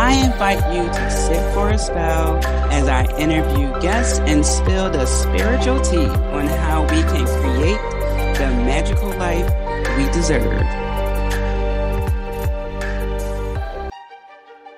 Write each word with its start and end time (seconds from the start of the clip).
I 0.00 0.12
invite 0.12 0.62
you 0.72 0.84
to 0.84 1.10
sit 1.10 1.54
for 1.54 1.70
a 1.70 1.76
spell 1.76 2.36
as 2.70 2.86
I 2.86 3.04
interview 3.18 3.68
guests 3.80 4.20
and 4.20 4.46
spill 4.46 4.88
the 4.90 5.04
spiritual 5.04 5.80
tea 5.80 6.06
on 6.06 6.46
how 6.46 6.82
we 6.82 7.02
can 7.02 7.26
create 7.26 7.80
the 8.38 8.46
magical 8.62 9.08
life 9.18 9.50
we 9.96 10.04
deserve. 10.12 10.62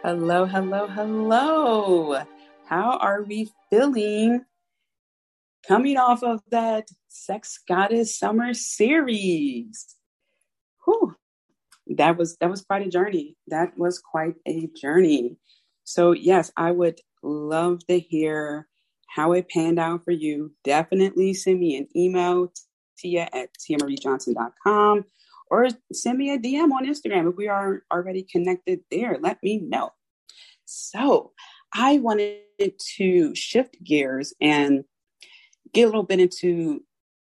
Hello, 0.02 0.46
hello, 0.46 0.86
hello. 0.86 2.22
How 2.64 2.96
are 2.96 3.22
we 3.22 3.50
feeling 3.68 4.46
coming 5.68 5.98
off 5.98 6.22
of 6.22 6.40
that 6.50 6.88
Sex 7.08 7.60
Goddess 7.68 8.18
Summer 8.18 8.54
series? 8.54 9.96
Whew, 10.86 11.14
that 11.96 12.16
was 12.16 12.36
that 12.38 12.50
was 12.50 12.62
quite 12.62 12.86
a 12.86 12.90
journey. 12.90 13.36
That 13.48 13.76
was 13.76 13.98
quite 13.98 14.34
a 14.46 14.68
journey. 14.80 15.36
So 15.84 16.12
yes, 16.12 16.52
I 16.56 16.70
would 16.70 17.00
love 17.22 17.86
to 17.88 17.98
hear 17.98 18.68
how 19.08 19.32
it 19.32 19.48
panned 19.48 19.78
out 19.78 20.04
for 20.04 20.12
you. 20.12 20.52
Definitely 20.62 21.34
send 21.34 21.58
me 21.58 21.76
an 21.76 21.88
email, 21.96 22.52
tia 22.96 23.28
at 23.32 23.50
tiamariejohnson.com, 23.58 25.04
or 25.50 25.68
send 25.92 26.18
me 26.18 26.30
a 26.30 26.38
DM 26.38 26.70
on 26.70 26.86
Instagram 26.86 27.28
if 27.28 27.36
we 27.36 27.48
are 27.48 27.82
already 27.92 28.22
connected 28.22 28.80
there. 28.90 29.18
Let 29.20 29.42
me 29.42 29.58
know. 29.58 29.90
So 30.64 31.32
I 31.74 31.98
wanted 31.98 32.42
to 32.96 33.34
shift 33.34 33.82
gears 33.82 34.32
and 34.40 34.84
get 35.72 35.82
a 35.82 35.86
little 35.86 36.04
bit 36.04 36.20
into 36.20 36.84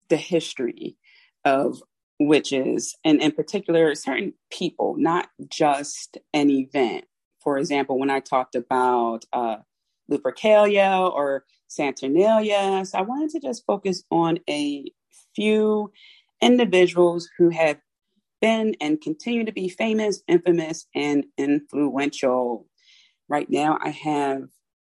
the 0.10 0.18
history 0.18 0.98
of 1.44 1.82
witches 2.20 2.96
and 3.04 3.22
in 3.22 3.32
particular 3.32 3.94
certain 3.96 4.34
people 4.52 4.96
not 4.98 5.30
just 5.50 6.18
an 6.34 6.50
event. 6.50 7.06
For 7.42 7.58
example 7.58 8.00
when 8.00 8.10
i 8.10 8.20
talked 8.20 8.56
about 8.56 9.26
uh, 9.34 9.58
lupercalia 10.10 11.12
or 11.12 11.44
saturnalia 11.68 12.86
so 12.86 12.98
i 12.98 13.02
wanted 13.02 13.30
to 13.32 13.40
just 13.40 13.66
focus 13.66 14.04
on 14.12 14.40
a 14.50 14.86
few 15.36 15.92
individuals 16.42 17.30
who 17.38 17.50
have 17.50 17.78
been 18.42 18.76
and 18.80 19.02
continue 19.02 19.44
to 19.44 19.52
be 19.52 19.70
famous 19.70 20.22
infamous 20.28 20.88
and 20.94 21.26
influential. 21.38 22.68
Right 23.28 23.50
now 23.50 23.78
i 23.82 23.90
have 23.90 24.44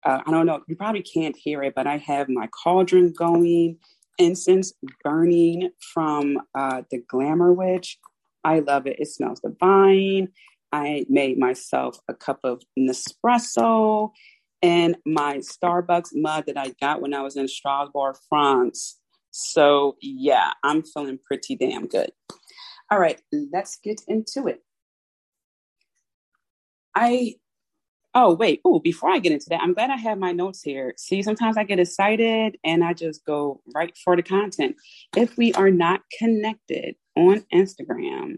uh, 0.04 0.20
i 0.26 0.30
don't 0.30 0.46
know 0.46 0.60
you 0.66 0.76
probably 0.76 1.02
can't 1.02 1.36
hear 1.36 1.62
it 1.62 1.74
but 1.74 1.86
i 1.86 1.98
have 1.98 2.28
my 2.28 2.48
cauldron 2.48 3.12
going 3.12 3.78
incense 4.18 4.72
burning 5.02 5.70
from 5.92 6.38
uh, 6.54 6.82
the 6.90 6.98
Glamour 7.08 7.52
Witch. 7.52 7.98
I 8.44 8.60
love 8.60 8.86
it. 8.86 8.96
It 8.98 9.08
smells 9.08 9.40
divine. 9.40 10.28
I 10.72 11.04
made 11.08 11.38
myself 11.38 11.98
a 12.08 12.14
cup 12.14 12.40
of 12.44 12.62
Nespresso 12.78 14.10
and 14.62 14.96
my 15.04 15.38
Starbucks 15.38 16.10
mug 16.14 16.46
that 16.46 16.56
I 16.56 16.72
got 16.80 17.02
when 17.02 17.14
I 17.14 17.22
was 17.22 17.36
in 17.36 17.48
Strasbourg, 17.48 18.16
France. 18.28 18.98
So, 19.30 19.96
yeah, 20.00 20.52
I'm 20.62 20.82
feeling 20.82 21.18
pretty 21.24 21.56
damn 21.56 21.86
good. 21.86 22.12
All 22.90 22.98
right, 22.98 23.20
let's 23.52 23.78
get 23.82 24.02
into 24.06 24.46
it. 24.46 24.62
I 26.94 27.36
Oh, 28.14 28.34
wait. 28.34 28.60
Oh, 28.64 28.78
before 28.78 29.10
I 29.10 29.18
get 29.18 29.32
into 29.32 29.46
that, 29.48 29.62
I'm 29.62 29.72
glad 29.72 29.90
I 29.90 29.96
have 29.96 30.18
my 30.18 30.32
notes 30.32 30.62
here. 30.62 30.92
See, 30.98 31.22
sometimes 31.22 31.56
I 31.56 31.64
get 31.64 31.80
excited 31.80 32.58
and 32.62 32.84
I 32.84 32.92
just 32.92 33.24
go 33.24 33.62
right 33.74 33.96
for 34.04 34.16
the 34.16 34.22
content. 34.22 34.76
If 35.16 35.38
we 35.38 35.54
are 35.54 35.70
not 35.70 36.02
connected 36.18 36.96
on 37.16 37.44
Instagram, 37.54 38.36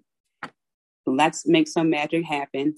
let's 1.07 1.47
make 1.47 1.67
some 1.67 1.91
magic 1.91 2.25
happen 2.25 2.77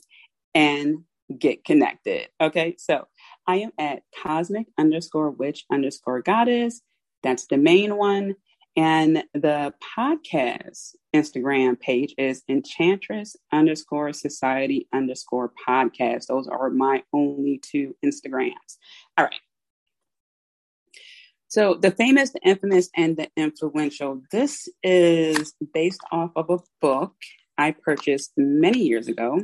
and 0.54 1.04
get 1.38 1.64
connected. 1.64 2.28
Okay. 2.40 2.76
So 2.78 3.06
I 3.46 3.56
am 3.56 3.72
at 3.78 4.02
cosmic 4.22 4.68
underscore 4.78 5.30
witch 5.30 5.64
underscore 5.70 6.22
goddess. 6.22 6.80
That's 7.22 7.46
the 7.46 7.58
main 7.58 7.96
one. 7.96 8.36
And 8.76 9.24
the 9.32 9.72
podcast 9.96 10.96
Instagram 11.14 11.80
page 11.80 12.14
is 12.18 12.42
enchantress 12.46 13.34
underscore 13.50 14.12
society 14.12 14.86
underscore 14.92 15.52
podcast. 15.66 16.26
Those 16.26 16.46
are 16.46 16.68
my 16.68 17.02
only 17.12 17.58
two 17.58 17.96
Instagrams. 18.04 18.76
All 19.16 19.24
right. 19.24 19.34
So 21.48 21.74
the 21.74 21.90
famous, 21.90 22.30
the 22.30 22.40
infamous, 22.44 22.90
and 22.94 23.16
the 23.16 23.30
influential. 23.36 24.20
This 24.30 24.68
is 24.82 25.54
based 25.72 26.00
off 26.12 26.32
of 26.36 26.50
a 26.50 26.58
book 26.82 27.14
I 27.56 27.70
purchased 27.70 28.32
many 28.36 28.80
years 28.80 29.08
ago. 29.08 29.40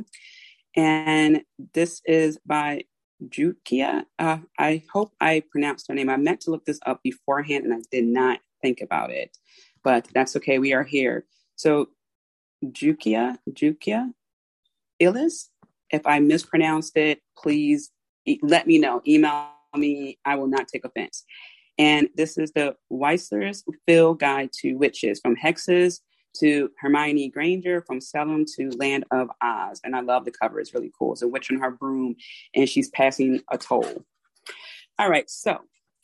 And 0.75 1.41
this 1.73 2.01
is 2.05 2.37
by 2.45 2.83
Jukia. 3.27 4.03
Uh, 4.19 4.39
I 4.59 4.83
hope 4.91 5.13
I 5.19 5.43
pronounced 5.49 5.87
her 5.87 5.95
name. 5.95 6.09
I 6.09 6.17
meant 6.17 6.41
to 6.41 6.51
look 6.51 6.65
this 6.65 6.79
up 6.85 7.01
beforehand 7.03 7.65
and 7.65 7.73
I 7.73 7.77
did 7.91 8.05
not 8.05 8.39
think 8.63 8.81
about 8.81 9.11
it, 9.11 9.37
but 9.83 10.07
that's 10.13 10.35
okay. 10.37 10.57
We 10.57 10.73
are 10.73 10.83
here. 10.83 11.25
So, 11.55 11.89
Jukia, 12.65 13.37
Jukia 13.51 14.11
Illes, 14.99 15.49
if 15.91 16.01
I 16.05 16.19
mispronounced 16.19 16.97
it, 16.97 17.21
please 17.37 17.91
e- 18.25 18.39
let 18.41 18.65
me 18.65 18.79
know. 18.79 19.01
Email 19.07 19.49
me. 19.75 20.17
I 20.25 20.35
will 20.35 20.47
not 20.47 20.67
take 20.67 20.85
offense. 20.85 21.23
And 21.77 22.09
this 22.15 22.37
is 22.37 22.51
the 22.53 22.75
Weiser's 22.91 23.63
Field 23.85 24.19
Guide 24.19 24.51
to 24.61 24.73
Witches 24.75 25.19
from 25.19 25.35
Hexes 25.35 25.99
to 26.39 26.69
Hermione 26.79 27.29
Granger 27.29 27.81
from 27.81 28.01
Salem 28.01 28.45
to 28.55 28.69
Land 28.77 29.05
of 29.11 29.29
Oz. 29.41 29.81
And 29.83 29.95
I 29.95 30.01
love 30.01 30.25
the 30.25 30.31
cover. 30.31 30.59
It's 30.59 30.73
really 30.73 30.91
cool. 30.97 31.13
It's 31.13 31.21
a 31.21 31.27
witch 31.27 31.51
on 31.51 31.59
her 31.59 31.71
broom 31.71 32.15
and 32.55 32.67
she's 32.67 32.89
passing 32.89 33.41
a 33.51 33.57
toll. 33.57 34.05
All 34.99 35.09
right. 35.09 35.29
So 35.29 35.59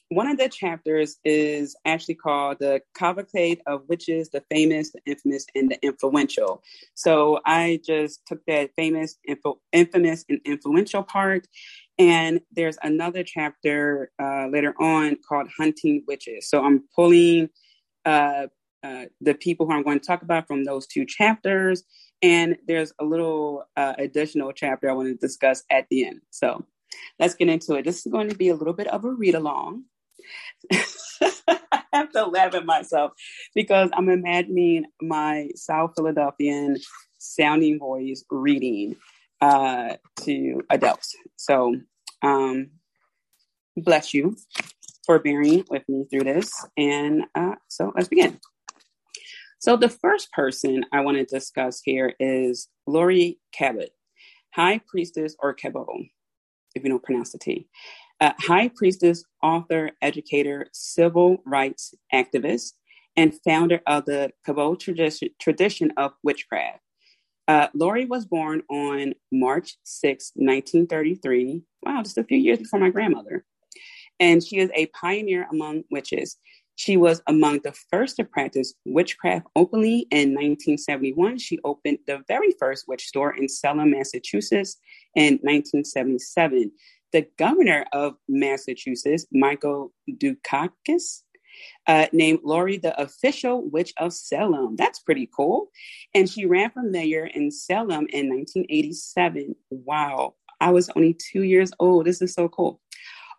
one 0.09 0.27
of 0.27 0.37
the 0.39 0.49
chapters 0.49 1.17
is 1.23 1.75
actually 1.85 2.15
called 2.15 2.57
the 2.59 2.81
Cavalcade 2.95 3.61
of 3.67 3.83
Witches, 3.87 4.29
the 4.29 4.43
famous, 4.49 4.91
the 4.91 5.01
infamous, 5.05 5.45
and 5.53 5.69
the 5.69 5.79
influential. 5.85 6.63
So 6.95 7.39
I 7.45 7.79
just 7.85 8.25
took 8.25 8.43
that 8.47 8.71
famous, 8.75 9.17
info, 9.27 9.59
infamous, 9.71 10.25
and 10.27 10.41
influential 10.45 11.03
part. 11.03 11.47
And 11.99 12.41
there's 12.51 12.77
another 12.81 13.23
chapter 13.23 14.11
uh, 14.21 14.47
later 14.47 14.73
on 14.81 15.17
called 15.27 15.47
Hunting 15.55 16.03
Witches. 16.07 16.49
So 16.49 16.63
I'm 16.63 16.85
pulling 16.95 17.49
uh, 18.03 18.47
uh, 18.83 19.05
the 19.21 19.35
people 19.35 19.67
who 19.67 19.73
I'm 19.73 19.83
going 19.83 19.99
to 19.99 20.05
talk 20.05 20.23
about 20.23 20.47
from 20.47 20.63
those 20.63 20.87
two 20.87 21.05
chapters. 21.05 21.83
And 22.23 22.57
there's 22.67 22.93
a 22.99 23.05
little 23.05 23.65
uh, 23.77 23.93
additional 23.99 24.53
chapter 24.53 24.89
I 24.89 24.93
want 24.93 25.09
to 25.09 25.15
discuss 25.15 25.63
at 25.69 25.85
the 25.91 26.07
end. 26.07 26.21
So 26.31 26.65
let's 27.19 27.35
get 27.35 27.47
into 27.47 27.75
it. 27.75 27.85
This 27.85 28.05
is 28.05 28.11
going 28.11 28.29
to 28.29 28.35
be 28.35 28.49
a 28.49 28.55
little 28.55 28.73
bit 28.73 28.87
of 28.87 29.05
a 29.05 29.11
read 29.11 29.35
along. 29.35 29.83
I 30.71 31.83
have 31.93 32.11
to 32.11 32.25
laugh 32.25 32.55
at 32.55 32.65
myself 32.65 33.11
because 33.55 33.89
I'm 33.93 34.09
imagining 34.09 34.85
my 35.01 35.49
South 35.55 35.93
Philadelphian 35.95 36.77
sounding 37.17 37.79
voice 37.79 38.23
reading 38.29 38.95
uh, 39.41 39.95
to 40.21 40.61
adults. 40.69 41.15
So, 41.35 41.75
um, 42.21 42.71
bless 43.77 44.13
you 44.13 44.35
for 45.05 45.19
bearing 45.19 45.65
with 45.69 45.87
me 45.87 46.05
through 46.09 46.23
this. 46.23 46.51
And 46.77 47.23
uh, 47.35 47.55
so, 47.67 47.91
let's 47.95 48.09
begin. 48.09 48.39
So, 49.59 49.75
the 49.75 49.89
first 49.89 50.31
person 50.31 50.85
I 50.91 51.01
want 51.01 51.17
to 51.17 51.25
discuss 51.25 51.81
here 51.83 52.13
is 52.19 52.67
Laurie 52.87 53.39
Cabot, 53.51 53.91
High 54.53 54.81
Priestess 54.87 55.35
or 55.39 55.53
Cabot, 55.53 55.87
if 56.75 56.83
you 56.83 56.89
don't 56.89 57.03
pronounce 57.03 57.31
the 57.31 57.39
T 57.39 57.67
a 58.19 58.33
high 58.39 58.69
priestess, 58.69 59.23
author, 59.41 59.91
educator, 60.01 60.67
civil 60.73 61.41
rights 61.45 61.93
activist, 62.13 62.73
and 63.15 63.33
founder 63.43 63.81
of 63.87 64.05
the 64.05 64.31
Cabot 64.45 64.79
tradition, 64.79 65.29
tradition 65.39 65.91
of 65.97 66.13
witchcraft. 66.23 66.79
Uh, 67.47 67.67
Laurie 67.73 68.05
was 68.05 68.25
born 68.25 68.61
on 68.69 69.13
March 69.31 69.77
6, 69.83 70.33
1933. 70.35 71.63
Wow, 71.83 72.03
just 72.03 72.17
a 72.17 72.23
few 72.23 72.37
years 72.37 72.59
before 72.59 72.79
my 72.79 72.89
grandmother. 72.91 73.43
And 74.19 74.43
she 74.43 74.57
is 74.59 74.69
a 74.75 74.85
pioneer 74.87 75.47
among 75.51 75.83
witches. 75.89 76.37
She 76.75 76.95
was 76.95 77.21
among 77.27 77.59
the 77.63 77.73
first 77.91 78.17
to 78.17 78.23
practice 78.23 78.73
witchcraft 78.85 79.47
openly 79.55 80.07
in 80.11 80.29
1971. 80.29 81.39
She 81.39 81.59
opened 81.63 81.97
the 82.07 82.21
very 82.27 82.53
first 82.59 82.85
witch 82.87 83.05
store 83.05 83.35
in 83.35 83.49
Salem, 83.49 83.91
Massachusetts 83.91 84.77
in 85.15 85.39
1977. 85.41 86.71
The 87.11 87.27
governor 87.37 87.85
of 87.93 88.15
Massachusetts, 88.27 89.25
Michael 89.31 89.93
Dukakis, 90.09 91.21
uh, 91.87 92.07
named 92.13 92.39
Laurie 92.43 92.77
the 92.77 92.99
official 93.01 93.67
witch 93.69 93.93
of 93.97 94.13
Salem. 94.13 94.75
That's 94.75 94.99
pretty 94.99 95.29
cool. 95.35 95.69
And 96.13 96.29
she 96.29 96.45
ran 96.45 96.71
for 96.71 96.83
mayor 96.83 97.25
in 97.25 97.51
Salem 97.51 98.07
in 98.09 98.29
1987. 98.29 99.55
Wow. 99.69 100.35
I 100.61 100.71
was 100.71 100.89
only 100.95 101.13
two 101.13 101.43
years 101.43 101.71
old. 101.79 102.05
This 102.05 102.21
is 102.21 102.33
so 102.33 102.49
cool. 102.49 102.81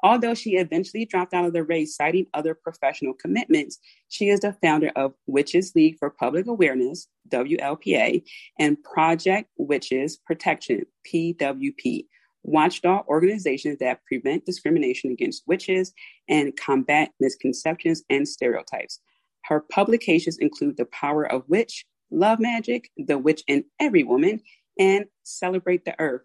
Although 0.02 0.34
she 0.34 0.56
eventually 0.56 1.04
dropped 1.04 1.34
out 1.34 1.44
of 1.44 1.52
the 1.52 1.62
race, 1.62 1.96
citing 1.96 2.26
other 2.32 2.54
professional 2.54 3.12
commitments, 3.12 3.78
she 4.08 4.30
is 4.30 4.40
the 4.40 4.56
founder 4.62 4.90
of 4.96 5.12
Witches 5.26 5.72
League 5.74 5.98
for 5.98 6.08
Public 6.08 6.46
Awareness, 6.46 7.06
WLPA, 7.28 8.22
and 8.58 8.82
Project 8.82 9.50
Witches 9.58 10.16
Protection, 10.16 10.86
PWP, 11.06 12.06
watchdog 12.42 13.06
organizations 13.06 13.78
that 13.78 14.04
prevent 14.04 14.46
discrimination 14.46 15.10
against 15.10 15.46
witches 15.46 15.92
and 16.28 16.56
combat 16.56 17.10
misconceptions 17.20 18.02
and 18.08 18.26
stereotypes. 18.26 19.00
Her 19.44 19.60
publications 19.60 20.38
include 20.38 20.76
The 20.76 20.86
Power 20.86 21.30
of 21.30 21.48
Witch, 21.48 21.84
Love 22.10 22.40
Magic, 22.40 22.90
The 22.96 23.18
Witch 23.18 23.42
in 23.46 23.64
Every 23.78 24.04
Woman, 24.04 24.40
and 24.78 25.06
Celebrate 25.22 25.84
the 25.84 25.98
Earth. 25.98 26.22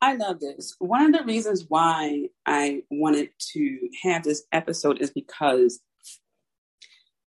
I 0.00 0.16
love 0.16 0.40
this. 0.40 0.74
One 0.78 1.06
of 1.06 1.12
the 1.12 1.24
reasons 1.24 1.64
why 1.68 2.28
I 2.44 2.82
wanted 2.90 3.30
to 3.52 3.88
have 4.02 4.22
this 4.22 4.44
episode 4.52 5.00
is 5.00 5.10
because 5.10 5.80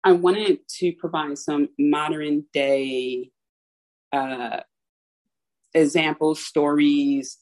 I 0.03 0.11
wanted 0.13 0.59
to 0.77 0.93
provide 0.93 1.37
some 1.37 1.69
modern 1.77 2.45
day 2.53 3.31
uh, 4.13 4.61
examples, 5.73 6.45
stories, 6.45 7.37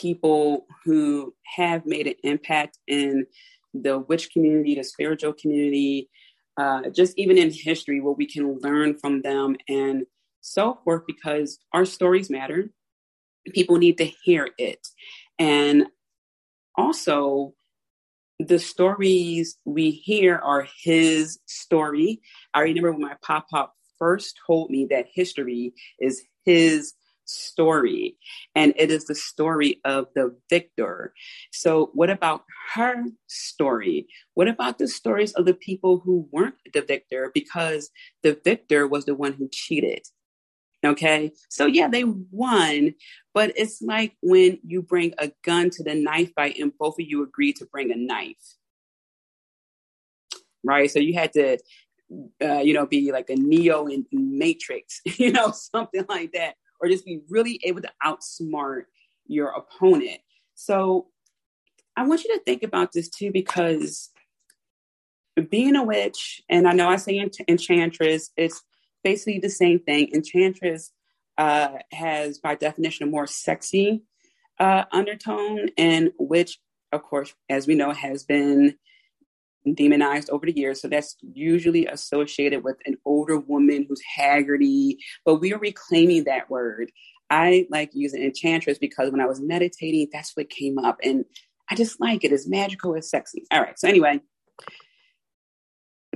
people 0.00 0.66
who 0.84 1.34
have 1.56 1.86
made 1.86 2.06
an 2.06 2.14
impact 2.22 2.78
in 2.86 3.26
the 3.72 3.98
witch 3.98 4.30
community, 4.30 4.74
the 4.74 4.84
spiritual 4.84 5.32
community, 5.32 6.08
uh, 6.58 6.82
just 6.90 7.14
even 7.16 7.38
in 7.38 7.50
history, 7.50 8.00
where 8.00 8.14
we 8.14 8.26
can 8.26 8.58
learn 8.60 8.98
from 8.98 9.22
them 9.22 9.56
and 9.68 10.04
so 10.40 10.78
forth, 10.84 11.02
because 11.06 11.58
our 11.72 11.84
stories 11.84 12.30
matter. 12.30 12.70
People 13.54 13.76
need 13.76 13.98
to 13.98 14.10
hear 14.24 14.48
it. 14.58 14.86
And 15.38 15.86
also, 16.76 17.54
the 18.38 18.58
stories 18.58 19.56
we 19.64 19.90
hear 19.90 20.36
are 20.36 20.66
his 20.82 21.38
story. 21.46 22.20
I 22.52 22.60
remember 22.60 22.92
when 22.92 23.00
my 23.02 23.16
pop 23.22 23.48
pop 23.48 23.74
first 23.98 24.38
told 24.46 24.70
me 24.70 24.86
that 24.90 25.06
history 25.14 25.72
is 25.98 26.22
his 26.44 26.92
story, 27.26 28.16
and 28.54 28.72
it 28.76 28.90
is 28.90 29.06
the 29.06 29.14
story 29.14 29.80
of 29.84 30.06
the 30.14 30.36
victor. 30.48 31.12
So, 31.52 31.90
what 31.92 32.10
about 32.10 32.44
her 32.74 33.04
story? 33.26 34.08
What 34.34 34.48
about 34.48 34.78
the 34.78 34.88
stories 34.88 35.32
of 35.32 35.44
the 35.44 35.54
people 35.54 35.98
who 35.98 36.28
weren't 36.32 36.54
the 36.72 36.82
victor 36.82 37.30
because 37.34 37.90
the 38.22 38.40
victor 38.44 38.86
was 38.86 39.04
the 39.04 39.14
one 39.14 39.34
who 39.34 39.48
cheated? 39.52 40.02
Okay, 40.84 41.32
so 41.48 41.66
yeah, 41.66 41.88
they 41.88 42.04
won, 42.04 42.94
but 43.34 43.52
it's 43.56 43.82
like 43.82 44.16
when 44.22 44.58
you 44.64 44.82
bring 44.82 45.14
a 45.18 45.32
gun 45.42 45.70
to 45.70 45.82
the 45.82 45.94
knife 45.94 46.32
fight 46.34 46.58
and 46.58 46.72
both 46.78 46.98
of 47.00 47.06
you 47.06 47.22
agree 47.22 47.52
to 47.54 47.66
bring 47.66 47.90
a 47.90 47.96
knife, 47.96 48.36
right? 50.62 50.90
So 50.90 51.00
you 51.00 51.14
had 51.14 51.32
to, 51.32 51.58
uh, 52.42 52.60
you 52.60 52.74
know, 52.74 52.86
be 52.86 53.10
like 53.10 53.30
a 53.30 53.36
Neo 53.36 53.86
in 53.86 54.06
Matrix, 54.12 55.00
you 55.18 55.32
know, 55.32 55.50
something 55.50 56.04
like 56.08 56.32
that 56.32 56.54
or 56.86 56.88
just 56.88 57.04
be 57.04 57.20
really 57.28 57.60
able 57.64 57.82
to 57.82 57.90
outsmart 58.04 58.82
your 59.26 59.48
opponent. 59.48 60.20
So 60.54 61.08
I 61.96 62.06
want 62.06 62.22
you 62.22 62.32
to 62.36 62.44
think 62.44 62.62
about 62.62 62.92
this 62.92 63.08
too, 63.08 63.32
because 63.32 64.10
being 65.50 65.76
a 65.76 65.82
witch, 65.82 66.42
and 66.48 66.68
I 66.68 66.72
know 66.72 66.88
I 66.88 66.96
say 66.96 67.18
ench- 67.18 67.48
enchantress, 67.48 68.30
it's 68.36 68.62
basically 69.02 69.40
the 69.40 69.50
same 69.50 69.80
thing. 69.80 70.10
Enchantress 70.14 70.92
uh, 71.36 71.78
has, 71.92 72.38
by 72.38 72.54
definition, 72.54 73.08
a 73.08 73.10
more 73.10 73.26
sexy 73.26 74.02
uh, 74.58 74.84
undertone, 74.92 75.68
and 75.76 76.12
witch, 76.18 76.58
of 76.92 77.02
course, 77.02 77.34
as 77.50 77.66
we 77.66 77.74
know, 77.74 77.90
has 77.90 78.24
been 78.24 78.76
demonized 79.74 80.30
over 80.30 80.46
the 80.46 80.56
years. 80.56 80.80
So 80.80 80.88
that's 80.88 81.16
usually 81.34 81.86
associated 81.86 82.64
with 82.64 82.76
an 82.86 82.96
older 83.04 83.38
woman 83.38 83.86
who's 83.88 84.02
haggardy, 84.18 84.96
but 85.24 85.36
we 85.36 85.52
are 85.52 85.58
reclaiming 85.58 86.24
that 86.24 86.48
word. 86.50 86.92
I 87.30 87.66
like 87.70 87.90
using 87.92 88.22
enchantress 88.22 88.78
because 88.78 89.10
when 89.10 89.20
I 89.20 89.26
was 89.26 89.40
meditating, 89.40 90.08
that's 90.12 90.32
what 90.36 90.48
came 90.48 90.78
up. 90.78 90.98
And 91.02 91.24
I 91.68 91.74
just 91.74 92.00
like 92.00 92.24
it. 92.24 92.32
It's 92.32 92.48
magical, 92.48 92.94
it's 92.94 93.10
sexy. 93.10 93.44
All 93.50 93.60
right. 93.60 93.78
So, 93.78 93.88
anyway, 93.88 94.20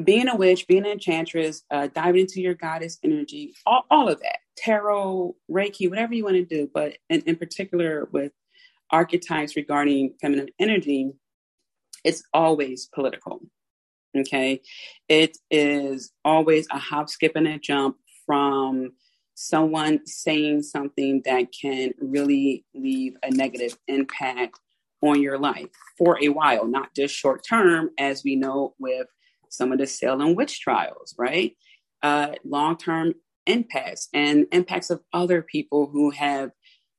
being 0.05 0.29
a 0.29 0.37
witch, 0.37 0.67
being 0.69 0.85
an 0.85 0.93
enchantress, 0.93 1.62
uh, 1.70 1.88
diving 1.93 2.23
into 2.23 2.41
your 2.41 2.55
goddess 2.55 2.99
energy, 3.02 3.55
all, 3.67 3.85
all 3.91 4.08
of 4.08 4.20
that, 4.20 4.38
tarot, 4.56 5.35
Reiki, 5.50 5.91
whatever 5.91 6.14
you 6.14 6.25
want 6.25 6.37
to 6.37 6.44
do, 6.44 6.70
but 6.73 6.97
in, 7.08 7.23
in 7.23 7.37
particular 7.37 8.08
with 8.12 8.32
archetypes 8.91 9.56
regarding 9.56 10.14
feminine 10.20 10.49
energy, 10.58 11.12
it's 12.05 12.23
always 12.32 12.88
political. 12.94 13.41
Okay. 14.17 14.61
It 15.08 15.37
is 15.50 16.12
always 16.25 16.67
a 16.70 16.79
hop, 16.79 17.08
skip, 17.08 17.32
and 17.37 17.47
a 17.47 17.58
jump 17.58 17.97
from 18.26 18.93
someone 19.35 20.06
saying 20.06 20.62
something 20.62 21.23
that 21.25 21.47
can 21.58 21.93
really 22.00 22.64
leave 22.75 23.14
a 23.23 23.31
negative 23.31 23.79
impact 23.88 24.58
on 25.02 25.23
your 25.23 25.38
life 25.38 25.69
for 25.97 26.19
a 26.23 26.29
while, 26.29 26.67
not 26.67 26.94
just 26.94 27.14
short 27.14 27.43
term, 27.49 27.91
as 27.99 28.23
we 28.23 28.37
know 28.37 28.75
with 28.79 29.06
some 29.49 29.73
of 29.73 29.79
the 29.79 29.87
Salem 29.87 30.35
witch 30.35 30.61
trials, 30.61 31.14
right? 31.19 31.56
Uh, 32.02 32.32
Long 32.44 32.76
term 32.76 33.14
impacts 33.47 34.08
and 34.12 34.47
impacts 34.52 34.91
of 34.91 35.00
other 35.12 35.43
people 35.43 35.88
who 35.91 36.11
have 36.11 36.50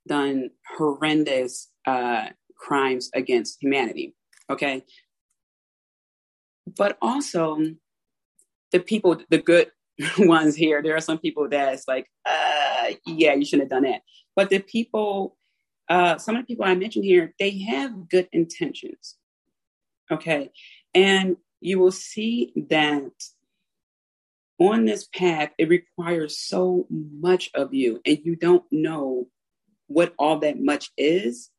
done 0.08 0.50
horrendous 0.78 1.70
uh, 1.86 2.30
crimes 2.58 3.10
against 3.14 3.62
humanity. 3.62 4.16
Okay. 4.52 4.84
But 6.78 6.98
also 7.02 7.58
the 8.72 8.80
people, 8.80 9.18
the 9.30 9.38
good 9.38 9.72
ones 10.20 10.56
here, 10.56 10.82
there 10.84 10.96
are 10.96 11.02
some 11.02 11.18
people 11.18 11.48
that's 11.50 11.88
like, 11.88 12.08
uh, 12.26 12.92
yeah, 13.06 13.34
you 13.34 13.46
shouldn't 13.46 13.72
have 13.72 13.82
done 13.82 13.90
that. 13.90 14.02
But 14.36 14.50
the 14.50 14.60
people, 14.60 15.38
uh, 15.90 16.18
some 16.18 16.36
of 16.36 16.44
the 16.44 16.48
people 16.48 16.66
I 16.66 16.76
mentioned 16.76 17.06
here, 17.06 17.34
they 17.40 17.60
have 17.60 18.10
good 18.10 18.28
intentions. 18.32 19.16
Okay. 20.12 20.52
And 20.94 21.38
you 21.62 21.80
will 21.80 21.92
see 21.92 22.52
that 22.70 23.12
on 24.60 24.86
this 24.86 25.08
path, 25.16 25.52
it 25.58 25.70
requires 25.70 26.38
so 26.38 26.86
much 26.90 27.50
of 27.56 27.74
you, 27.74 28.00
and 28.06 28.20
you 28.24 28.36
don't 28.36 28.64
know 28.72 29.28
what 29.88 30.14
all 30.20 30.40
that 30.40 30.60
much 30.60 30.92
is 30.98 31.50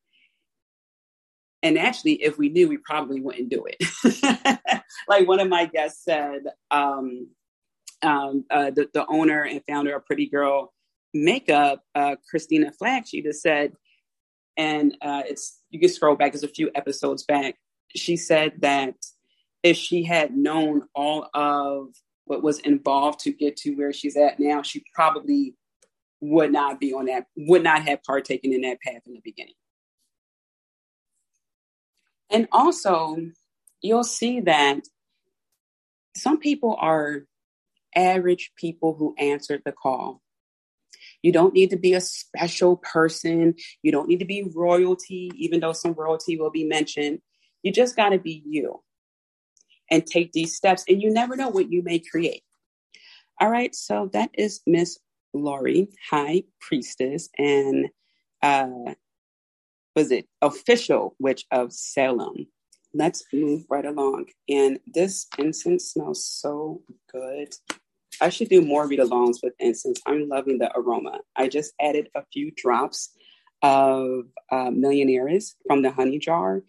and 1.62 1.78
actually, 1.78 2.14
if 2.23 2.38
we 2.38 2.49
knew, 2.49 2.69
we 2.69 2.78
probably 2.78 3.21
wouldn't 3.21 3.49
do 3.49 3.64
it. 3.66 4.61
like 5.09 5.28
one 5.28 5.40
of 5.40 5.49
my 5.49 5.66
guests 5.66 6.04
said, 6.04 6.42
um, 6.71 7.28
um, 8.02 8.45
uh, 8.50 8.71
the, 8.71 8.88
the, 8.92 9.07
owner 9.09 9.45
and 9.45 9.62
founder 9.69 9.95
of 9.95 10.04
Pretty 10.04 10.26
Girl 10.26 10.73
Makeup, 11.14 11.85
uh, 11.95 12.16
Christina 12.28 12.73
Flagg, 12.73 13.07
she 13.07 13.23
just 13.23 13.42
said, 13.42 13.73
and 14.57 14.97
uh, 15.00 15.23
it's 15.26 15.61
you 15.71 15.78
can 15.78 15.88
scroll 15.88 16.16
back, 16.16 16.33
there's 16.33 16.42
a 16.42 16.49
few 16.49 16.71
episodes 16.75 17.23
back. 17.23 17.54
She 17.95 18.16
said 18.16 18.54
that 18.61 18.95
if 19.62 19.76
she 19.76 20.02
had 20.02 20.35
known 20.35 20.83
all 20.95 21.28
of 21.33 21.88
what 22.25 22.42
was 22.42 22.59
involved 22.61 23.21
to 23.21 23.33
get 23.33 23.57
to 23.59 23.75
where 23.75 23.92
she's 23.92 24.16
at 24.16 24.40
now, 24.40 24.62
she 24.62 24.83
probably 24.95 25.54
would 26.21 26.52
not 26.52 26.81
be 26.81 26.92
on 26.92 27.07
that, 27.07 27.26
would 27.37 27.62
not 27.62 27.83
have 27.83 28.02
partaken 28.02 28.52
in 28.52 28.62
that 28.62 28.81
path 28.81 29.02
in 29.07 29.14
the 29.14 29.21
beginning. 29.23 29.54
And 32.32 32.48
also, 32.50 33.18
you'll 33.82 34.04
see 34.04 34.40
that 34.40 34.80
some 36.16 36.38
people 36.38 36.76
are 36.80 37.24
average 37.94 38.52
people 38.56 38.94
who 38.94 39.14
answered 39.18 39.62
the 39.64 39.72
call. 39.72 40.22
You 41.22 41.32
don't 41.32 41.54
need 41.54 41.70
to 41.70 41.76
be 41.76 41.94
a 41.94 42.00
special 42.00 42.76
person. 42.78 43.54
You 43.82 43.92
don't 43.92 44.08
need 44.08 44.20
to 44.20 44.24
be 44.24 44.50
royalty, 44.54 45.30
even 45.36 45.60
though 45.60 45.72
some 45.72 45.92
royalty 45.92 46.36
will 46.36 46.50
be 46.50 46.64
mentioned. 46.64 47.20
You 47.62 47.72
just 47.72 47.96
got 47.96 48.10
to 48.10 48.18
be 48.18 48.42
you 48.46 48.82
and 49.90 50.06
take 50.06 50.32
these 50.32 50.56
steps, 50.56 50.84
and 50.88 51.02
you 51.02 51.12
never 51.12 51.36
know 51.36 51.50
what 51.50 51.70
you 51.70 51.82
may 51.82 51.98
create. 51.98 52.42
All 53.40 53.50
right, 53.50 53.74
so 53.74 54.08
that 54.12 54.30
is 54.34 54.60
Miss 54.66 54.98
Laurie, 55.34 55.88
High 56.10 56.44
Priestess, 56.60 57.28
and 57.38 57.88
uh, 58.42 58.94
was 59.94 60.11
it 60.11 60.26
official 60.40 61.14
witch 61.18 61.44
of 61.50 61.72
Salem. 61.72 62.46
Let's 62.94 63.25
move 63.32 63.64
right 63.70 63.84
along. 63.84 64.26
And 64.49 64.78
this 64.87 65.26
incense 65.38 65.92
smells 65.92 66.26
so 66.26 66.82
good. 67.11 67.49
I 68.20 68.28
should 68.28 68.49
do 68.49 68.61
more 68.61 68.87
read 68.87 69.00
alongs 69.00 69.38
with 69.42 69.54
incense. 69.58 70.00
I'm 70.06 70.28
loving 70.28 70.58
the 70.58 70.70
aroma. 70.76 71.20
I 71.34 71.49
just 71.49 71.72
added 71.80 72.08
a 72.14 72.22
few 72.32 72.50
drops 72.54 73.11
of 73.62 74.25
uh, 74.50 74.70
millionaires 74.70 75.54
from 75.66 75.82
the 75.82 75.90
honey 75.90 76.18
jar. 76.18 76.62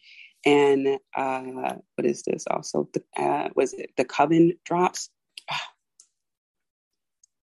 And 0.45 0.99
uh, 1.15 1.73
what 1.95 2.05
is 2.05 2.23
this 2.23 2.45
also? 2.49 2.89
The, 2.93 3.03
uh, 3.21 3.49
was 3.55 3.73
it 3.73 3.91
the 3.97 4.05
coven 4.05 4.53
drops? 4.65 5.09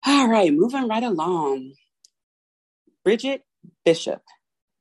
All 0.06 0.28
right, 0.28 0.52
moving 0.52 0.88
right 0.88 1.02
along. 1.02 1.74
Bridget 3.04 3.42
Bishop, 3.84 4.22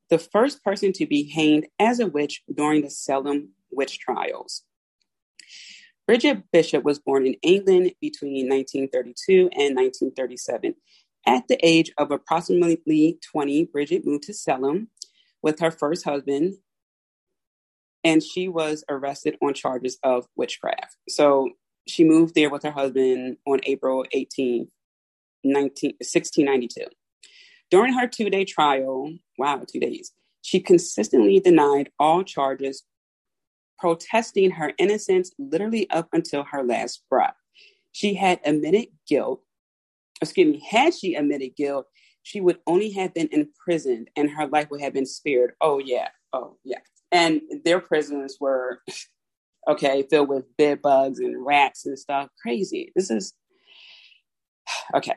the 0.10 0.20
first 0.20 0.64
person 0.64 0.92
to 0.94 1.06
be 1.06 1.30
hanged 1.30 1.68
as 1.80 2.00
a 2.00 2.08
witch 2.08 2.42
during 2.54 2.82
the 2.82 2.90
Salem 2.90 3.50
witch 3.72 4.00
trials. 4.00 4.64
Bridget 6.08 6.44
Bishop 6.52 6.84
was 6.84 6.98
born 6.98 7.28
in 7.28 7.36
England 7.44 7.92
between 8.02 8.50
1932 8.50 9.50
and 9.54 9.76
1937. 9.76 10.74
At 11.28 11.48
the 11.48 11.60
age 11.64 11.92
of 11.98 12.10
approximately 12.10 13.20
20, 13.32 13.66
Bridget 13.66 14.06
moved 14.06 14.24
to 14.24 14.34
Salem 14.34 14.88
with 15.44 15.60
her 15.60 15.70
first 15.70 16.04
husband, 16.06 16.56
and 18.04 18.24
she 18.24 18.48
was 18.48 18.84
arrested 18.90 19.38
on 19.42 19.54
charges 19.54 20.00
of 20.02 20.26
witchcraft. 20.36 20.96
So 21.08 21.52
she 21.88 22.04
moved 22.04 22.34
there 22.34 22.50
with 22.50 22.64
her 22.64 22.72
husband 22.72 23.38
on 23.46 23.60
April 23.64 24.06
18, 24.12 24.68
19, 25.44 25.92
1692. 26.00 26.86
During 27.72 27.94
her 27.94 28.08
two 28.08 28.30
day 28.30 28.46
trial, 28.46 29.14
wow, 29.38 29.64
two 29.72 29.80
days, 29.80 30.12
she 30.42 30.60
consistently 30.60 31.40
denied 31.40 31.92
all 32.00 32.24
charges 32.24 32.84
protesting 33.78 34.52
her 34.52 34.74
innocence 34.78 35.32
literally 35.40 35.90
up 35.90 36.10
until 36.12 36.44
her 36.44 36.64
last 36.64 37.04
breath. 37.10 37.36
She 37.92 38.14
had 38.14 38.40
admitted 38.44 38.88
guilt. 39.08 39.42
Excuse 40.22 40.54
me, 40.54 40.64
had 40.70 40.94
she 40.94 41.16
admitted 41.16 41.56
guilt, 41.56 41.86
she 42.24 42.42
would 42.42 42.60
only 42.68 42.92
have 42.92 43.14
been 43.14 43.30
imprisoned 43.32 44.10
and 44.16 44.30
her 44.30 44.48
life 44.48 44.70
would 44.70 44.82
have 44.82 44.94
been 44.94 45.06
spared. 45.06 45.54
Oh, 45.62 45.80
yeah. 45.80 46.10
Oh, 46.34 46.58
yeah. 46.64 46.80
And 47.12 47.42
their 47.64 47.80
prisons 47.80 48.38
were, 48.40 48.82
okay, 49.70 50.06
filled 50.10 50.30
with 50.30 50.46
bed 50.58 50.82
bugs 50.82 51.20
and 51.20 51.46
rats 51.46 51.86
and 51.86 51.98
stuff. 51.98 52.30
Crazy. 52.42 52.92
This 52.96 53.10
is, 53.10 53.34
okay. 54.96 55.16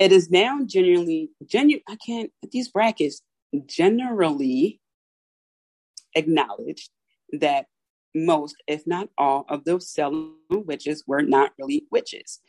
It 0.00 0.12
is 0.12 0.30
now 0.30 0.60
genuinely, 0.64 1.30
genuine, 1.44 1.82
I 1.86 1.96
can't, 1.96 2.32
these 2.50 2.68
brackets, 2.68 3.20
generally 3.66 4.80
acknowledged 6.14 6.88
that 7.38 7.66
most, 8.14 8.56
if 8.66 8.86
not 8.86 9.10
all, 9.18 9.44
of 9.50 9.64
those 9.64 9.92
Salem 9.92 10.36
witches 10.50 11.04
were 11.06 11.20
not 11.20 11.52
really 11.58 11.84
witches. 11.92 12.40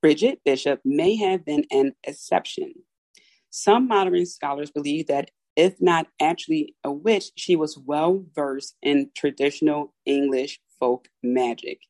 Bridget 0.00 0.42
Bishop 0.44 0.80
may 0.84 1.16
have 1.16 1.44
been 1.44 1.64
an 1.72 1.92
exception. 2.04 2.72
Some 3.50 3.88
modern 3.88 4.24
scholars 4.24 4.70
believe 4.70 5.08
that, 5.08 5.32
if 5.56 5.80
not 5.80 6.06
actually 6.20 6.76
a 6.84 6.92
witch, 6.92 7.32
she 7.36 7.56
was 7.56 7.76
well 7.76 8.24
versed 8.32 8.76
in 8.80 9.10
traditional 9.16 9.92
English 10.06 10.60
folk 10.78 11.08
magic. 11.20 11.80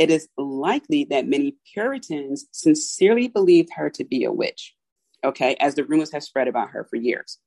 It 0.00 0.10
is 0.10 0.28
likely 0.38 1.04
that 1.10 1.28
many 1.28 1.56
Puritans 1.74 2.46
sincerely 2.52 3.28
believed 3.28 3.68
her 3.74 3.90
to 3.90 4.02
be 4.02 4.24
a 4.24 4.32
witch, 4.32 4.74
okay, 5.22 5.56
as 5.60 5.74
the 5.74 5.84
rumors 5.84 6.10
have 6.12 6.22
spread 6.22 6.48
about 6.48 6.70
her 6.70 6.86
for 6.88 6.96
years. 6.96 7.38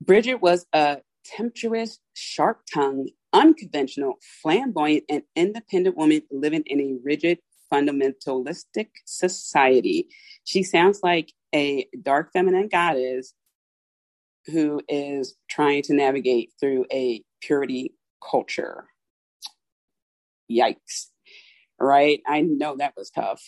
Bridget 0.00 0.36
was 0.36 0.64
a 0.72 0.98
tempestuous, 1.24 1.98
sharp 2.14 2.60
tongued, 2.72 3.10
unconventional, 3.32 4.14
flamboyant, 4.40 5.02
and 5.08 5.24
independent 5.34 5.96
woman 5.96 6.22
living 6.30 6.62
in 6.66 6.80
a 6.80 6.94
rigid, 7.02 7.40
fundamentalistic 7.72 8.90
society. 9.06 10.06
She 10.44 10.62
sounds 10.62 11.00
like 11.02 11.32
a 11.52 11.88
dark 12.00 12.32
feminine 12.32 12.68
goddess 12.68 13.34
who 14.46 14.82
is 14.88 15.34
trying 15.50 15.82
to 15.82 15.94
navigate 15.94 16.52
through 16.60 16.86
a 16.92 17.24
purity 17.40 17.96
culture. 18.22 18.86
Yikes. 20.50 21.06
Right? 21.80 22.20
I 22.26 22.40
know 22.42 22.76
that 22.76 22.94
was 22.96 23.10
tough. 23.10 23.42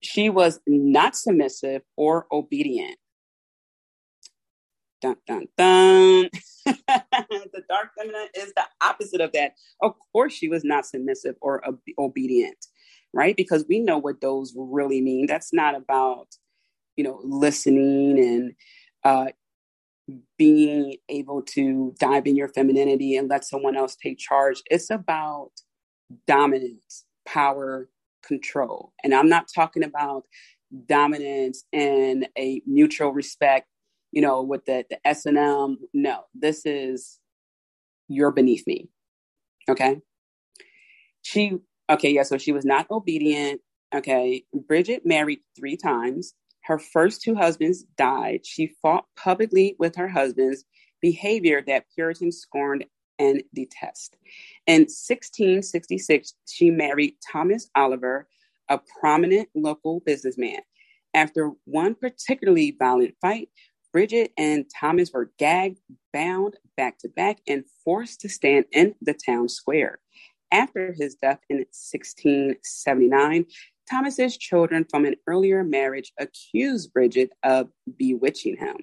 She 0.00 0.30
was 0.30 0.60
not 0.66 1.16
submissive 1.16 1.82
or 1.96 2.26
obedient. 2.30 2.98
Dun, 5.02 5.16
dun, 5.26 5.46
dun. 5.56 6.30
the 6.66 7.62
dark 7.68 7.90
feminine 7.98 8.28
is 8.34 8.52
the 8.54 8.64
opposite 8.82 9.20
of 9.20 9.32
that. 9.32 9.52
Of 9.82 9.94
course, 10.12 10.32
she 10.32 10.48
was 10.48 10.64
not 10.64 10.86
submissive 10.86 11.36
or 11.40 11.66
ob- 11.66 11.80
obedient, 11.98 12.56
right? 13.12 13.36
Because 13.36 13.66
we 13.68 13.78
know 13.78 13.98
what 13.98 14.20
those 14.20 14.54
really 14.56 15.00
mean. 15.02 15.26
That's 15.26 15.52
not 15.52 15.74
about, 15.74 16.28
you 16.96 17.04
know, 17.04 17.20
listening 17.22 18.18
and 18.18 18.54
uh, 19.04 19.30
being 20.38 20.96
able 21.08 21.42
to 21.42 21.94
dive 21.98 22.26
in 22.26 22.36
your 22.36 22.48
femininity 22.48 23.16
and 23.16 23.28
let 23.28 23.44
someone 23.44 23.76
else 23.76 23.96
take 23.96 24.18
charge. 24.18 24.62
It's 24.70 24.90
about 24.90 25.50
dominance, 26.26 27.04
power, 27.26 27.88
control. 28.24 28.92
And 29.02 29.14
I'm 29.14 29.28
not 29.28 29.46
talking 29.52 29.82
about 29.82 30.24
dominance 30.86 31.64
and 31.72 32.28
a 32.38 32.60
mutual 32.66 33.12
respect 33.12 33.68
you 34.16 34.22
know, 34.22 34.42
with 34.42 34.64
the, 34.64 34.82
the 34.88 34.98
S&M. 35.06 35.76
No, 35.92 36.20
this 36.34 36.64
is, 36.64 37.18
you're 38.08 38.30
beneath 38.30 38.66
me. 38.66 38.88
Okay. 39.68 40.00
She, 41.20 41.58
okay, 41.90 42.14
yeah, 42.14 42.22
so 42.22 42.38
she 42.38 42.50
was 42.50 42.64
not 42.64 42.90
obedient. 42.90 43.60
Okay. 43.94 44.44
Bridget 44.54 45.02
married 45.04 45.40
three 45.54 45.76
times. 45.76 46.32
Her 46.66 46.78
first 46.80 47.22
two 47.22 47.36
husbands 47.36 47.84
died. 47.96 48.44
She 48.44 48.74
fought 48.82 49.06
publicly 49.16 49.76
with 49.78 49.94
her 49.94 50.08
husbands, 50.08 50.64
behavior 51.00 51.62
that 51.66 51.86
Puritans 51.94 52.38
scorned 52.38 52.84
and 53.20 53.42
detest. 53.54 54.16
In 54.66 54.82
1666, 54.82 56.34
she 56.48 56.70
married 56.70 57.14
Thomas 57.32 57.70
Oliver, 57.76 58.26
a 58.68 58.80
prominent 59.00 59.48
local 59.54 60.00
businessman. 60.00 60.58
After 61.14 61.52
one 61.66 61.94
particularly 61.94 62.76
violent 62.76 63.14
fight, 63.20 63.48
Bridget 63.92 64.32
and 64.36 64.66
Thomas 64.68 65.12
were 65.12 65.30
gagged, 65.38 65.78
bound 66.12 66.56
back 66.76 66.98
to 66.98 67.08
back, 67.08 67.38
and 67.46 67.64
forced 67.84 68.20
to 68.22 68.28
stand 68.28 68.64
in 68.72 68.96
the 69.00 69.14
town 69.14 69.48
square. 69.48 70.00
After 70.50 70.92
his 70.92 71.14
death 71.14 71.40
in 71.48 71.58
1679, 71.58 73.46
Thomas's 73.90 74.36
children 74.36 74.86
from 74.90 75.04
an 75.04 75.14
earlier 75.26 75.62
marriage 75.64 76.12
accused 76.18 76.92
Bridget 76.92 77.30
of 77.42 77.68
bewitching 77.96 78.56
him. 78.56 78.76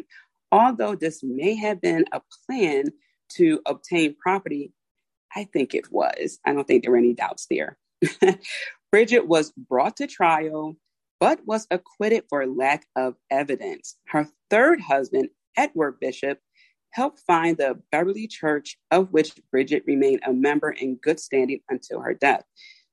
Although 0.52 0.96
this 0.96 1.22
may 1.24 1.56
have 1.56 1.82
been 1.82 2.06
a 2.12 2.22
plan 2.46 2.86
to 3.36 3.60
obtain 3.66 4.16
property, 4.22 4.72
I 5.36 5.46
think 5.46 5.74
it 5.74 5.92
was. 5.92 6.40
I 6.46 6.54
don't 6.54 6.66
think 6.68 6.84
there 6.84 6.92
were 6.92 6.98
any 6.98 7.14
doubts 7.14 7.48
there. 7.50 7.78
Bridget 8.92 9.28
was 9.28 9.52
brought 9.52 9.98
to 9.98 10.08
trial 10.08 10.78
but 11.24 11.40
was 11.46 11.66
acquitted 11.72 12.26
for 12.28 12.46
lack 12.46 12.86
of 12.98 13.16
evidence. 13.32 13.96
Her 14.10 14.28
third 14.50 14.82
husband, 14.82 15.30
Edward 15.56 15.98
Bishop, 16.02 16.40
helped 16.90 17.22
find 17.26 17.56
the 17.56 17.80
Beverly 17.94 18.28
Church, 18.28 18.78
of 18.92 19.08
which 19.14 19.32
Bridget 19.50 19.84
remained 19.88 20.20
a 20.26 20.34
member 20.34 20.72
in 20.72 20.98
good 20.98 21.22
standing 21.22 21.62
until 21.70 22.02
her 22.02 22.14
death. 22.14 22.44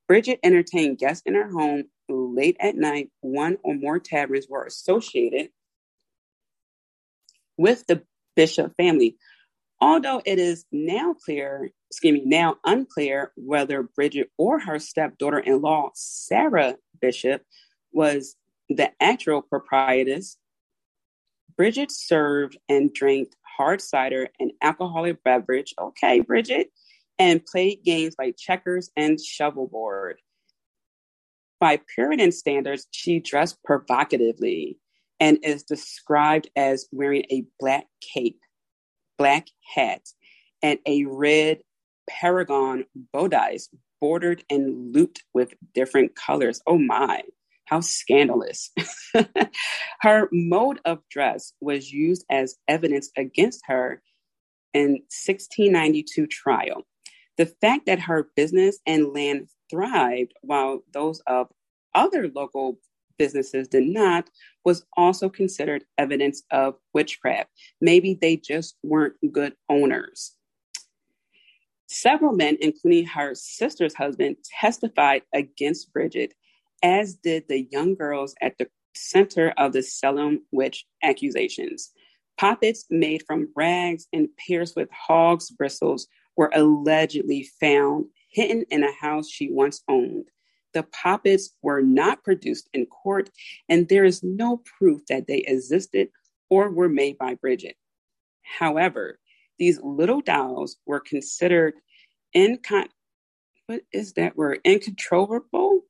Bridget 0.06 0.38
entertained 0.44 0.98
guests 0.98 1.24
in 1.26 1.34
her 1.34 1.50
home 1.50 1.84
late 2.10 2.56
at 2.60 2.76
night. 2.76 3.10
One 3.20 3.58
or 3.62 3.74
more 3.74 3.98
taverns 3.98 4.46
were 4.48 4.64
associated 4.64 5.50
with 7.56 7.86
the 7.86 8.02
Bishop 8.36 8.74
family. 8.76 9.16
Although 9.80 10.22
it 10.24 10.38
is 10.38 10.64
now 10.70 11.14
clear, 11.14 11.70
excuse 11.90 12.12
me, 12.12 12.22
now 12.24 12.56
unclear 12.64 13.32
whether 13.36 13.82
Bridget 13.82 14.30
or 14.36 14.60
her 14.60 14.78
stepdaughter 14.78 15.38
in 15.38 15.62
law, 15.62 15.90
Sarah 15.94 16.76
Bishop, 17.00 17.42
was 17.92 18.36
the 18.68 18.90
actual 19.00 19.42
proprietress. 19.42 20.36
Bridget 21.56 21.90
served 21.90 22.56
and 22.68 22.92
drank 22.92 23.32
hard 23.42 23.80
cider 23.80 24.28
and 24.38 24.52
alcoholic 24.62 25.22
beverage. 25.24 25.74
Okay, 25.78 26.20
Bridget. 26.20 26.70
And 27.18 27.44
played 27.44 27.84
games 27.84 28.14
like 28.18 28.36
checkers 28.38 28.90
and 28.96 29.18
shovelboard. 29.18 30.14
By 31.60 31.78
Puritan 31.94 32.32
standards, 32.32 32.86
she 32.90 33.20
dressed 33.20 33.62
provocatively 33.62 34.78
and 35.20 35.38
is 35.42 35.62
described 35.62 36.50
as 36.56 36.88
wearing 36.90 37.24
a 37.30 37.44
black 37.60 37.84
cape, 38.00 38.40
black 39.18 39.48
hat, 39.74 40.00
and 40.62 40.78
a 40.86 41.04
red 41.04 41.60
paragon 42.08 42.86
bodice 43.12 43.68
bordered 44.00 44.42
and 44.48 44.94
looped 44.94 45.22
with 45.34 45.52
different 45.74 46.16
colors. 46.16 46.62
Oh 46.66 46.78
my. 46.78 47.22
How 47.66 47.80
scandalous. 47.80 48.70
her 50.00 50.28
mode 50.32 50.80
of 50.84 51.00
dress 51.10 51.52
was 51.60 51.92
used 51.92 52.24
as 52.30 52.56
evidence 52.66 53.10
against 53.16 53.60
her 53.66 54.02
in 54.72 55.02
1692 55.26 56.26
trial. 56.26 56.86
The 57.40 57.46
fact 57.46 57.86
that 57.86 58.00
her 58.00 58.28
business 58.36 58.80
and 58.86 59.14
land 59.14 59.48
thrived 59.70 60.34
while 60.42 60.84
those 60.92 61.20
of 61.20 61.46
other 61.94 62.28
local 62.28 62.78
businesses 63.16 63.66
did 63.66 63.84
not 63.84 64.28
was 64.66 64.84
also 64.94 65.30
considered 65.30 65.84
evidence 65.96 66.42
of 66.50 66.74
witchcraft. 66.92 67.48
Maybe 67.80 68.18
they 68.20 68.36
just 68.36 68.76
weren't 68.82 69.14
good 69.32 69.54
owners. 69.70 70.36
Several 71.86 72.34
men, 72.34 72.58
including 72.60 73.06
her 73.06 73.34
sister's 73.34 73.94
husband, 73.94 74.36
testified 74.60 75.22
against 75.34 75.94
Bridget, 75.94 76.34
as 76.82 77.14
did 77.14 77.44
the 77.48 77.66
young 77.72 77.94
girls 77.94 78.34
at 78.42 78.58
the 78.58 78.68
center 78.94 79.54
of 79.56 79.72
the 79.72 79.82
Salem 79.82 80.42
witch 80.52 80.84
accusations. 81.02 81.90
Poppets 82.36 82.84
made 82.90 83.22
from 83.26 83.50
rags 83.56 84.08
and 84.12 84.28
pierced 84.36 84.76
with 84.76 84.90
hog's 84.90 85.50
bristles 85.50 86.06
were 86.40 86.50
allegedly 86.54 87.46
found 87.60 88.06
hidden 88.30 88.64
in 88.70 88.82
a 88.82 88.90
house 88.94 89.28
she 89.28 89.50
once 89.52 89.82
owned. 89.88 90.24
The 90.72 90.84
poppets 90.84 91.50
were 91.60 91.82
not 91.82 92.24
produced 92.24 92.70
in 92.72 92.86
court, 92.86 93.28
and 93.68 93.86
there 93.86 94.06
is 94.06 94.22
no 94.22 94.62
proof 94.78 95.02
that 95.10 95.26
they 95.26 95.40
existed 95.40 96.08
or 96.48 96.70
were 96.70 96.88
made 96.88 97.18
by 97.18 97.34
Bridget. 97.34 97.76
However, 98.40 99.18
these 99.58 99.82
little 99.82 100.22
dolls 100.22 100.78
were 100.86 101.00
considered 101.00 101.74
incon 102.34 102.86
what 103.66 103.82
is 103.92 104.14
that 104.14 104.34
word? 104.34 104.60
Incontrollable? 104.64 105.82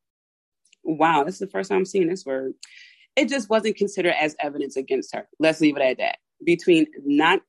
Wow, 0.82 1.22
this 1.22 1.34
is 1.34 1.40
the 1.40 1.46
first 1.46 1.70
time 1.70 1.78
I'm 1.78 1.86
seeing 1.86 2.08
this 2.08 2.26
word. 2.26 2.54
It 3.14 3.28
just 3.28 3.48
wasn't 3.48 3.76
considered 3.76 4.14
as 4.20 4.34
evidence 4.40 4.76
against 4.76 5.14
her. 5.14 5.28
Let's 5.38 5.60
leave 5.60 5.76
it 5.76 5.82
at 5.82 5.98
that. 5.98 6.18
Between 6.44 6.86
not 7.04 7.40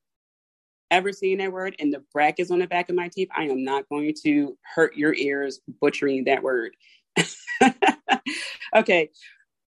ever 0.92 1.12
seeing 1.12 1.38
that 1.38 1.50
word 1.50 1.74
and 1.80 1.92
the 1.92 2.04
brackets 2.12 2.50
on 2.50 2.60
the 2.60 2.66
back 2.68 2.90
of 2.90 2.94
my 2.94 3.08
teeth, 3.08 3.30
I 3.34 3.44
am 3.44 3.64
not 3.64 3.88
going 3.88 4.14
to 4.24 4.56
hurt 4.74 4.94
your 4.94 5.14
ears 5.14 5.58
butchering 5.80 6.24
that 6.24 6.42
word. 6.42 6.76
okay. 8.76 9.10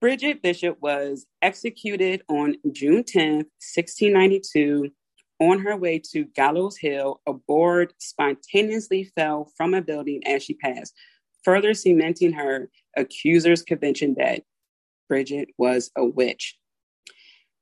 Bridget 0.01 0.41
Bishop 0.41 0.77
was 0.81 1.25
executed 1.41 2.23
on 2.27 2.55
June 2.73 3.03
10th, 3.03 3.47
1692, 3.61 4.89
on 5.39 5.59
her 5.59 5.77
way 5.77 6.01
to 6.11 6.25
Gallows 6.35 6.77
Hill. 6.77 7.21
A 7.25 7.33
board 7.33 7.93
spontaneously 7.99 9.05
fell 9.15 9.49
from 9.55 9.73
a 9.73 9.81
building 9.81 10.21
as 10.25 10.43
she 10.43 10.55
passed, 10.55 10.93
further 11.45 11.73
cementing 11.73 12.33
her 12.33 12.69
accuser's 12.97 13.61
convention 13.61 14.15
that 14.17 14.41
Bridget 15.07 15.49
was 15.57 15.89
a 15.95 16.03
witch. 16.03 16.57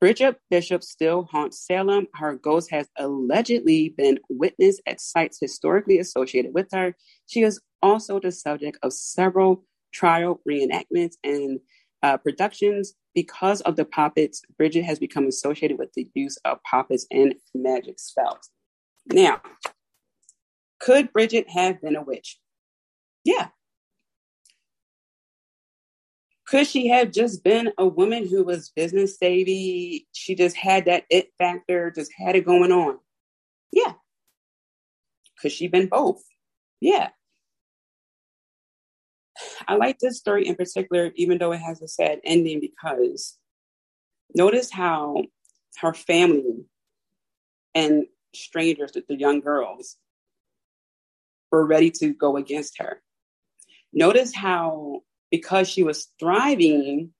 Bridget 0.01 0.37
Bishop 0.49 0.83
still 0.83 1.25
haunts 1.31 1.63
Salem. 1.63 2.07
Her 2.15 2.35
ghost 2.35 2.71
has 2.71 2.89
allegedly 2.97 3.93
been 3.95 4.17
witnessed 4.29 4.81
at 4.87 4.99
sites 4.99 5.37
historically 5.39 5.99
associated 5.99 6.55
with 6.55 6.69
her. 6.73 6.95
She 7.27 7.43
is 7.43 7.61
also 7.83 8.19
the 8.19 8.31
subject 8.31 8.79
of 8.81 8.93
several 8.93 9.63
trial 9.93 10.41
reenactments 10.49 11.13
and 11.23 11.59
uh, 12.01 12.17
productions. 12.17 12.95
Because 13.13 13.61
of 13.61 13.75
the 13.75 13.85
puppets, 13.85 14.41
Bridget 14.57 14.85
has 14.85 14.97
become 14.97 15.27
associated 15.27 15.77
with 15.77 15.93
the 15.93 16.09
use 16.15 16.37
of 16.45 16.63
puppets 16.63 17.05
and 17.11 17.35
magic 17.53 17.99
spells. 17.99 18.49
Now, 19.05 19.41
could 20.79 21.13
Bridget 21.13 21.47
have 21.49 21.79
been 21.79 21.95
a 21.95 22.01
witch? 22.01 22.39
Yeah, 23.23 23.49
could 26.51 26.67
she 26.67 26.89
have 26.89 27.11
just 27.11 27.45
been 27.45 27.71
a 27.77 27.87
woman 27.87 28.27
who 28.27 28.43
was 28.43 28.73
business 28.75 29.17
savvy? 29.17 30.05
She 30.11 30.35
just 30.35 30.57
had 30.57 30.83
that 30.83 31.05
it 31.09 31.31
factor, 31.37 31.89
just 31.91 32.11
had 32.11 32.35
it 32.35 32.45
going 32.45 32.73
on. 32.73 32.97
Yeah. 33.71 33.93
Could 35.39 35.53
she 35.53 35.69
been 35.69 35.87
both? 35.87 36.21
Yeah. 36.81 37.11
I 39.65 39.75
like 39.75 39.99
this 39.99 40.17
story 40.17 40.45
in 40.45 40.55
particular, 40.55 41.13
even 41.15 41.37
though 41.37 41.53
it 41.53 41.61
has 41.61 41.81
a 41.81 41.87
sad 41.87 42.19
ending, 42.25 42.59
because 42.59 43.37
notice 44.35 44.69
how 44.69 45.23
her 45.77 45.93
family 45.93 46.65
and 47.73 48.07
strangers, 48.35 48.91
the 48.91 49.15
young 49.15 49.39
girls, 49.39 49.95
were 51.49 51.65
ready 51.65 51.91
to 51.91 52.13
go 52.13 52.35
against 52.35 52.77
her. 52.79 53.01
Notice 53.93 54.35
how 54.35 55.03
because 55.31 55.67
she 55.69 55.81
was 55.81 56.09
thriving, 56.19 57.11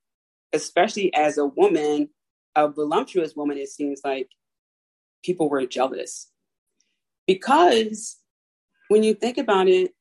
especially 0.53 1.13
as 1.13 1.37
a 1.37 1.45
woman, 1.45 2.09
a 2.55 2.67
voluptuous 2.67 3.35
woman, 3.35 3.57
it 3.57 3.69
seems 3.69 4.01
like 4.03 4.27
people 5.23 5.49
were 5.49 5.65
jealous. 5.65 6.29
Because 7.25 8.17
when 8.89 9.03
you 9.03 9.13
think 9.13 9.37
about 9.37 9.67
it, 9.67 9.91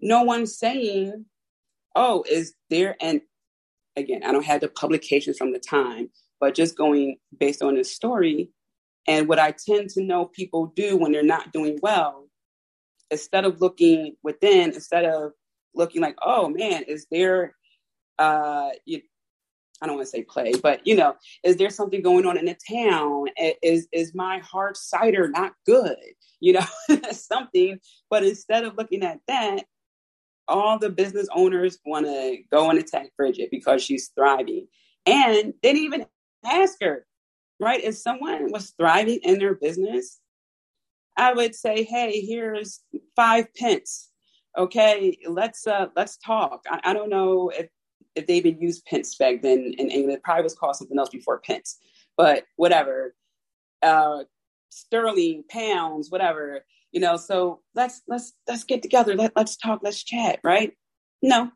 no 0.00 0.24
one's 0.24 0.58
saying, 0.58 1.24
oh, 1.94 2.24
is 2.28 2.54
there, 2.68 2.96
and 3.00 3.20
again, 3.96 4.22
I 4.24 4.32
don't 4.32 4.44
have 4.44 4.60
the 4.60 4.68
publications 4.68 5.38
from 5.38 5.52
the 5.52 5.60
time, 5.60 6.10
but 6.40 6.54
just 6.54 6.76
going 6.76 7.18
based 7.38 7.62
on 7.62 7.76
this 7.76 7.94
story 7.94 8.50
and 9.06 9.28
what 9.28 9.38
I 9.38 9.52
tend 9.52 9.90
to 9.90 10.02
know 10.02 10.24
people 10.26 10.72
do 10.74 10.96
when 10.96 11.12
they're 11.12 11.22
not 11.22 11.52
doing 11.52 11.78
well, 11.82 12.28
instead 13.10 13.44
of 13.44 13.60
looking 13.60 14.16
within, 14.22 14.72
instead 14.72 15.04
of 15.04 15.32
looking 15.74 16.02
like, 16.02 16.16
oh 16.22 16.48
man, 16.48 16.84
is 16.84 17.06
there, 17.10 17.54
uh, 18.18 18.70
you, 18.84 19.02
I 19.82 19.86
don't 19.86 19.96
want 19.96 20.06
to 20.06 20.10
say 20.10 20.22
play, 20.22 20.52
but 20.62 20.86
you 20.86 20.94
know, 20.96 21.14
is 21.42 21.56
there 21.56 21.70
something 21.70 22.00
going 22.00 22.26
on 22.26 22.38
in 22.38 22.46
the 22.46 22.56
town? 22.70 23.26
Is 23.62 23.88
is 23.92 24.14
my 24.14 24.38
hard 24.38 24.76
cider 24.76 25.28
not 25.28 25.52
good? 25.66 25.96
You 26.40 26.54
know, 26.54 26.66
something. 27.12 27.80
But 28.08 28.24
instead 28.24 28.64
of 28.64 28.76
looking 28.78 29.02
at 29.02 29.20
that, 29.28 29.64
all 30.48 30.78
the 30.78 30.90
business 30.90 31.28
owners 31.34 31.78
want 31.84 32.06
to 32.06 32.38
go 32.50 32.70
and 32.70 32.78
attack 32.78 33.10
Bridget 33.16 33.50
because 33.50 33.82
she's 33.82 34.10
thriving, 34.16 34.68
and 35.06 35.52
they 35.62 35.72
didn't 35.72 35.84
even 35.84 36.06
ask 36.44 36.78
her. 36.80 37.04
Right? 37.60 37.82
If 37.82 37.96
someone 37.96 38.52
was 38.52 38.72
thriving 38.78 39.20
in 39.22 39.38
their 39.38 39.54
business, 39.54 40.20
I 41.16 41.34
would 41.34 41.54
say, 41.54 41.82
"Hey, 41.82 42.20
here's 42.20 42.80
five 43.16 43.52
pence 43.54 44.10
okay, 44.56 45.18
let's 45.28 45.66
uh, 45.66 45.86
let's 45.96 46.16
talk. 46.18 46.64
I, 46.70 46.80
I, 46.84 46.92
don't 46.92 47.10
know 47.10 47.50
if 47.50 47.68
if 48.14 48.26
they 48.26 48.36
even 48.36 48.60
used 48.60 48.84
pence 48.86 49.16
back 49.16 49.42
then 49.42 49.74
in 49.78 49.90
England. 49.90 50.18
It 50.18 50.22
probably 50.22 50.44
was 50.44 50.54
called 50.54 50.76
something 50.76 50.98
else 50.98 51.10
before 51.10 51.40
pence, 51.40 51.78
but 52.16 52.44
whatever. 52.56 53.14
Uh, 53.82 54.24
sterling, 54.70 55.44
pounds, 55.50 56.10
whatever. 56.10 56.64
You 56.92 57.00
know, 57.00 57.16
so 57.16 57.60
let's 57.74 58.02
let's 58.08 58.32
let's 58.48 58.64
get 58.64 58.82
together. 58.82 59.14
Let 59.14 59.32
let's 59.36 59.56
talk. 59.56 59.80
Let's 59.82 60.02
chat. 60.02 60.40
Right? 60.44 60.72
No. 61.22 61.50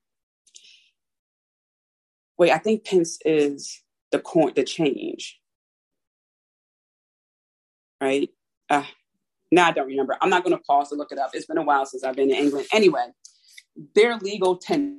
Wait, 2.38 2.52
I 2.52 2.58
think 2.58 2.84
pence 2.84 3.18
is 3.24 3.82
the 4.12 4.20
coin, 4.20 4.52
the 4.54 4.64
change. 4.64 5.38
Right? 8.00 8.30
Uh, 8.70 8.84
now 9.50 9.68
I 9.68 9.72
don't 9.72 9.87
remember. 9.87 10.16
I'm 10.20 10.30
not 10.30 10.44
going 10.44 10.56
to 10.56 10.62
pause 10.62 10.90
to 10.90 10.94
look 10.94 11.12
it 11.12 11.18
up. 11.18 11.30
It's 11.34 11.46
been 11.46 11.58
a 11.58 11.62
while 11.62 11.87
since 11.87 12.04
I've 12.04 12.16
been 12.16 12.30
in 12.30 12.37
England. 12.37 12.66
Anyway, 12.72 13.06
their 13.94 14.16
legal 14.18 14.56
tender. 14.56 14.98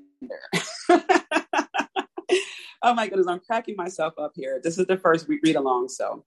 oh 0.89 2.93
my 2.93 3.07
goodness, 3.07 3.27
I'm 3.27 3.39
cracking 3.39 3.75
myself 3.75 4.13
up 4.17 4.31
here. 4.35 4.59
This 4.63 4.77
is 4.77 4.87
the 4.87 4.97
first 4.97 5.27
read 5.27 5.55
along, 5.55 5.89
so 5.89 6.25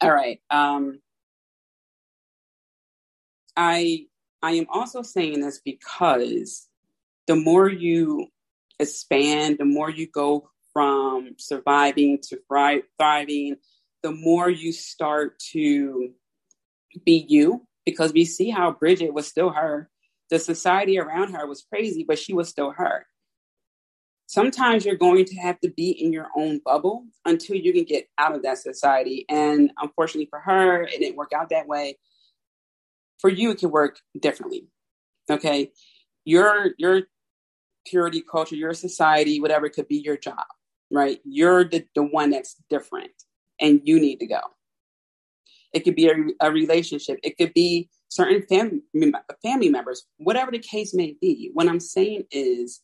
all 0.00 0.12
right. 0.12 0.40
Um, 0.50 1.00
I 3.56 4.06
I 4.42 4.52
am 4.52 4.66
also 4.70 5.02
saying 5.02 5.40
this 5.40 5.60
because 5.64 6.68
the 7.26 7.36
more 7.36 7.68
you 7.68 8.28
expand, 8.78 9.58
the 9.58 9.64
more 9.64 9.90
you 9.90 10.06
go 10.06 10.50
from 10.72 11.34
surviving 11.38 12.18
to 12.22 12.38
thri- 12.48 12.84
thriving, 12.98 13.56
the 14.02 14.12
more 14.12 14.48
you 14.48 14.72
start 14.72 15.38
to 15.50 16.10
be 17.04 17.26
you 17.28 17.66
because 17.84 18.12
we 18.12 18.24
see 18.24 18.50
how 18.50 18.72
Bridget 18.72 19.14
was 19.14 19.26
still 19.26 19.50
her. 19.50 19.88
The 20.30 20.38
society 20.38 20.98
around 20.98 21.32
her 21.32 21.46
was 21.46 21.64
crazy, 21.72 22.04
but 22.06 22.18
she 22.18 22.34
was 22.34 22.48
still 22.48 22.72
her. 22.72 23.06
Sometimes 24.26 24.84
you're 24.84 24.94
going 24.94 25.24
to 25.24 25.36
have 25.36 25.58
to 25.60 25.70
be 25.70 25.90
in 25.90 26.12
your 26.12 26.28
own 26.36 26.60
bubble 26.62 27.06
until 27.24 27.56
you 27.56 27.72
can 27.72 27.84
get 27.84 28.08
out 28.18 28.34
of 28.34 28.42
that 28.42 28.58
society. 28.58 29.24
And 29.30 29.72
unfortunately 29.78 30.28
for 30.28 30.40
her, 30.40 30.82
it 30.82 30.98
didn't 30.98 31.16
work 31.16 31.32
out 31.34 31.48
that 31.48 31.66
way. 31.66 31.98
For 33.20 33.30
you, 33.30 33.50
it 33.50 33.58
can 33.58 33.70
work 33.70 33.98
differently. 34.20 34.68
Okay. 35.30 35.72
Your 36.26 36.72
your 36.76 37.04
purity 37.86 38.20
culture, 38.20 38.54
your 38.54 38.74
society, 38.74 39.40
whatever 39.40 39.64
it 39.64 39.72
could 39.72 39.88
be 39.88 39.96
your 39.96 40.18
job, 40.18 40.44
right? 40.90 41.20
You're 41.24 41.64
the, 41.64 41.86
the 41.94 42.02
one 42.02 42.28
that's 42.28 42.56
different 42.68 43.12
and 43.58 43.80
you 43.84 43.98
need 43.98 44.20
to 44.20 44.26
go. 44.26 44.40
It 45.72 45.80
could 45.80 45.94
be 45.94 46.08
a, 46.08 46.14
a 46.40 46.50
relationship. 46.50 47.18
It 47.22 47.36
could 47.36 47.52
be 47.54 47.88
certain 48.08 48.42
family 48.42 48.82
family 49.42 49.68
members, 49.68 50.04
whatever 50.16 50.50
the 50.50 50.58
case 50.58 50.94
may 50.94 51.16
be. 51.20 51.50
What 51.52 51.68
I'm 51.68 51.80
saying 51.80 52.24
is, 52.30 52.80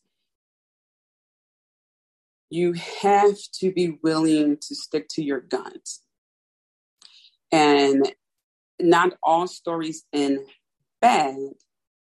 you 2.49 2.73
have 3.01 3.35
to 3.59 3.71
be 3.71 3.97
willing 4.03 4.57
to 4.57 4.75
stick 4.75 5.07
to 5.09 5.23
your 5.23 5.41
guns, 5.41 6.01
and 7.51 8.13
not 8.79 9.13
all 9.23 9.47
stories 9.47 10.03
end 10.13 10.39
bad. 11.01 11.37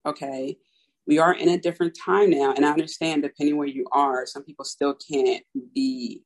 Okay, 0.07 0.59
we 1.07 1.19
are 1.19 1.35
in 1.35 1.49
a 1.49 1.59
different 1.59 1.97
time 1.99 2.31
now. 2.31 2.53
And 2.55 2.64
I 2.64 2.71
understand, 2.71 3.23
depending 3.23 3.57
where 3.57 3.67
you 3.67 3.87
are, 3.93 4.27
some 4.27 4.45
people 4.45 4.64
still 4.64 4.95
can't 4.95 5.43
be 5.75 6.23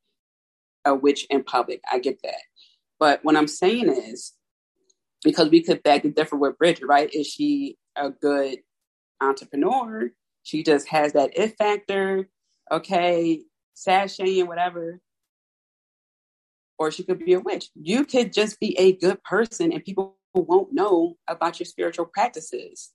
a 0.84 0.94
witch 0.94 1.26
in 1.30 1.42
public. 1.44 1.80
I 1.90 1.98
get 2.00 2.20
that. 2.22 2.42
But 2.98 3.24
what 3.24 3.36
I'm 3.36 3.48
saying 3.48 3.88
is, 3.88 4.32
because 5.22 5.50
we 5.50 5.62
could 5.62 5.82
beg 5.82 6.02
to 6.02 6.10
differ 6.10 6.36
with 6.36 6.58
Bridget, 6.58 6.86
right? 6.86 7.12
Is 7.12 7.26
she 7.26 7.76
a 7.96 8.10
good 8.10 8.58
entrepreneur? 9.20 10.10
She 10.42 10.62
just 10.62 10.88
has 10.88 11.12
that 11.12 11.36
it 11.38 11.56
factor, 11.56 12.28
okay, 12.70 13.42
sashaying, 13.76 14.46
whatever. 14.46 15.00
Or 16.78 16.90
she 16.90 17.04
could 17.04 17.24
be 17.24 17.34
a 17.34 17.40
witch. 17.40 17.70
You 17.74 18.04
could 18.04 18.32
just 18.32 18.58
be 18.58 18.76
a 18.78 18.92
good 18.96 19.22
person 19.22 19.72
and 19.72 19.84
people 19.84 20.16
won't 20.34 20.72
know 20.72 21.16
about 21.28 21.60
your 21.60 21.66
spiritual 21.66 22.06
practices 22.06 22.92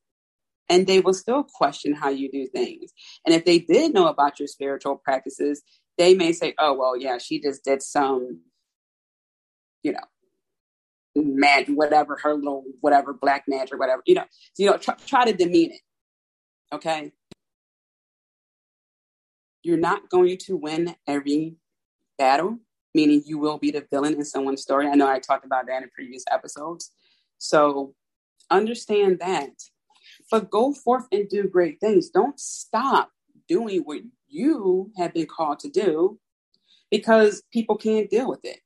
and 0.69 0.85
they 0.85 0.99
will 0.99 1.13
still 1.13 1.43
question 1.43 1.93
how 1.93 2.09
you 2.09 2.29
do 2.29 2.47
things. 2.47 2.91
And 3.25 3.33
if 3.33 3.45
they 3.45 3.59
did 3.59 3.93
know 3.93 4.07
about 4.07 4.39
your 4.39 4.47
spiritual 4.47 4.97
practices, 4.97 5.63
they 5.97 6.13
may 6.13 6.33
say, 6.33 6.53
oh, 6.59 6.73
well, 6.73 6.97
yeah, 6.97 7.17
she 7.17 7.41
just 7.41 7.63
did 7.63 7.81
some, 7.81 8.41
you 9.83 9.93
know, 9.93 9.99
magic, 11.23 11.75
whatever, 11.75 12.17
her 12.21 12.33
little, 12.33 12.63
whatever, 12.81 13.13
black 13.13 13.43
magic, 13.47 13.79
whatever, 13.79 14.01
you 14.05 14.15
know, 14.15 14.25
you 14.57 14.69
know, 14.69 14.77
try, 14.77 14.95
try 15.05 15.25
to 15.25 15.33
demean 15.33 15.71
it. 15.71 15.81
Okay. 16.73 17.11
You're 19.63 19.77
not 19.77 20.09
going 20.09 20.37
to 20.45 20.55
win 20.55 20.95
every 21.07 21.55
battle, 22.17 22.59
meaning 22.93 23.23
you 23.25 23.37
will 23.37 23.57
be 23.57 23.71
the 23.71 23.85
villain 23.91 24.13
in 24.13 24.25
someone's 24.25 24.61
story. 24.61 24.87
I 24.87 24.95
know 24.95 25.09
I 25.09 25.19
talked 25.19 25.45
about 25.45 25.67
that 25.67 25.83
in 25.83 25.89
previous 25.89 26.23
episodes. 26.31 26.91
So 27.37 27.93
understand 28.49 29.19
that 29.19 29.51
but 30.29 30.49
go 30.49 30.73
forth 30.73 31.05
and 31.11 31.29
do 31.29 31.47
great 31.47 31.79
things. 31.79 32.09
Don't 32.09 32.39
stop 32.39 33.11
doing 33.47 33.81
what 33.81 34.01
you 34.27 34.91
have 34.97 35.13
been 35.13 35.25
called 35.25 35.59
to 35.59 35.69
do 35.69 36.19
because 36.91 37.43
people 37.51 37.77
can't 37.77 38.09
deal 38.09 38.29
with 38.29 38.43
it. 38.43 38.59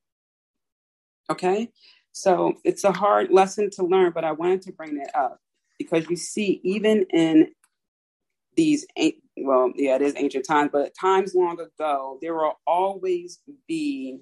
Okay? 1.30 1.72
So 2.12 2.54
it's 2.63 2.84
a 2.84 2.91
hard 2.91 3.32
lesson 3.32 3.69
to 3.74 3.86
learn, 3.86 4.12
but 4.13 4.24
I 4.24 4.34
wanted 4.34 4.62
to 4.63 4.71
bring 4.74 4.95
that 4.95 5.15
up 5.15 5.39
because 5.78 6.10
you 6.10 6.15
see, 6.15 6.60
even 6.63 7.06
in 7.12 7.52
these, 8.56 8.86
well, 9.38 9.71
yeah, 9.76 9.95
it 9.95 10.02
is 10.02 10.13
ancient 10.17 10.45
times, 10.45 10.71
but 10.74 10.93
times 11.00 11.34
long 11.34 11.60
ago, 11.60 12.17
there 12.21 12.36
will 12.36 12.60
always 12.67 13.39
be 13.67 14.19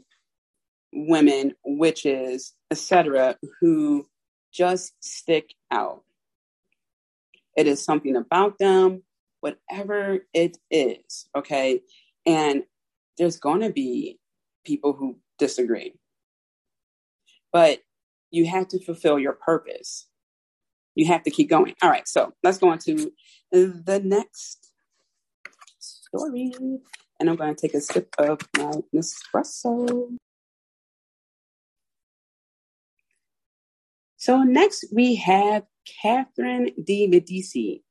women, 0.93 1.54
witches, 1.65 2.54
etc., 2.71 3.38
who 3.60 4.08
just 4.52 4.93
stick 5.04 5.54
out. 5.71 6.04
It 7.58 7.67
is 7.67 7.84
something 7.84 8.15
about 8.15 8.58
them, 8.60 9.04
whatever 9.41 10.19
it 10.34 10.58
is. 10.71 11.28
Okay. 11.36 11.82
And 12.25 12.63
there's 13.17 13.38
going 13.38 13.62
to 13.62 13.71
be 13.71 14.19
people 14.65 14.93
who 14.93 15.17
disagree. 15.38 15.93
But 17.52 17.80
you 18.32 18.46
have 18.46 18.68
to 18.70 18.80
fulfill 18.84 19.20
your 19.20 19.34
purpose. 19.34 20.08
You 20.96 21.08
have 21.08 21.24
to 21.24 21.32
keep 21.32 21.50
going. 21.50 21.76
All 21.82 21.90
right. 21.90 22.08
So 22.08 22.34
let's 22.44 22.58
go 22.58 22.70
on 22.70 22.80
to 22.80 23.12
the 23.52 24.02
next 24.04 24.72
story. 25.80 26.52
And 27.20 27.30
I'm 27.30 27.36
going 27.36 27.56
to 27.56 27.62
take 27.62 27.74
a 27.74 27.82
sip 27.82 28.14
of 28.18 28.40
my 28.58 28.72
Nespresso. 28.96 30.18
So 34.18 34.44
next 34.44 34.86
we 34.94 35.16
have 35.16 35.64
Catherine 36.02 36.72
de 36.84 37.08
Medici. 37.08 37.84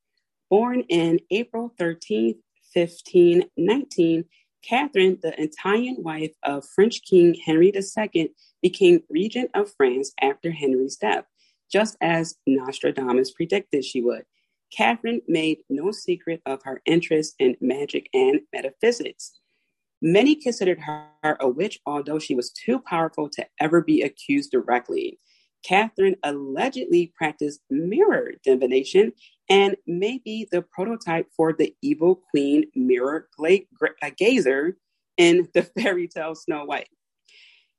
Born 0.51 0.83
in 0.89 1.21
April 1.31 1.75
13, 1.79 2.35
1519, 2.73 4.25
Catherine, 4.69 5.19
the 5.23 5.41
Italian 5.41 5.97
wife 6.01 6.33
of 6.43 6.69
French 6.75 7.03
King 7.03 7.35
Henry 7.35 7.73
II, 7.75 8.31
became 8.61 9.03
regent 9.09 9.51
of 9.55 9.73
France 9.75 10.13
after 10.21 10.51
Henry's 10.51 10.97
death, 10.97 11.25
just 11.73 11.97
as 12.03 12.37
Nostradamus 12.47 13.31
predicted 13.31 13.85
she 13.85 14.03
would. 14.03 14.25
Catherine 14.71 15.23
made 15.27 15.61
no 15.71 15.91
secret 15.91 16.43
of 16.45 16.61
her 16.65 16.83
interest 16.85 17.35
in 17.39 17.57
magic 17.63 18.11
and 18.13 18.41
metaphysics. 18.53 19.41
Many 20.03 20.35
considered 20.35 20.81
her 20.81 21.37
a 21.41 21.49
witch, 21.49 21.81
although 21.87 22.19
she 22.19 22.35
was 22.35 22.51
too 22.51 22.79
powerful 22.79 23.31
to 23.31 23.47
ever 23.61 23.81
be 23.81 24.03
accused 24.03 24.51
directly. 24.51 25.19
Catherine 25.65 26.17
allegedly 26.23 27.13
practiced 27.17 27.61
mirror 27.71 28.33
divination 28.45 29.13
and 29.49 29.77
may 29.87 30.21
be 30.25 30.47
the 30.51 30.63
prototype 30.63 31.27
for 31.37 31.53
the 31.53 31.75
evil 31.83 32.21
queen 32.31 32.67
mirror 32.75 33.29
uh, 33.43 34.11
gazer 34.17 34.77
in 35.17 35.49
the 35.55 35.63
fairy 35.79 36.09
tale 36.09 36.35
Snow 36.35 36.65
White. 36.65 36.89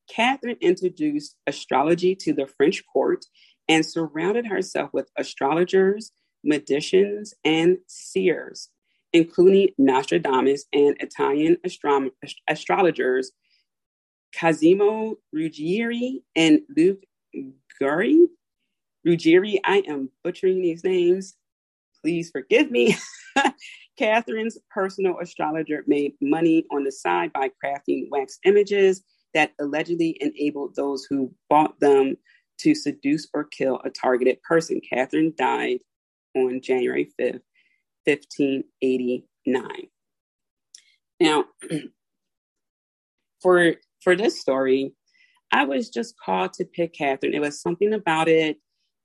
Catherine 0.10 0.58
introduced 0.62 1.36
astrology 1.46 2.16
to 2.16 2.34
the 2.34 2.48
French 2.48 2.84
court 2.92 3.26
and 3.68 3.86
surrounded 3.86 4.48
herself 4.48 4.90
with 4.94 5.10
astrologers, 5.18 6.12
magicians, 6.44 7.34
and 7.46 7.78
seers, 7.88 8.70
including 9.14 9.70
Nostradamus 9.78 10.66
and 10.74 10.96
Italian 11.00 11.58
astro- 11.64 12.10
astrologers 12.50 13.32
Cosimo 14.38 15.16
Ruggieri 15.36 16.22
and 16.36 16.62
Luke 16.76 17.04
Guri, 17.82 18.26
Ruggieri. 19.08 19.60
I 19.64 19.84
am 19.88 20.12
butchering 20.24 20.62
these 20.62 20.84
names. 20.84 21.36
Please 22.04 22.30
forgive 22.32 22.72
me. 22.72 22.96
Catherine's 23.98 24.58
personal 24.70 25.20
astrologer 25.22 25.84
made 25.88 26.14
money 26.22 26.66
on 26.72 26.84
the 26.84 26.92
side 26.92 27.34
by 27.34 27.50
crafting 27.64 28.08
wax 28.10 28.40
images 28.46 29.04
that 29.34 29.52
allegedly 29.60 30.18
enabled 30.22 30.76
those 30.76 31.06
who 31.10 31.34
bought 31.50 31.80
them 31.80 32.16
to 32.60 32.74
seduce 32.76 33.28
or 33.34 33.44
kill 33.44 33.80
a 33.84 33.90
targeted 33.90 34.42
person. 34.44 34.82
Catherine 34.90 35.34
died 35.38 35.80
on 36.36 36.62
January 36.62 37.10
5th, 37.20 37.42
1589. 38.06 39.68
Now, 41.20 41.46
for 43.42 43.76
for 44.02 44.16
this 44.16 44.40
story, 44.40 44.94
I 45.52 45.66
was 45.66 45.90
just 45.90 46.16
called 46.24 46.54
to 46.54 46.66
pick 46.66 46.94
Catherine. 46.94 47.34
It 47.34 47.42
was 47.42 47.62
something 47.62 47.94
about 47.94 48.28
it. 48.28 48.58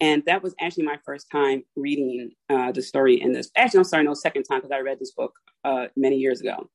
And 0.04 0.22
that 0.26 0.42
was 0.42 0.54
actually 0.60 0.84
my 0.84 0.98
first 1.06 1.30
time 1.32 1.62
reading 1.76 2.32
uh, 2.50 2.72
the 2.72 2.82
story 2.82 3.18
in 3.18 3.32
this. 3.32 3.50
Actually, 3.56 3.78
I'm 3.78 3.84
sorry, 3.84 4.04
no, 4.04 4.12
second 4.12 4.42
time 4.42 4.58
because 4.58 4.70
I 4.70 4.80
read 4.80 4.98
this 4.98 5.12
book 5.12 5.32
uh, 5.64 5.86
many 5.96 6.16
years 6.16 6.42
ago. 6.42 6.68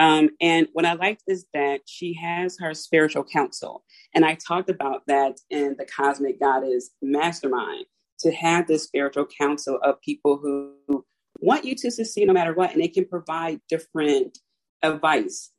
Um, 0.00 0.30
and 0.40 0.66
what 0.72 0.84
I 0.84 0.94
liked 0.94 1.22
is 1.28 1.46
that 1.54 1.82
she 1.86 2.14
has 2.14 2.58
her 2.58 2.74
spiritual 2.74 3.22
counsel. 3.22 3.84
And 4.12 4.24
I 4.24 4.34
talked 4.34 4.70
about 4.70 5.02
that 5.06 5.38
in 5.50 5.76
the 5.78 5.84
Cosmic 5.86 6.40
Goddess 6.40 6.90
Mastermind 7.00 7.84
to 8.20 8.32
have 8.32 8.66
this 8.66 8.82
spiritual 8.82 9.26
counsel 9.26 9.78
of 9.84 10.00
people 10.00 10.38
who 10.38 11.04
want 11.38 11.64
you 11.64 11.76
to 11.76 11.92
succeed 11.92 12.26
no 12.26 12.32
matter 12.32 12.54
what. 12.54 12.72
And 12.72 12.82
they 12.82 12.88
can 12.88 13.04
provide 13.04 13.60
different 13.68 14.36
advice, 14.82 15.52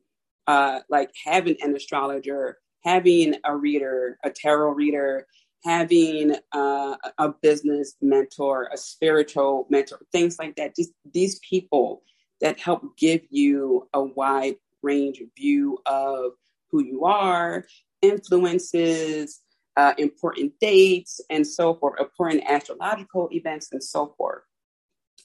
uh, 0.48 0.80
like 0.90 1.12
having 1.26 1.56
an 1.62 1.74
astrologer 1.74 2.58
having 2.84 3.36
a 3.44 3.56
reader, 3.56 4.18
a 4.24 4.30
tarot 4.30 4.72
reader, 4.72 5.28
having 5.64 6.36
uh, 6.52 6.96
a 7.18 7.30
business 7.42 7.96
mentor, 8.02 8.70
a 8.74 8.78
spiritual 8.78 9.68
mentor, 9.70 10.00
things 10.12 10.38
like 10.40 10.56
that. 10.56 10.76
Just 10.76 10.92
these 11.14 11.40
people 11.40 12.04
that 12.42 12.60
help 12.60 12.98
give 12.98 13.22
you 13.30 13.88
a 13.94 14.02
wide 14.02 14.56
range 14.82 15.22
view 15.38 15.80
of 15.86 16.32
who 16.72 16.84
you 16.84 17.06
are, 17.06 17.66
influences, 18.02 19.42
uh, 19.76 19.94
important 19.98 20.54
dates, 20.62 21.22
and 21.30 21.46
so 21.46 21.76
forth, 21.76 22.00
important 22.00 22.44
astrological 22.48 23.30
events, 23.32 23.70
and 23.72 23.84
so 23.84 24.14
forth. 24.18 24.44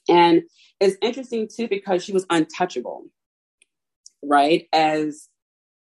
And 0.08 0.42
it's 0.80 0.96
interesting 1.00 1.48
too 1.48 1.68
because 1.68 2.04
she 2.04 2.12
was 2.12 2.26
untouchable, 2.28 3.04
right? 4.22 4.66
As 4.72 5.28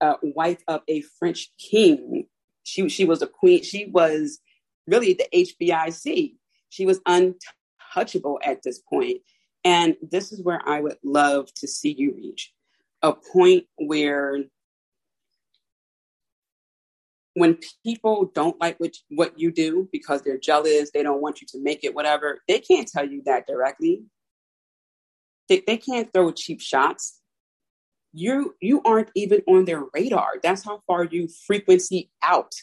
uh, 0.01 0.17
wife 0.23 0.63
of 0.69 0.83
a 0.89 1.03
French 1.19 1.51
king. 1.59 2.27
She 2.65 2.89
she 2.89 3.05
was 3.05 3.23
a 3.23 3.27
queen. 3.27 3.63
She 3.63 3.87
was 3.87 4.41
really 4.87 5.15
the 5.15 5.27
HBIC. 5.33 6.35
She 6.71 6.87
was 6.87 7.01
untouchable 7.07 8.41
at 8.43 8.63
this 8.63 8.81
point. 8.81 9.19
And 9.65 9.97
this 10.03 10.33
is 10.33 10.43
where 10.43 10.61
I 10.67 10.81
would 10.81 10.99
love 11.03 11.53
to 11.55 11.69
see 11.69 11.95
you 11.97 12.15
reach 12.15 12.53
a 13.03 13.13
point 13.13 13.65
where 13.77 14.45
when 17.35 17.59
people 17.85 18.31
don't 18.35 18.59
like 18.61 18.79
what, 18.79 18.95
what 19.11 19.39
you 19.39 19.53
do 19.53 19.89
because 19.93 20.23
they're 20.23 20.39
jealous, 20.39 20.91
they 20.93 21.03
don't 21.03 21.21
want 21.21 21.41
you 21.41 21.47
to 21.51 21.63
make 21.63 21.85
it, 21.85 21.95
whatever, 21.95 22.41
they 22.49 22.61
can't 22.61 22.89
tell 22.89 23.07
you 23.07 23.23
that 23.27 23.47
directly. 23.47 24.05
They, 25.49 25.63
they 25.67 25.77
can't 25.77 26.11
throw 26.13 26.31
cheap 26.33 26.61
shots 26.61 27.21
you 28.15 28.57
you 28.63 28.83
aren't 28.85 29.11
even 29.17 29.43
on 29.49 29.67
their 29.67 29.85
radar 29.95 30.35
that's 30.43 30.65
how 30.65 30.83
far 30.87 31.05
you 31.05 31.29
frequency 31.47 32.11
out 32.23 32.55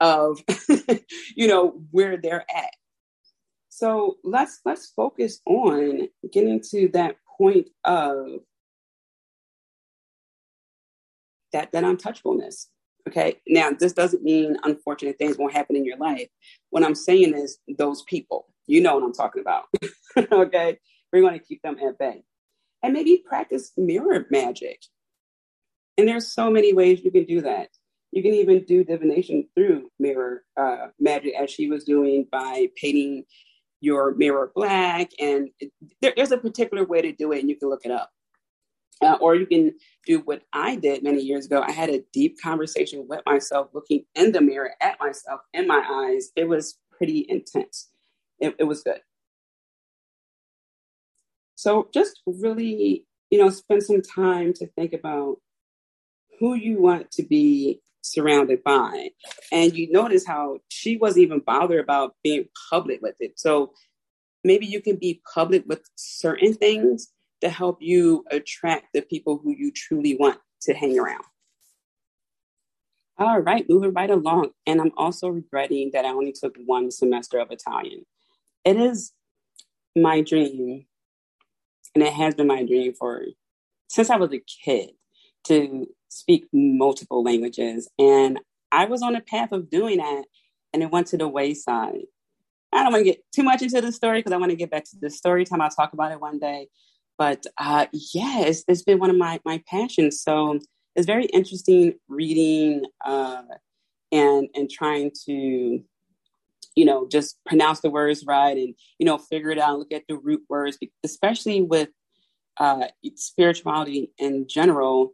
of 0.00 0.40
you 1.36 1.48
know 1.48 1.80
where 1.92 2.18
they're 2.18 2.46
at 2.54 2.70
So 3.70 4.18
let's 4.24 4.60
let's 4.66 4.88
focus 4.96 5.40
on 5.46 6.08
getting 6.32 6.62
to 6.72 6.90
that 6.94 7.16
point 7.38 7.68
of 7.84 8.28
that 11.52 11.72
that 11.72 11.84
untouchableness. 11.84 12.66
Okay. 13.08 13.40
Now 13.48 13.70
this 13.78 13.94
doesn't 13.94 14.24
mean 14.24 14.56
unfortunate 14.64 15.18
things 15.18 15.38
won't 15.38 15.54
happen 15.54 15.76
in 15.76 15.84
your 15.84 15.98
life. 15.98 16.28
What 16.70 16.84
I'm 16.84 16.96
saying 16.96 17.34
is 17.34 17.58
those 17.78 18.02
people. 18.04 18.48
You 18.66 18.82
know 18.82 18.96
what 18.96 19.04
I'm 19.04 19.14
talking 19.14 19.42
about. 19.42 19.64
okay. 20.32 20.78
We're 21.12 21.22
going 21.22 21.38
to 21.38 21.44
keep 21.44 21.62
them 21.62 21.78
at 21.86 21.98
bay. 21.98 22.24
And 22.82 22.94
maybe 22.94 23.24
practice 23.26 23.72
mirror 23.76 24.26
magic. 24.30 24.80
And 25.98 26.06
there's 26.06 26.32
so 26.32 26.48
many 26.48 26.72
ways 26.72 27.02
you 27.04 27.10
can 27.10 27.24
do 27.24 27.40
that. 27.42 27.68
You 28.12 28.22
can 28.22 28.32
even 28.32 28.64
do 28.64 28.84
divination 28.84 29.48
through 29.54 29.90
mirror 29.98 30.44
uh, 30.56 30.86
magic, 30.98 31.34
as 31.38 31.50
she 31.50 31.68
was 31.68 31.84
doing 31.84 32.26
by 32.30 32.68
painting 32.76 33.24
your 33.80 34.14
mirror 34.14 34.50
black. 34.54 35.10
And 35.18 35.50
there, 36.00 36.14
there's 36.16 36.32
a 36.32 36.38
particular 36.38 36.84
way 36.84 37.02
to 37.02 37.12
do 37.12 37.32
it, 37.32 37.40
and 37.40 37.50
you 37.50 37.56
can 37.56 37.68
look 37.68 37.84
it 37.84 37.90
up. 37.90 38.10
Uh, 39.00 39.16
or 39.20 39.36
you 39.36 39.46
can 39.46 39.74
do 40.06 40.20
what 40.20 40.42
I 40.52 40.74
did 40.74 41.04
many 41.04 41.20
years 41.20 41.46
ago. 41.46 41.62
I 41.62 41.70
had 41.70 41.90
a 41.90 42.02
deep 42.12 42.36
conversation 42.42 43.06
with 43.08 43.20
myself, 43.26 43.68
looking 43.72 44.04
in 44.14 44.32
the 44.32 44.40
mirror 44.40 44.72
at 44.80 44.98
myself 44.98 45.40
in 45.52 45.66
my 45.66 45.84
eyes. 45.88 46.30
It 46.34 46.48
was 46.48 46.78
pretty 46.96 47.26
intense. 47.28 47.90
It, 48.40 48.56
it 48.58 48.64
was 48.64 48.82
good. 48.82 49.00
So 51.54 51.88
just 51.92 52.22
really, 52.26 53.04
you 53.30 53.38
know, 53.38 53.50
spend 53.50 53.82
some 53.82 54.02
time 54.02 54.52
to 54.54 54.66
think 54.68 54.92
about 54.92 55.38
who 56.38 56.54
you 56.54 56.80
want 56.80 57.10
to 57.12 57.22
be 57.22 57.80
surrounded 58.02 58.62
by. 58.64 59.10
And 59.52 59.74
you 59.74 59.90
notice 59.90 60.26
how 60.26 60.58
she 60.68 60.96
wasn't 60.96 61.24
even 61.24 61.40
bothered 61.40 61.80
about 61.80 62.14
being 62.22 62.46
public 62.70 63.00
with 63.02 63.16
it. 63.20 63.38
So 63.38 63.72
maybe 64.44 64.66
you 64.66 64.80
can 64.80 64.96
be 64.96 65.20
public 65.32 65.64
with 65.66 65.82
certain 65.96 66.54
things 66.54 67.08
to 67.40 67.48
help 67.48 67.78
you 67.80 68.24
attract 68.30 68.86
the 68.94 69.02
people 69.02 69.40
who 69.42 69.54
you 69.56 69.70
truly 69.70 70.16
want 70.16 70.38
to 70.62 70.74
hang 70.74 70.98
around. 70.98 71.24
All 73.18 73.40
right, 73.40 73.66
moving 73.68 73.92
right 73.92 74.10
along. 74.10 74.50
And 74.66 74.80
I'm 74.80 74.92
also 74.96 75.28
regretting 75.28 75.90
that 75.92 76.04
I 76.04 76.10
only 76.10 76.32
took 76.32 76.56
one 76.64 76.90
semester 76.90 77.38
of 77.38 77.50
Italian. 77.50 78.06
It 78.64 78.76
is 78.76 79.12
my 79.96 80.20
dream, 80.20 80.86
and 81.94 82.04
it 82.04 82.12
has 82.12 82.34
been 82.34 82.46
my 82.46 82.64
dream 82.64 82.94
for 82.94 83.24
since 83.88 84.10
I 84.10 84.16
was 84.16 84.32
a 84.32 84.42
kid 84.64 84.90
to 85.44 85.86
speak 86.08 86.46
multiple 86.52 87.22
languages. 87.22 87.88
And 87.98 88.38
I 88.72 88.86
was 88.86 89.02
on 89.02 89.16
a 89.16 89.20
path 89.20 89.52
of 89.52 89.70
doing 89.70 89.98
that, 89.98 90.24
and 90.72 90.82
it 90.82 90.90
went 90.90 91.08
to 91.08 91.16
the 91.16 91.28
wayside. 91.28 92.02
I 92.72 92.82
don't 92.82 92.92
want 92.92 93.04
to 93.04 93.10
get 93.10 93.24
too 93.32 93.42
much 93.42 93.62
into 93.62 93.80
the 93.80 93.92
story 93.92 94.18
because 94.18 94.32
I 94.32 94.36
want 94.36 94.50
to 94.50 94.56
get 94.56 94.70
back 94.70 94.84
to 94.84 94.96
the 95.00 95.10
story 95.10 95.44
time. 95.44 95.60
I'll 95.60 95.70
talk 95.70 95.94
about 95.94 96.12
it 96.12 96.20
one 96.20 96.38
day. 96.38 96.68
But 97.16 97.46
uh, 97.56 97.86
yeah, 97.92 98.40
it's, 98.42 98.64
it's 98.68 98.82
been 98.82 98.98
one 98.98 99.10
of 99.10 99.16
my, 99.16 99.40
my 99.44 99.62
passions. 99.68 100.20
So 100.20 100.60
it's 100.94 101.06
very 101.06 101.26
interesting 101.26 101.94
reading 102.08 102.84
uh, 103.04 103.42
and 104.12 104.48
and 104.54 104.70
trying 104.70 105.12
to 105.26 105.82
you 106.74 106.84
know 106.84 107.08
just 107.08 107.38
pronounce 107.46 107.80
the 107.80 107.90
words 107.90 108.24
right 108.26 108.56
and 108.56 108.74
you 108.98 109.06
know 109.06 109.18
figure 109.18 109.50
it 109.50 109.58
out 109.58 109.78
look 109.78 109.92
at 109.92 110.04
the 110.08 110.16
root 110.16 110.42
words 110.48 110.78
especially 111.04 111.60
with 111.60 111.88
uh, 112.58 112.88
spirituality 113.14 114.10
in 114.18 114.46
general 114.48 115.12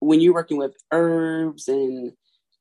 when 0.00 0.20
you're 0.20 0.34
working 0.34 0.56
with 0.56 0.76
herbs 0.92 1.68
and 1.68 2.12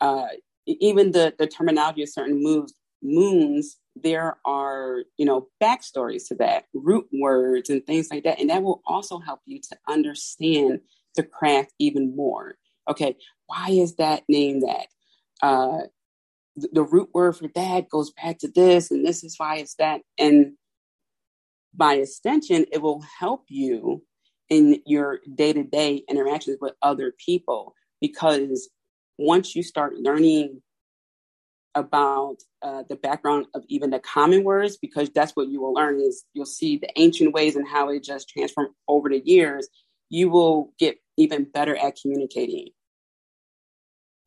uh, 0.02 0.28
even 0.66 1.12
the, 1.12 1.34
the 1.38 1.48
terminology 1.48 2.04
of 2.04 2.10
certain 2.10 2.42
moves, 2.42 2.74
moons, 3.02 3.78
there 3.96 4.38
are, 4.46 5.04
you 5.18 5.26
know, 5.26 5.48
backstories 5.62 6.28
to 6.28 6.36
that, 6.36 6.66
root 6.74 7.08
words 7.14 7.70
and 7.70 7.86
things 7.86 8.10
like 8.12 8.24
that. 8.24 8.40
And 8.40 8.50
that 8.50 8.64
will 8.64 8.82
also 8.86 9.20
help 9.20 9.40
you 9.46 9.60
to 9.70 9.78
understand 9.88 10.82
the 11.16 11.24
craft 11.24 11.74
even 11.80 12.16
more. 12.16 12.56
Okay, 12.90 13.16
why 13.48 13.70
is 13.70 13.96
that 13.96 14.24
name 14.28 14.62
that? 14.62 14.88
Uh, 15.42 15.88
the, 16.56 16.70
the 16.74 16.84
root 16.84 17.10
word 17.14 17.36
for 17.36 17.48
that 17.56 17.90
goes 17.90 18.12
back 18.12 18.40
to 18.40 18.48
this, 18.48 18.92
and 18.92 19.06
this 19.06 19.24
is 19.24 19.36
why 19.38 19.58
it's 19.58 19.76
that. 19.76 20.02
And 20.18 20.54
by 21.74 21.96
extension, 21.96 22.66
it 22.72 22.82
will 22.82 23.04
help 23.20 23.46
you 23.50 24.04
in 24.50 24.82
your 24.86 25.20
day 25.36 25.54
to 25.54 25.64
day 25.64 26.04
interactions 26.10 26.58
with 26.62 26.74
other 26.82 27.14
people 27.24 27.74
because 28.02 28.70
once 29.18 29.56
you 29.56 29.64
start 29.64 29.96
learning 29.96 30.62
about 31.76 32.38
uh, 32.62 32.84
the 32.90 32.96
background 32.96 33.46
of 33.54 33.64
even 33.68 33.92
the 33.92 34.00
common 34.00 34.44
words, 34.44 34.78
because 34.78 35.10
that's 35.12 35.34
what 35.34 35.48
you 35.48 35.62
will 35.62 35.74
learn 35.74 36.00
is 36.00 36.26
you'll 36.34 36.46
see 36.46 36.78
the 36.78 36.90
ancient 36.96 37.34
ways 37.34 37.56
and 37.56 37.68
how 37.68 37.90
it 37.90 38.04
just 38.04 38.30
transformed 38.30 38.72
over 38.88 39.10
the 39.10 39.22
years, 39.24 39.68
you 40.10 40.30
will 40.30 40.74
get 40.80 40.98
even 41.18 41.44
better 41.44 41.76
at 41.76 41.98
communicating. 42.02 42.70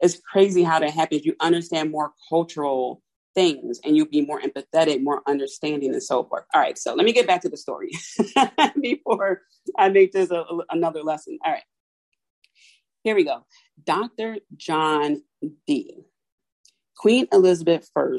It's 0.00 0.20
crazy 0.20 0.62
how 0.62 0.78
that 0.78 0.90
happens. 0.90 1.24
You 1.24 1.34
understand 1.40 1.90
more 1.90 2.12
cultural 2.28 3.02
things 3.34 3.80
and 3.84 3.96
you'll 3.96 4.06
be 4.06 4.24
more 4.24 4.40
empathetic, 4.40 5.02
more 5.02 5.22
understanding, 5.26 5.92
and 5.92 6.02
so 6.02 6.24
forth. 6.24 6.44
All 6.54 6.60
right, 6.60 6.78
so 6.78 6.94
let 6.94 7.04
me 7.04 7.12
get 7.12 7.26
back 7.26 7.42
to 7.42 7.48
the 7.48 7.56
story 7.56 7.90
before 8.80 9.42
I 9.78 9.88
make 9.88 10.12
this 10.12 10.30
a, 10.30 10.44
another 10.70 11.02
lesson. 11.02 11.38
All 11.44 11.52
right, 11.52 11.62
here 13.02 13.14
we 13.14 13.24
go. 13.24 13.46
Dr. 13.84 14.38
John 14.56 15.22
Dee. 15.66 16.04
Queen 16.96 17.26
Elizabeth 17.32 17.90
I 17.96 18.16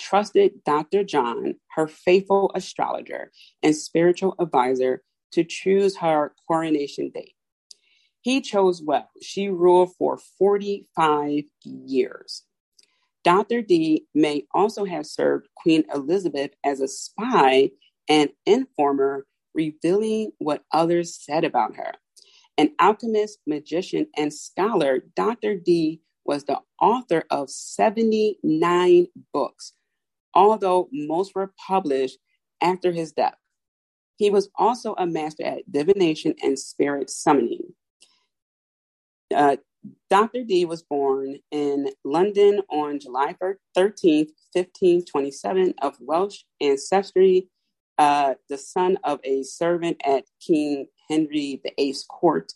trusted 0.00 0.64
Dr. 0.64 1.04
John, 1.04 1.54
her 1.76 1.86
faithful 1.86 2.50
astrologer 2.54 3.30
and 3.62 3.76
spiritual 3.76 4.34
advisor, 4.40 5.02
to 5.32 5.44
choose 5.44 5.98
her 5.98 6.32
coronation 6.46 7.10
date. 7.12 7.34
He 8.20 8.40
chose 8.40 8.82
well. 8.82 9.10
She 9.20 9.48
ruled 9.48 9.94
for 9.96 10.18
45 10.38 11.44
years. 11.64 12.42
Dr. 13.24 13.62
Dee 13.62 14.06
may 14.14 14.46
also 14.54 14.84
have 14.84 15.06
served 15.06 15.48
Queen 15.56 15.84
Elizabeth 15.92 16.50
as 16.62 16.80
a 16.80 16.88
spy 16.88 17.70
and 18.08 18.30
informer, 18.44 19.26
revealing 19.54 20.32
what 20.38 20.64
others 20.72 21.18
said 21.18 21.44
about 21.44 21.76
her. 21.76 21.92
An 22.58 22.70
alchemist, 22.78 23.38
magician, 23.46 24.06
and 24.16 24.32
scholar, 24.32 25.00
Dr. 25.16 25.56
Dee 25.56 26.02
was 26.24 26.44
the 26.44 26.60
author 26.80 27.24
of 27.30 27.50
79 27.50 29.06
books, 29.32 29.72
although 30.34 30.88
most 30.92 31.34
were 31.34 31.52
published 31.66 32.18
after 32.60 32.92
his 32.92 33.12
death. 33.12 33.36
He 34.16 34.30
was 34.30 34.48
also 34.56 34.94
a 34.96 35.06
master 35.06 35.44
at 35.44 35.70
divination 35.70 36.34
and 36.42 36.58
spirit 36.58 37.10
summoning. 37.10 37.74
Uh, 39.34 39.56
Dr. 40.10 40.44
Dee 40.44 40.64
was 40.64 40.82
born 40.82 41.36
in 41.50 41.88
London 42.04 42.60
on 42.70 43.00
July 43.00 43.34
13th, 43.76 44.30
1527, 44.52 45.74
of 45.82 45.96
Welsh 46.00 46.40
ancestry, 46.60 47.48
uh, 47.98 48.34
the 48.48 48.58
son 48.58 48.98
of 49.04 49.20
a 49.24 49.42
servant 49.42 50.00
at 50.04 50.24
King 50.44 50.86
Henry 51.10 51.60
VIII's 51.64 52.04
court. 52.08 52.52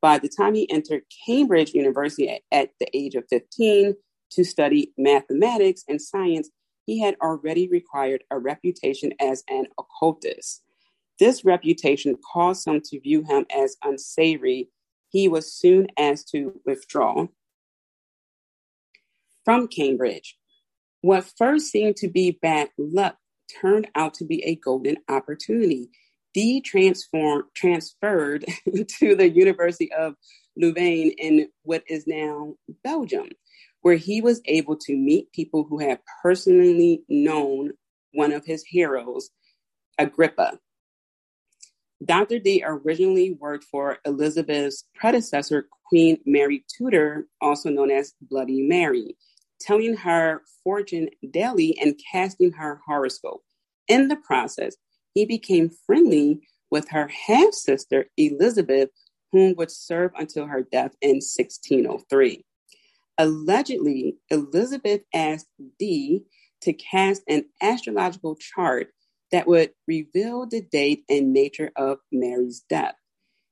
By 0.00 0.18
the 0.18 0.28
time 0.28 0.54
he 0.54 0.70
entered 0.70 1.02
Cambridge 1.26 1.72
University 1.74 2.28
at, 2.28 2.42
at 2.52 2.70
the 2.80 2.88
age 2.96 3.14
of 3.14 3.24
15 3.28 3.94
to 4.32 4.44
study 4.44 4.92
mathematics 4.96 5.84
and 5.88 6.00
science, 6.00 6.50
he 6.86 7.00
had 7.00 7.16
already 7.22 7.68
required 7.68 8.24
a 8.30 8.38
reputation 8.38 9.12
as 9.20 9.44
an 9.48 9.66
occultist. 9.78 10.62
This 11.18 11.44
reputation 11.44 12.16
caused 12.32 12.62
some 12.62 12.80
to 12.86 13.00
view 13.00 13.22
him 13.22 13.44
as 13.54 13.76
unsavory 13.84 14.70
he 15.10 15.28
was 15.28 15.52
soon 15.52 15.88
asked 15.98 16.28
to 16.28 16.60
withdraw 16.64 17.26
from 19.44 19.68
Cambridge. 19.68 20.36
What 21.02 21.30
first 21.36 21.66
seemed 21.66 21.96
to 21.96 22.08
be 22.08 22.38
bad 22.42 22.70
luck 22.78 23.16
turned 23.60 23.88
out 23.94 24.14
to 24.14 24.24
be 24.24 24.44
a 24.44 24.56
golden 24.56 24.96
opportunity. 25.08 25.90
Dee 26.34 26.60
transformed, 26.60 27.44
transferred 27.54 28.44
to 28.98 29.16
the 29.16 29.28
University 29.28 29.92
of 29.92 30.14
Louvain 30.56 31.12
in 31.18 31.48
what 31.62 31.82
is 31.88 32.06
now 32.06 32.54
Belgium, 32.84 33.28
where 33.80 33.96
he 33.96 34.20
was 34.20 34.40
able 34.44 34.76
to 34.76 34.96
meet 34.96 35.32
people 35.32 35.64
who 35.68 35.78
had 35.78 36.00
personally 36.22 37.02
known 37.08 37.72
one 38.12 38.32
of 38.32 38.44
his 38.44 38.62
heroes, 38.64 39.30
Agrippa. 39.98 40.58
Dr. 42.04 42.38
Dee 42.38 42.62
originally 42.64 43.32
worked 43.32 43.64
for 43.64 43.98
Elizabeth's 44.06 44.84
predecessor, 44.94 45.68
Queen 45.86 46.18
Mary 46.24 46.64
Tudor, 46.68 47.26
also 47.40 47.68
known 47.68 47.90
as 47.90 48.14
Bloody 48.22 48.62
Mary, 48.62 49.16
telling 49.60 49.94
her 49.96 50.42
fortune 50.64 51.10
daily 51.30 51.78
and 51.78 52.00
casting 52.10 52.52
her 52.52 52.80
horoscope. 52.86 53.42
In 53.88 54.08
the 54.08 54.16
process, 54.16 54.76
he 55.12 55.26
became 55.26 55.70
friendly 55.86 56.40
with 56.70 56.88
her 56.88 57.08
half 57.08 57.52
sister, 57.52 58.06
Elizabeth, 58.16 58.88
whom 59.32 59.54
would 59.56 59.70
serve 59.70 60.12
until 60.16 60.46
her 60.46 60.62
death 60.62 60.94
in 61.02 61.16
1603. 61.16 62.44
Allegedly, 63.18 64.16
Elizabeth 64.30 65.02
asked 65.12 65.48
Dee 65.78 66.22
to 66.62 66.72
cast 66.72 67.22
an 67.28 67.44
astrological 67.60 68.36
chart 68.36 68.88
that 69.32 69.46
would 69.46 69.70
reveal 69.86 70.46
the 70.46 70.60
date 70.60 71.04
and 71.08 71.32
nature 71.32 71.70
of 71.76 71.98
Mary's 72.12 72.64
death. 72.68 72.94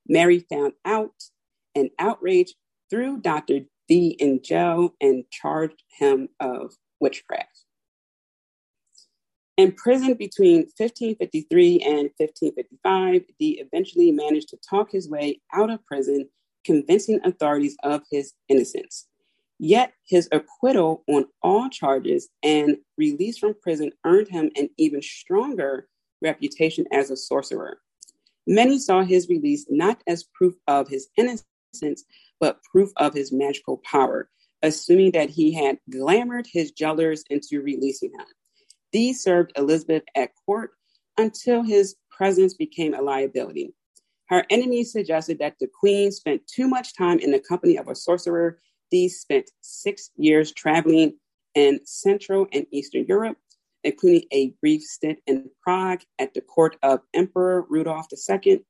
Mary 0.06 0.40
found 0.50 0.72
out 0.84 1.12
and 1.74 1.90
outraged 1.98 2.54
threw 2.90 3.20
Dr. 3.20 3.60
Dee 3.88 4.16
in 4.18 4.42
jail 4.42 4.94
and 5.00 5.24
charged 5.30 5.82
him 5.98 6.28
of 6.40 6.74
witchcraft. 7.00 7.64
Imprisoned 9.56 10.18
between 10.18 10.68
1553 10.76 11.80
and 11.80 12.10
1555, 12.16 13.22
Dee 13.40 13.60
eventually 13.60 14.12
managed 14.12 14.50
to 14.50 14.58
talk 14.68 14.92
his 14.92 15.08
way 15.08 15.40
out 15.52 15.68
of 15.68 15.84
prison, 15.84 16.28
convincing 16.64 17.20
authorities 17.24 17.76
of 17.82 18.02
his 18.10 18.34
innocence. 18.48 19.08
Yet 19.58 19.92
his 20.06 20.28
acquittal 20.30 21.02
on 21.08 21.26
all 21.42 21.68
charges 21.68 22.28
and 22.42 22.76
release 22.96 23.38
from 23.38 23.54
prison 23.60 23.90
earned 24.04 24.28
him 24.28 24.50
an 24.56 24.70
even 24.78 25.02
stronger 25.02 25.88
reputation 26.22 26.86
as 26.92 27.10
a 27.10 27.16
sorcerer. 27.16 27.80
Many 28.46 28.78
saw 28.78 29.02
his 29.02 29.28
release 29.28 29.66
not 29.68 30.02
as 30.06 30.24
proof 30.34 30.54
of 30.68 30.88
his 30.88 31.08
innocence, 31.16 32.04
but 32.40 32.62
proof 32.62 32.90
of 32.96 33.14
his 33.14 33.32
magical 33.32 33.78
power, 33.78 34.30
assuming 34.62 35.10
that 35.12 35.28
he 35.28 35.52
had 35.52 35.78
glamored 35.90 36.46
his 36.46 36.70
jailers 36.70 37.24
into 37.28 37.60
releasing 37.60 38.10
him. 38.10 38.26
Dee 38.92 39.12
served 39.12 39.52
Elizabeth 39.56 40.04
at 40.14 40.30
court 40.46 40.70
until 41.18 41.62
his 41.62 41.96
presence 42.10 42.54
became 42.54 42.94
a 42.94 43.02
liability. 43.02 43.74
Her 44.28 44.44
enemies 44.50 44.92
suggested 44.92 45.38
that 45.40 45.56
the 45.58 45.68
queen 45.68 46.12
spent 46.12 46.46
too 46.46 46.68
much 46.68 46.94
time 46.96 47.18
in 47.18 47.32
the 47.32 47.40
company 47.40 47.76
of 47.76 47.88
a 47.88 47.94
sorcerer 47.94 48.60
Dee 48.90 49.08
spent 49.08 49.50
six 49.60 50.10
years 50.16 50.52
traveling 50.52 51.18
in 51.54 51.80
Central 51.84 52.46
and 52.52 52.66
Eastern 52.70 53.04
Europe, 53.06 53.36
including 53.84 54.24
a 54.32 54.54
brief 54.60 54.82
stint 54.82 55.18
in 55.26 55.50
Prague 55.62 56.02
at 56.18 56.34
the 56.34 56.40
court 56.40 56.76
of 56.82 57.00
Emperor 57.14 57.66
Rudolf 57.68 58.06
II, 58.12 58.64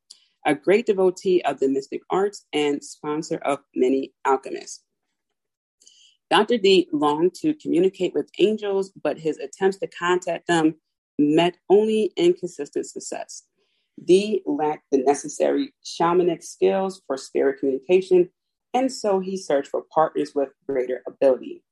a 0.46 0.54
great 0.54 0.86
devotee 0.86 1.42
of 1.44 1.60
the 1.60 1.68
mystic 1.68 2.00
arts 2.10 2.46
and 2.52 2.82
sponsor 2.82 3.36
of 3.38 3.60
many 3.74 4.12
alchemists. 4.24 4.82
Dr. 6.30 6.58
Dee 6.58 6.88
longed 6.92 7.34
to 7.36 7.54
communicate 7.54 8.14
with 8.14 8.30
angels, 8.38 8.92
but 9.02 9.18
his 9.18 9.38
attempts 9.38 9.78
to 9.78 9.86
contact 9.86 10.46
them 10.46 10.74
met 11.18 11.56
only 11.70 12.12
inconsistent 12.16 12.86
success. 12.86 13.44
Dee 14.04 14.42
lacked 14.46 14.84
the 14.92 14.98
necessary 14.98 15.72
shamanic 15.84 16.44
skills 16.44 17.02
for 17.06 17.16
spirit 17.16 17.58
communication 17.58 18.30
and 18.74 18.92
so 18.92 19.20
he 19.20 19.36
searched 19.36 19.70
for 19.70 19.84
partners 19.92 20.32
with 20.34 20.50
greater 20.66 21.02
ability. 21.06 21.62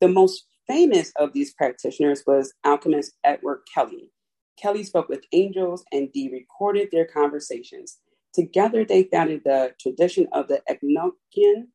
The 0.00 0.08
most 0.08 0.46
famous 0.66 1.12
of 1.16 1.32
these 1.32 1.54
practitioners 1.54 2.22
was 2.26 2.52
alchemist 2.64 3.14
Edward 3.24 3.62
Kelly. 3.72 4.12
Kelly 4.60 4.82
spoke 4.82 5.08
with 5.08 5.24
angels 5.32 5.84
and 5.92 6.12
Dee 6.12 6.30
recorded 6.30 6.88
their 6.90 7.06
conversations. 7.06 7.98
Together, 8.34 8.84
they 8.84 9.04
founded 9.04 9.42
the 9.44 9.72
tradition 9.80 10.26
of 10.32 10.48
the 10.48 10.60
Enochian 10.68 11.66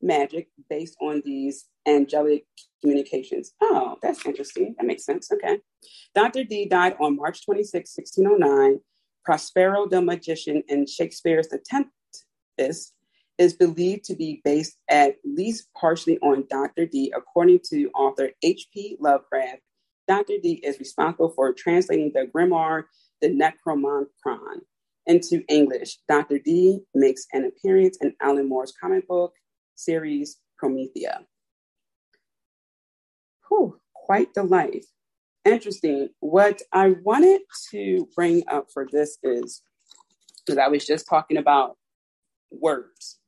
magic 0.00 0.48
based 0.68 0.96
on 1.00 1.22
these 1.24 1.66
angelic 1.86 2.44
communications. 2.80 3.52
Oh, 3.60 3.96
that's 4.02 4.24
interesting. 4.26 4.74
That 4.78 4.86
makes 4.86 5.04
sense. 5.04 5.30
Okay. 5.32 5.58
Dr. 6.14 6.44
Dee 6.44 6.68
died 6.68 6.96
on 7.00 7.16
March 7.16 7.44
26, 7.44 7.96
1609. 7.96 8.80
Prospero 9.24 9.86
the 9.88 10.02
magician 10.02 10.62
in 10.68 10.86
Shakespeare's 10.86 11.48
The 11.48 11.58
Tempest 11.64 12.94
is 13.38 13.54
believed 13.54 14.04
to 14.04 14.14
be 14.14 14.40
based 14.44 14.76
at 14.88 15.16
least 15.24 15.68
partially 15.78 16.18
on 16.18 16.44
Dr. 16.50 16.86
Dee. 16.86 17.12
according 17.16 17.60
to 17.70 17.90
author 17.94 18.30
H.P. 18.42 18.96
Lovecraft. 19.00 19.60
Dr. 20.06 20.34
Dee 20.42 20.60
is 20.62 20.78
responsible 20.78 21.30
for 21.30 21.52
translating 21.52 22.12
the 22.12 22.26
grimoire, 22.34 22.84
the 23.20 23.28
Necronomicon, 23.28 24.60
into 25.06 25.42
English. 25.48 25.98
Dr. 26.08 26.38
Dee 26.38 26.80
makes 26.94 27.26
an 27.32 27.44
appearance 27.44 27.98
in 28.00 28.14
Alan 28.20 28.48
Moore's 28.48 28.72
comic 28.78 29.06
book 29.08 29.32
series 29.74 30.38
Promethea. 30.58 31.20
Whew, 33.48 33.80
quite 33.94 34.34
the 34.34 34.44
life. 34.44 34.86
Interesting. 35.44 36.10
What 36.20 36.62
I 36.72 36.94
wanted 37.02 37.40
to 37.70 38.08
bring 38.14 38.44
up 38.48 38.68
for 38.72 38.86
this 38.90 39.18
is 39.22 39.62
because 40.44 40.58
I 40.58 40.68
was 40.68 40.86
just 40.86 41.08
talking 41.08 41.36
about 41.36 41.76
words 42.50 43.18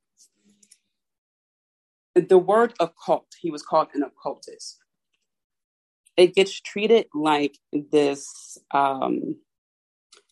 the 2.14 2.38
word 2.38 2.74
occult, 2.80 3.26
he 3.40 3.50
was 3.50 3.62
called 3.62 3.88
an 3.94 4.02
occultist. 4.02 4.78
It 6.16 6.34
gets 6.34 6.60
treated 6.60 7.06
like 7.14 7.58
this, 7.72 8.56
um, 8.72 9.36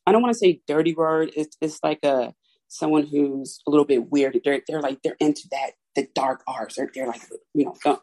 I 0.07 0.13
don't 0.13 0.23
want 0.23 0.33
to 0.33 0.39
say 0.39 0.61
dirty 0.67 0.95
word. 0.95 1.33
It's, 1.37 1.57
it's 1.61 1.81
like 1.83 2.05
a 2.05 2.35
someone 2.69 3.05
who's 3.05 3.61
a 3.67 3.71
little 3.71 3.85
bit 3.85 4.11
weird. 4.11 4.41
They're, 4.45 4.63
they're 4.67 4.81
like, 4.81 5.03
they're 5.03 5.17
into 5.21 5.47
that, 5.51 5.73
the 5.95 6.09
dark 6.15 6.43
arts. 6.47 6.77
They're, 6.77 6.91
they're 6.95 7.07
like, 7.07 7.21
you 7.53 7.73
know, 7.85 8.01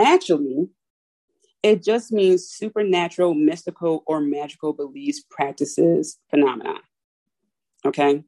actually, 0.00 0.68
it 1.62 1.82
just 1.82 2.12
means 2.12 2.46
supernatural, 2.48 3.34
mystical, 3.34 4.04
or 4.06 4.20
magical 4.20 4.72
beliefs, 4.72 5.24
practices, 5.28 6.18
phenomena. 6.30 6.74
Okay. 7.84 8.22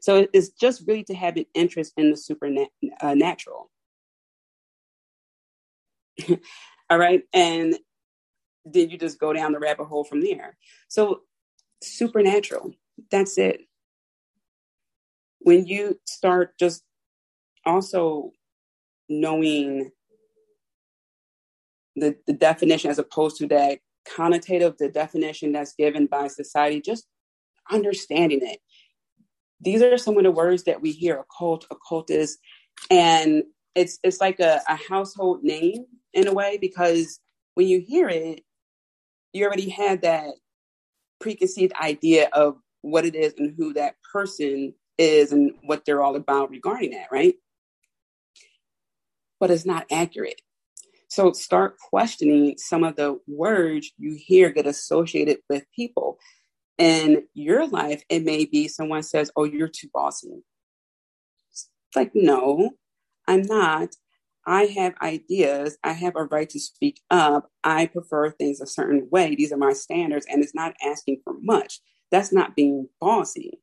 So 0.00 0.26
it's 0.32 0.50
just 0.50 0.82
really 0.86 1.04
to 1.04 1.14
have 1.14 1.36
an 1.36 1.46
interest 1.54 1.94
in 1.96 2.10
the 2.10 2.16
supernatural. 2.16 3.70
All 6.90 6.98
right. 6.98 7.22
And 7.32 7.76
then 8.64 8.90
you 8.90 8.98
just 8.98 9.18
go 9.18 9.32
down 9.32 9.52
the 9.52 9.58
rabbit 9.58 9.84
hole 9.84 10.04
from 10.04 10.20
there. 10.20 10.56
So, 10.88 11.22
supernatural, 11.82 12.72
that's 13.10 13.38
it. 13.38 13.60
When 15.40 15.66
you 15.66 16.00
start 16.06 16.58
just 16.58 16.82
also 17.64 18.32
knowing 19.08 19.90
the, 21.94 22.16
the 22.26 22.32
definition 22.32 22.90
as 22.90 22.98
opposed 22.98 23.36
to 23.38 23.46
that 23.48 23.78
connotative, 24.08 24.76
the 24.78 24.88
definition 24.88 25.52
that's 25.52 25.74
given 25.74 26.06
by 26.06 26.28
society, 26.28 26.80
just 26.80 27.06
understanding 27.70 28.40
it. 28.42 28.60
These 29.60 29.82
are 29.82 29.96
some 29.96 30.16
of 30.16 30.24
the 30.24 30.30
words 30.30 30.64
that 30.64 30.82
we 30.82 30.92
hear 30.92 31.18
occult, 31.18 31.66
occultist, 31.70 32.38
and 32.90 33.44
it's 33.76 33.98
it's 34.02 34.20
like 34.20 34.40
a, 34.40 34.62
a 34.68 34.76
household 34.88 35.44
name 35.44 35.84
in 36.14 36.26
a 36.26 36.32
way 36.32 36.58
because 36.60 37.20
when 37.54 37.68
you 37.68 37.80
hear 37.86 38.08
it, 38.08 38.40
you 39.32 39.44
already 39.44 39.68
had 39.68 40.02
that 40.02 40.30
preconceived 41.20 41.74
idea 41.74 42.28
of 42.32 42.56
what 42.80 43.04
it 43.04 43.14
is 43.14 43.34
and 43.38 43.54
who 43.56 43.74
that 43.74 43.96
person 44.12 44.74
is 44.98 45.30
and 45.30 45.52
what 45.62 45.84
they're 45.84 46.02
all 46.02 46.16
about 46.16 46.50
regarding 46.50 46.92
that, 46.92 47.08
right? 47.12 47.34
But 49.38 49.50
it's 49.50 49.66
not 49.66 49.86
accurate. 49.90 50.40
So 51.08 51.32
start 51.32 51.76
questioning 51.78 52.56
some 52.56 52.82
of 52.82 52.96
the 52.96 53.18
words 53.28 53.92
you 53.98 54.16
hear 54.18 54.50
get 54.50 54.66
associated 54.66 55.38
with 55.50 55.64
people. 55.74 56.18
In 56.78 57.24
your 57.34 57.66
life, 57.66 58.02
it 58.08 58.24
may 58.24 58.44
be 58.46 58.68
someone 58.68 59.02
says, 59.02 59.30
Oh, 59.36 59.44
you're 59.44 59.68
too 59.68 59.88
bossy. 59.92 60.42
It's 61.50 61.68
like, 61.94 62.12
no, 62.14 62.72
I'm 63.26 63.42
not. 63.42 63.96
I 64.46 64.64
have 64.66 64.94
ideas. 65.02 65.76
I 65.82 65.92
have 65.92 66.14
a 66.16 66.24
right 66.24 66.48
to 66.50 66.60
speak 66.60 67.00
up. 67.10 67.50
I 67.64 67.86
prefer 67.86 68.30
things 68.30 68.60
a 68.60 68.66
certain 68.66 69.08
way. 69.10 69.34
These 69.34 69.52
are 69.52 69.56
my 69.56 69.72
standards, 69.72 70.26
and 70.30 70.42
it's 70.42 70.54
not 70.54 70.74
asking 70.84 71.20
for 71.24 71.34
much. 71.40 71.80
That's 72.12 72.32
not 72.32 72.54
being 72.54 72.88
bossy. 73.00 73.60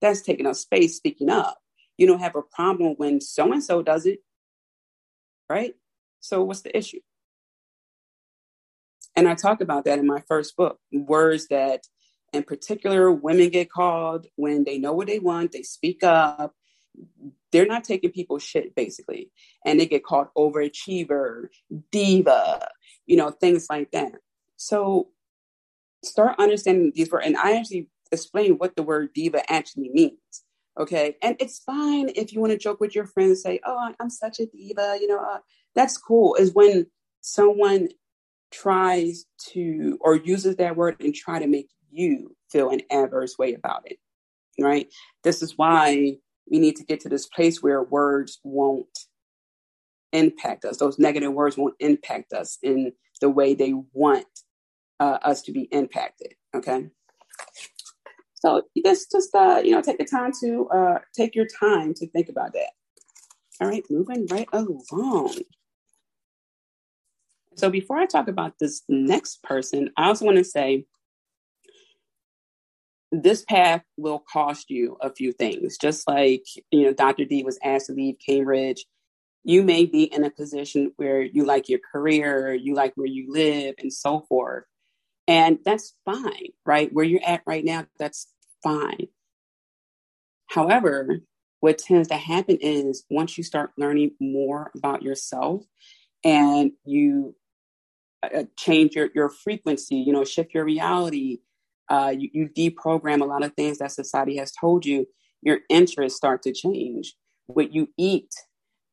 That's 0.00 0.22
taking 0.22 0.46
up 0.46 0.56
space, 0.56 0.96
speaking 0.96 1.28
up. 1.28 1.58
You 1.98 2.06
don't 2.06 2.20
have 2.20 2.34
a 2.34 2.42
problem 2.42 2.94
when 2.96 3.20
so 3.20 3.52
and 3.52 3.62
so 3.62 3.82
does 3.82 4.06
it, 4.06 4.20
right? 5.50 5.74
So, 6.20 6.42
what's 6.42 6.62
the 6.62 6.74
issue? 6.74 7.00
And 9.14 9.28
I 9.28 9.34
talk 9.34 9.60
about 9.60 9.84
that 9.84 9.98
in 9.98 10.06
my 10.06 10.22
first 10.26 10.56
book 10.56 10.78
words 10.90 11.48
that, 11.48 11.82
in 12.32 12.42
particular, 12.44 13.12
women 13.12 13.50
get 13.50 13.70
called 13.70 14.26
when 14.36 14.64
they 14.64 14.78
know 14.78 14.94
what 14.94 15.08
they 15.08 15.18
want, 15.18 15.52
they 15.52 15.62
speak 15.62 16.02
up, 16.02 16.54
they're 17.52 17.66
not 17.66 17.84
taking 17.84 18.10
people's 18.10 18.42
shit 18.42 18.74
basically. 18.74 19.30
And 19.64 19.78
they 19.78 19.86
get 19.86 20.04
called 20.04 20.28
overachiever 20.36 21.48
diva 21.90 22.68
you 23.06 23.16
know 23.16 23.30
things 23.30 23.66
like 23.70 23.90
that. 23.92 24.14
So 24.56 25.08
start 26.04 26.36
understanding 26.38 26.92
these 26.94 27.10
words. 27.10 27.26
And 27.26 27.36
i 27.36 27.56
actually 27.56 27.88
explain 28.12 28.52
what 28.54 28.74
the 28.76 28.82
word 28.82 29.10
diva 29.14 29.50
actually 29.50 29.90
means 29.90 30.44
okay? 30.78 31.16
And 31.22 31.36
it's 31.40 31.58
fine 31.58 32.10
if 32.14 32.32
you 32.32 32.40
want 32.40 32.52
to 32.52 32.58
joke 32.58 32.80
with 32.80 32.94
your 32.94 33.06
friends 33.06 33.42
say 33.42 33.60
oh 33.64 33.92
i'm 34.00 34.10
such 34.10 34.40
a 34.40 34.46
diva 34.46 34.98
you 35.00 35.06
know 35.06 35.18
uh, 35.18 35.38
that's 35.74 35.96
cool. 35.96 36.34
Is 36.34 36.52
when 36.52 36.86
someone 37.20 37.88
tries 38.50 39.26
to 39.50 39.98
or 40.00 40.16
uses 40.16 40.56
that 40.56 40.76
word 40.76 40.96
and 41.00 41.14
try 41.14 41.38
to 41.38 41.46
make 41.46 41.68
you 41.90 42.34
feel 42.50 42.70
an 42.70 42.80
adverse 42.90 43.38
way 43.38 43.54
about 43.54 43.82
it 43.86 43.98
right? 44.60 44.92
This 45.24 45.42
is 45.42 45.56
why 45.56 46.18
we 46.50 46.58
need 46.58 46.76
to 46.76 46.84
get 46.84 47.00
to 47.00 47.08
this 47.08 47.26
place 47.26 47.62
where 47.62 47.82
words 47.82 48.40
won't 48.44 48.98
impact 50.12 50.64
us. 50.64 50.78
Those 50.78 50.98
negative 50.98 51.32
words 51.32 51.56
won't 51.56 51.74
impact 51.80 52.32
us 52.32 52.58
in 52.62 52.92
the 53.20 53.30
way 53.30 53.54
they 53.54 53.74
want 53.92 54.26
uh, 54.98 55.18
us 55.22 55.42
to 55.42 55.52
be 55.52 55.62
impacted. 55.70 56.34
Okay. 56.54 56.88
So 58.34 58.62
just 58.84 59.10
just 59.10 59.34
uh, 59.34 59.60
you 59.62 59.72
know 59.72 59.82
take 59.82 59.98
the 59.98 60.04
time 60.04 60.32
to 60.40 60.68
uh, 60.68 60.98
take 61.14 61.34
your 61.34 61.46
time 61.58 61.94
to 61.94 62.06
think 62.08 62.28
about 62.28 62.52
that. 62.54 62.70
All 63.60 63.68
right, 63.68 63.84
moving 63.90 64.26
right 64.30 64.48
along. 64.52 65.34
So 67.56 67.68
before 67.68 67.98
I 67.98 68.06
talk 68.06 68.28
about 68.28 68.54
this 68.58 68.82
next 68.88 69.42
person, 69.42 69.90
I 69.98 70.06
also 70.06 70.24
want 70.24 70.38
to 70.38 70.44
say 70.44 70.86
this 73.12 73.44
path 73.44 73.82
will 73.96 74.20
cost 74.32 74.70
you 74.70 74.96
a 75.00 75.12
few 75.12 75.32
things. 75.32 75.76
Just 75.78 76.06
like, 76.08 76.44
you 76.70 76.84
know, 76.84 76.92
Dr. 76.92 77.24
Dee 77.24 77.42
was 77.42 77.58
asked 77.62 77.86
to 77.86 77.92
leave 77.92 78.16
Cambridge, 78.24 78.84
you 79.42 79.62
may 79.62 79.86
be 79.86 80.04
in 80.04 80.24
a 80.24 80.30
position 80.30 80.92
where 80.96 81.22
you 81.22 81.44
like 81.44 81.68
your 81.68 81.80
career, 81.92 82.52
you 82.54 82.74
like 82.74 82.92
where 82.94 83.06
you 83.06 83.32
live, 83.32 83.74
and 83.78 83.92
so 83.92 84.20
forth. 84.28 84.64
And 85.26 85.58
that's 85.64 85.94
fine, 86.04 86.48
right? 86.66 86.92
Where 86.92 87.04
you're 87.04 87.24
at 87.24 87.42
right 87.46 87.64
now, 87.64 87.86
that's 87.98 88.28
fine. 88.62 89.06
However, 90.48 91.20
what 91.60 91.78
tends 91.78 92.08
to 92.08 92.16
happen 92.16 92.58
is 92.60 93.04
once 93.08 93.38
you 93.38 93.44
start 93.44 93.70
learning 93.78 94.12
more 94.20 94.70
about 94.76 95.02
yourself 95.02 95.62
and 96.24 96.72
you 96.84 97.34
uh, 98.22 98.44
change 98.58 98.94
your, 98.94 99.08
your 99.14 99.28
frequency, 99.28 99.96
you 99.96 100.12
know, 100.12 100.24
shift 100.24 100.52
your 100.52 100.64
reality, 100.64 101.38
uh, 101.90 102.14
you, 102.16 102.30
you 102.32 102.48
deprogram 102.48 103.20
a 103.20 103.24
lot 103.24 103.42
of 103.44 103.52
things 103.54 103.78
that 103.78 103.90
society 103.90 104.36
has 104.36 104.52
told 104.52 104.86
you, 104.86 105.06
your 105.42 105.58
interests 105.68 106.16
start 106.16 106.42
to 106.42 106.52
change. 106.52 107.14
What 107.46 107.74
you 107.74 107.88
eat, 107.98 108.32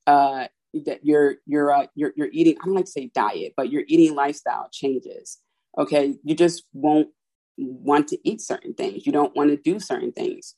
uh, 0.07 0.47
that 0.85 1.05
your 1.05 1.35
your 1.45 1.71
uh, 1.71 1.87
your 1.93 2.11
your 2.15 2.29
eating. 2.31 2.57
I 2.59 2.65
don't 2.65 2.73
like 2.73 2.85
to 2.85 2.91
say 2.91 3.11
diet, 3.13 3.53
but 3.55 3.71
your 3.71 3.83
eating 3.87 4.15
lifestyle 4.15 4.67
changes. 4.71 5.37
Okay, 5.77 6.15
you 6.23 6.35
just 6.35 6.63
won't 6.73 7.09
want 7.57 8.07
to 8.07 8.17
eat 8.27 8.41
certain 8.41 8.73
things. 8.73 9.05
You 9.05 9.11
don't 9.11 9.35
want 9.35 9.51
to 9.51 9.57
do 9.57 9.79
certain 9.79 10.11
things. 10.11 10.55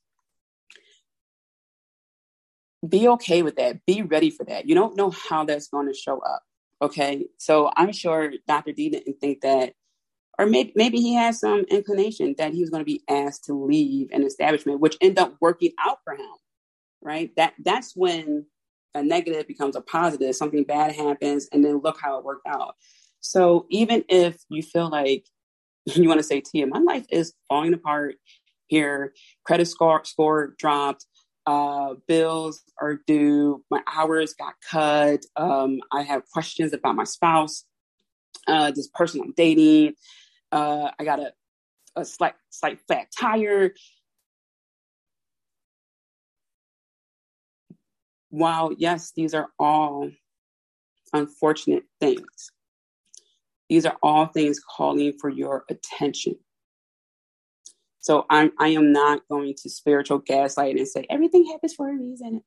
Be 2.87 3.09
okay 3.09 3.41
with 3.41 3.57
that. 3.57 3.85
Be 3.85 4.01
ready 4.01 4.29
for 4.29 4.45
that. 4.45 4.65
You 4.65 4.75
don't 4.75 4.95
know 4.95 5.11
how 5.11 5.43
that's 5.43 5.67
going 5.67 5.87
to 5.87 5.93
show 5.93 6.19
up. 6.19 6.43
Okay, 6.81 7.25
so 7.37 7.69
I'm 7.75 7.91
sure 7.91 8.31
Dr. 8.47 8.71
Dee 8.71 8.89
didn't 8.89 9.19
think 9.19 9.41
that 9.41 9.73
or 10.39 10.45
maybe 10.45 10.71
maybe 10.75 11.01
he 11.01 11.13
has 11.15 11.41
some 11.41 11.65
inclination 11.69 12.33
that 12.37 12.53
he 12.53 12.61
was 12.61 12.69
going 12.69 12.79
to 12.81 12.85
be 12.85 13.03
asked 13.09 13.43
to 13.45 13.53
leave 13.53 14.07
an 14.11 14.23
establishment, 14.23 14.79
which 14.79 14.95
ended 15.01 15.19
up 15.19 15.35
working 15.41 15.71
out 15.85 15.99
for 16.05 16.13
him. 16.13 16.31
Right? 17.01 17.31
That 17.35 17.53
that's 17.59 17.95
when 17.95 18.45
a 18.95 19.03
negative 19.03 19.47
becomes 19.47 19.75
a 19.75 19.81
positive. 19.81 20.33
Something 20.33 20.63
bad 20.63 20.95
happens, 20.95 21.49
and 21.51 21.63
then 21.63 21.81
look 21.83 21.99
how 22.01 22.17
it 22.17 22.23
worked 22.23 22.47
out. 22.47 22.75
So 23.19 23.65
even 23.69 24.05
if 24.07 24.37
you 24.49 24.63
feel 24.63 24.89
like 24.89 25.25
you 25.85 26.07
want 26.07 26.21
to 26.21 26.23
say, 26.23 26.39
Tia, 26.39 26.67
my 26.67 26.79
life 26.79 27.05
is 27.11 27.33
falling 27.49 27.73
apart 27.73 28.15
here, 28.67 29.13
credit 29.43 29.65
score 29.65 30.05
score 30.05 30.55
dropped, 30.57 31.05
uh, 31.47 31.95
bills 32.07 32.61
are 32.79 33.01
due, 33.07 33.63
my 33.69 33.81
hours 33.93 34.35
got 34.35 34.53
cut, 34.69 35.25
um, 35.35 35.79
I 35.91 36.03
have 36.03 36.29
questions 36.29 36.71
about 36.71 36.95
my 36.95 37.03
spouse, 37.03 37.65
uh, 38.47 38.71
this 38.71 38.87
person 38.93 39.21
I'm 39.21 39.33
dating, 39.35 39.95
uh, 40.51 40.91
I 40.99 41.03
got 41.03 41.19
a, 41.19 41.33
a 41.95 42.05
slight, 42.05 42.35
slight 42.49 42.79
flat 42.87 43.07
tire. 43.17 43.73
While, 48.29 48.73
yes, 48.77 49.11
these 49.15 49.33
are 49.33 49.49
all 49.57 50.09
unfortunate 51.13 51.83
things, 51.99 52.51
these 53.69 53.85
are 53.85 53.97
all 54.03 54.27
things 54.27 54.59
calling 54.59 55.13
for 55.19 55.29
your 55.29 55.63
attention. 55.69 56.35
So 58.01 58.25
I'm, 58.29 58.51
I 58.59 58.69
am 58.69 58.91
not 58.91 59.21
going 59.29 59.55
to 59.57 59.69
spiritual 59.69 60.19
gaslight 60.19 60.77
and 60.77 60.87
say 60.87 61.05
everything 61.09 61.45
happens 61.45 61.73
for 61.73 61.89
a 61.89 61.93
reason. 61.93 62.41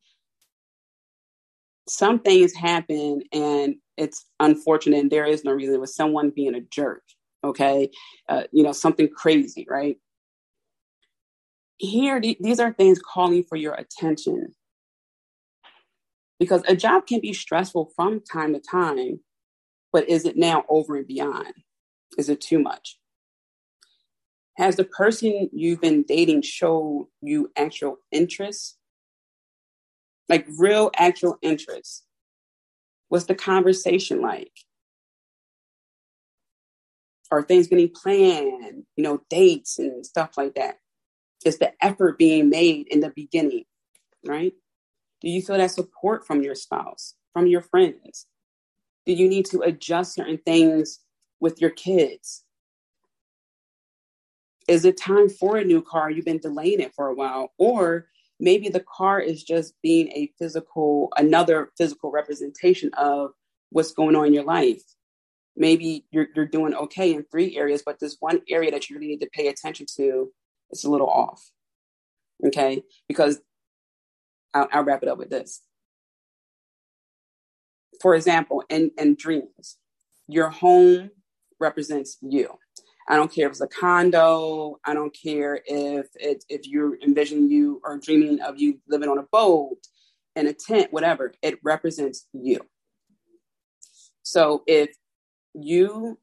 Some 1.89 2.21
things 2.21 2.55
happen 2.55 3.23
and 3.33 3.77
it's 3.97 4.25
unfortunate 4.41 5.01
and 5.01 5.11
there 5.11 5.27
is 5.27 5.45
no 5.45 5.53
reason. 5.53 5.75
It 5.75 5.81
was 5.81 5.95
someone 5.95 6.31
being 6.31 6.55
a 6.55 6.61
jerk 6.61 7.03
okay? 7.45 7.91
Uh, 8.29 8.45
you 8.53 8.63
know 8.63 8.73
something 8.73 9.09
crazy 9.09 9.67
right? 9.69 9.97
Here 11.79 12.21
th- 12.21 12.39
these 12.41 12.61
are 12.61 12.73
things 12.73 13.01
calling 13.01 13.45
for 13.45 13.57
your 13.57 13.75
attention. 13.75 14.55
Because 16.39 16.63
a 16.67 16.75
job 16.75 17.07
can 17.07 17.21
be 17.21 17.33
stressful 17.33 17.93
from 17.97 18.21
time 18.21 18.53
to 18.55 18.61
time 18.61 19.21
but 19.93 20.09
is 20.09 20.25
it 20.25 20.37
now 20.37 20.65
over 20.69 20.97
and 20.97 21.07
beyond? 21.07 21.53
Is 22.17 22.29
it 22.29 22.41
too 22.41 22.59
much? 22.59 22.99
Has 24.57 24.77
the 24.77 24.85
person 24.85 25.51
you've 25.53 25.81
been 25.81 26.03
dating 26.03 26.43
showed 26.43 27.09
you 27.21 27.51
actual 27.57 27.99
interest? 28.11 28.79
Like 30.29 30.47
real 30.59 30.91
actual 30.97 31.39
interest? 31.43 32.05
What's 33.09 33.27
the 33.27 33.35
conversation 33.35 34.23
like 34.23 34.53
are 37.33 37.43
things 37.43 37.67
getting 37.67 37.89
planned, 37.89 38.85
you 38.95 39.03
know, 39.03 39.23
dates 39.31 39.79
and 39.79 40.05
stuff 40.05 40.33
like 40.37 40.55
that. 40.55 40.77
Is 41.45 41.59
the 41.59 41.73
effort 41.85 42.19
being 42.19 42.51
made 42.51 42.87
in 42.89 43.01
the 43.01 43.11
beginning, 43.11 43.65
right? 44.25 44.53
Do 45.23 45.31
you 45.31 45.41
feel 45.41 45.57
that 45.57 45.71
support 45.71 46.27
from 46.27 46.43
your 46.43 46.55
spouse, 46.55 47.15
from 47.33 47.47
your 47.47 47.63
friends? 47.63 48.27
Do 49.07 49.13
you 49.13 49.29
need 49.29 49.47
to 49.47 49.63
adjust 49.63 50.15
certain 50.15 50.39
things 50.45 51.01
with 51.41 51.61
your 51.61 51.71
kids? 51.71 52.45
Is 54.69 54.85
it 54.85 55.01
time 55.01 55.29
for 55.29 55.57
a 55.57 55.65
new 55.65 55.83
car? 55.83 56.11
You've 56.11 56.27
been 56.27 56.39
delaying 56.39 56.81
it 56.81 56.95
for 56.95 57.09
a 57.09 57.15
while. 57.15 57.53
Or 57.59 58.07
maybe 58.39 58.69
the 58.69 58.85
car 58.97 59.21
is 59.21 59.43
just 59.43 59.75
being 59.83 60.09
a 60.09 60.31
physical, 60.39 61.09
another 61.17 61.71
physical 61.77 62.13
representation 62.13 62.91
of 62.95 63.31
what's 63.71 63.93
going 63.93 64.15
on 64.15 64.27
in 64.27 64.35
your 64.35 64.45
life 64.45 64.83
maybe 65.57 66.07
you're, 66.11 66.29
you're 66.35 66.47
doing 66.47 66.75
okay 66.75 67.13
in 67.13 67.25
three 67.25 67.57
areas, 67.57 67.83
but 67.85 67.99
this 68.01 68.17
one 68.21 68.41
area 68.49 68.71
that 68.71 68.89
you 68.89 68.97
really 68.97 69.09
need 69.09 69.21
to 69.21 69.31
pay 69.33 69.49
attention 69.49 69.87
to 69.97 70.33
is 70.71 70.85
a 70.85 70.91
little 70.91 71.09
off. 71.09 71.51
Okay. 72.47 72.83
Because 73.09 73.41
I'll, 74.55 74.69
I'll 74.73 74.85
wrap 74.85 75.03
it 75.03 75.09
up 75.09 75.19
with 75.19 75.31
this. 75.31 75.63
For 78.01 78.15
example, 78.15 78.65
in, 78.69 78.91
in 78.99 79.15
dreams, 79.15 79.77
your 80.27 80.51
home 80.51 81.11
represents 81.61 82.19
you. 82.21 82.59
I 83.09 83.17
don't 83.17 83.33
care 83.33 83.47
if 83.47 83.53
it's 83.53 83.61
a 83.61 83.67
condo. 83.67 84.79
I 84.85 84.95
don't 84.95 85.15
care 85.15 85.61
if 85.67 86.07
it, 86.15 86.45
if 86.49 86.67
you're 86.67 86.99
envisioning 87.01 87.51
you 87.51 87.81
or 87.85 87.99
dreaming 87.99 88.41
of 88.41 88.61
you 88.61 88.81
living 88.89 89.09
on 89.09 89.19
a 89.19 89.25
boat 89.25 89.79
in 90.35 90.47
a 90.47 90.53
tent, 90.53 90.93
whatever. 90.93 91.35
It 91.43 91.59
represents 91.63 92.27
you. 92.33 92.61
So 94.23 94.63
if 94.67 94.91
you 95.55 96.19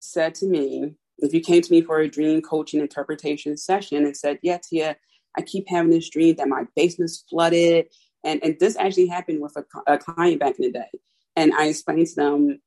said 0.00 0.34
to 0.36 0.46
me, 0.46 0.94
if 1.18 1.32
you 1.32 1.40
came 1.40 1.62
to 1.62 1.72
me 1.72 1.80
for 1.82 1.98
a 1.98 2.08
dream 2.08 2.42
coaching 2.42 2.80
interpretation 2.80 3.56
session 3.56 4.04
and 4.04 4.16
said, 4.16 4.38
Yeah, 4.42 4.58
Tia, 4.58 4.96
I 5.36 5.42
keep 5.42 5.66
having 5.68 5.90
this 5.90 6.10
dream 6.10 6.36
that 6.36 6.48
my 6.48 6.64
basement's 6.74 7.24
flooded. 7.28 7.86
And, 8.24 8.42
and 8.42 8.56
this 8.58 8.76
actually 8.76 9.06
happened 9.06 9.40
with 9.40 9.56
a, 9.56 9.92
a 9.92 9.98
client 9.98 10.40
back 10.40 10.58
in 10.58 10.66
the 10.66 10.72
day. 10.72 10.90
And 11.36 11.54
I 11.54 11.66
explained 11.66 12.06
to 12.08 12.14
them 12.14 12.60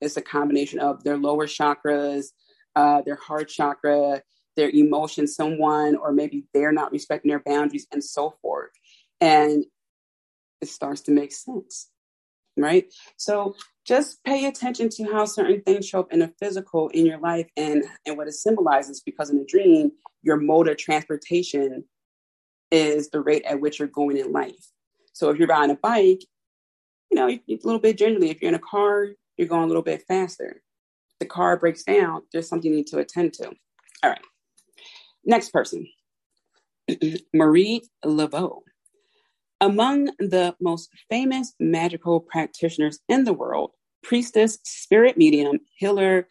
it's 0.00 0.16
a 0.16 0.22
combination 0.22 0.80
of 0.80 1.04
their 1.04 1.16
lower 1.16 1.46
chakras, 1.46 2.26
uh, 2.74 3.02
their 3.02 3.16
heart 3.16 3.48
chakra, 3.48 4.22
their 4.56 4.70
emotions, 4.70 5.34
someone, 5.34 5.96
or 5.96 6.12
maybe 6.12 6.44
they're 6.52 6.72
not 6.72 6.92
respecting 6.92 7.30
their 7.30 7.40
boundaries, 7.40 7.86
and 7.92 8.02
so 8.02 8.34
forth. 8.42 8.70
And 9.20 9.64
it 10.60 10.68
starts 10.68 11.02
to 11.02 11.12
make 11.12 11.32
sense, 11.32 11.88
right? 12.56 12.86
So 13.16 13.54
just 13.86 14.22
pay 14.24 14.46
attention 14.46 14.88
to 14.90 15.04
how 15.04 15.24
certain 15.24 15.62
things 15.62 15.86
show 15.86 16.00
up 16.00 16.12
in 16.12 16.22
a 16.22 16.32
physical 16.38 16.88
in 16.88 17.06
your 17.06 17.18
life 17.18 17.48
and, 17.56 17.84
and 18.06 18.16
what 18.16 18.28
it 18.28 18.34
symbolizes 18.34 19.00
because 19.00 19.30
in 19.30 19.38
a 19.38 19.44
dream, 19.44 19.92
your 20.22 20.36
mode 20.36 20.68
of 20.68 20.76
transportation 20.76 21.84
is 22.70 23.10
the 23.10 23.20
rate 23.20 23.44
at 23.44 23.60
which 23.60 23.78
you're 23.78 23.88
going 23.88 24.16
in 24.16 24.32
life. 24.32 24.70
So 25.12 25.30
if 25.30 25.38
you're 25.38 25.48
riding 25.48 25.74
a 25.76 25.78
bike, 25.78 26.22
you 27.10 27.16
know, 27.16 27.28
a 27.28 27.40
little 27.64 27.80
bit 27.80 27.98
generally, 27.98 28.30
if 28.30 28.40
you're 28.40 28.48
in 28.48 28.54
a 28.54 28.58
car, 28.58 29.08
you're 29.36 29.48
going 29.48 29.64
a 29.64 29.66
little 29.66 29.82
bit 29.82 30.04
faster. 30.08 30.62
the 31.20 31.26
car 31.26 31.56
breaks 31.56 31.84
down, 31.84 32.22
there's 32.32 32.48
something 32.48 32.70
you 32.70 32.78
need 32.78 32.86
to 32.88 32.98
attend 32.98 33.32
to. 33.34 33.46
All 34.02 34.10
right. 34.10 34.20
Next 35.24 35.50
person, 35.50 35.86
Marie 37.34 37.82
Laveau. 38.04 38.62
Among 39.62 40.06
the 40.18 40.56
most 40.60 40.90
famous 41.08 41.54
magical 41.60 42.18
practitioners 42.18 42.98
in 43.08 43.22
the 43.22 43.32
world, 43.32 43.70
priestess, 44.02 44.58
spirit 44.64 45.16
medium, 45.16 45.60
healer, 45.76 46.26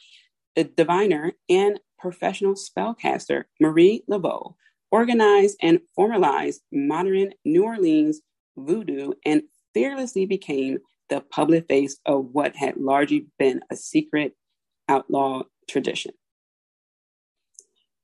diviner, 0.76 1.32
and 1.48 1.80
professional 1.98 2.56
spellcaster 2.56 3.46
Marie 3.62 4.04
Laveau 4.10 4.56
organized 4.92 5.56
and 5.62 5.80
formalized 5.96 6.60
modern 6.74 7.32
New 7.46 7.64
Orleans 7.64 8.20
voodoo 8.58 9.14
and 9.26 9.44
fearlessly 9.74 10.26
became 10.26 10.80
the 11.08 11.22
public 11.22 11.70
face 11.70 12.00
of 12.06 12.26
what 12.34 12.58
had 12.58 12.76
largely 12.76 13.28
been 13.40 13.62
a 13.72 13.78
secret 13.78 14.36
outlaw 14.90 15.44
tradition. 15.70 16.12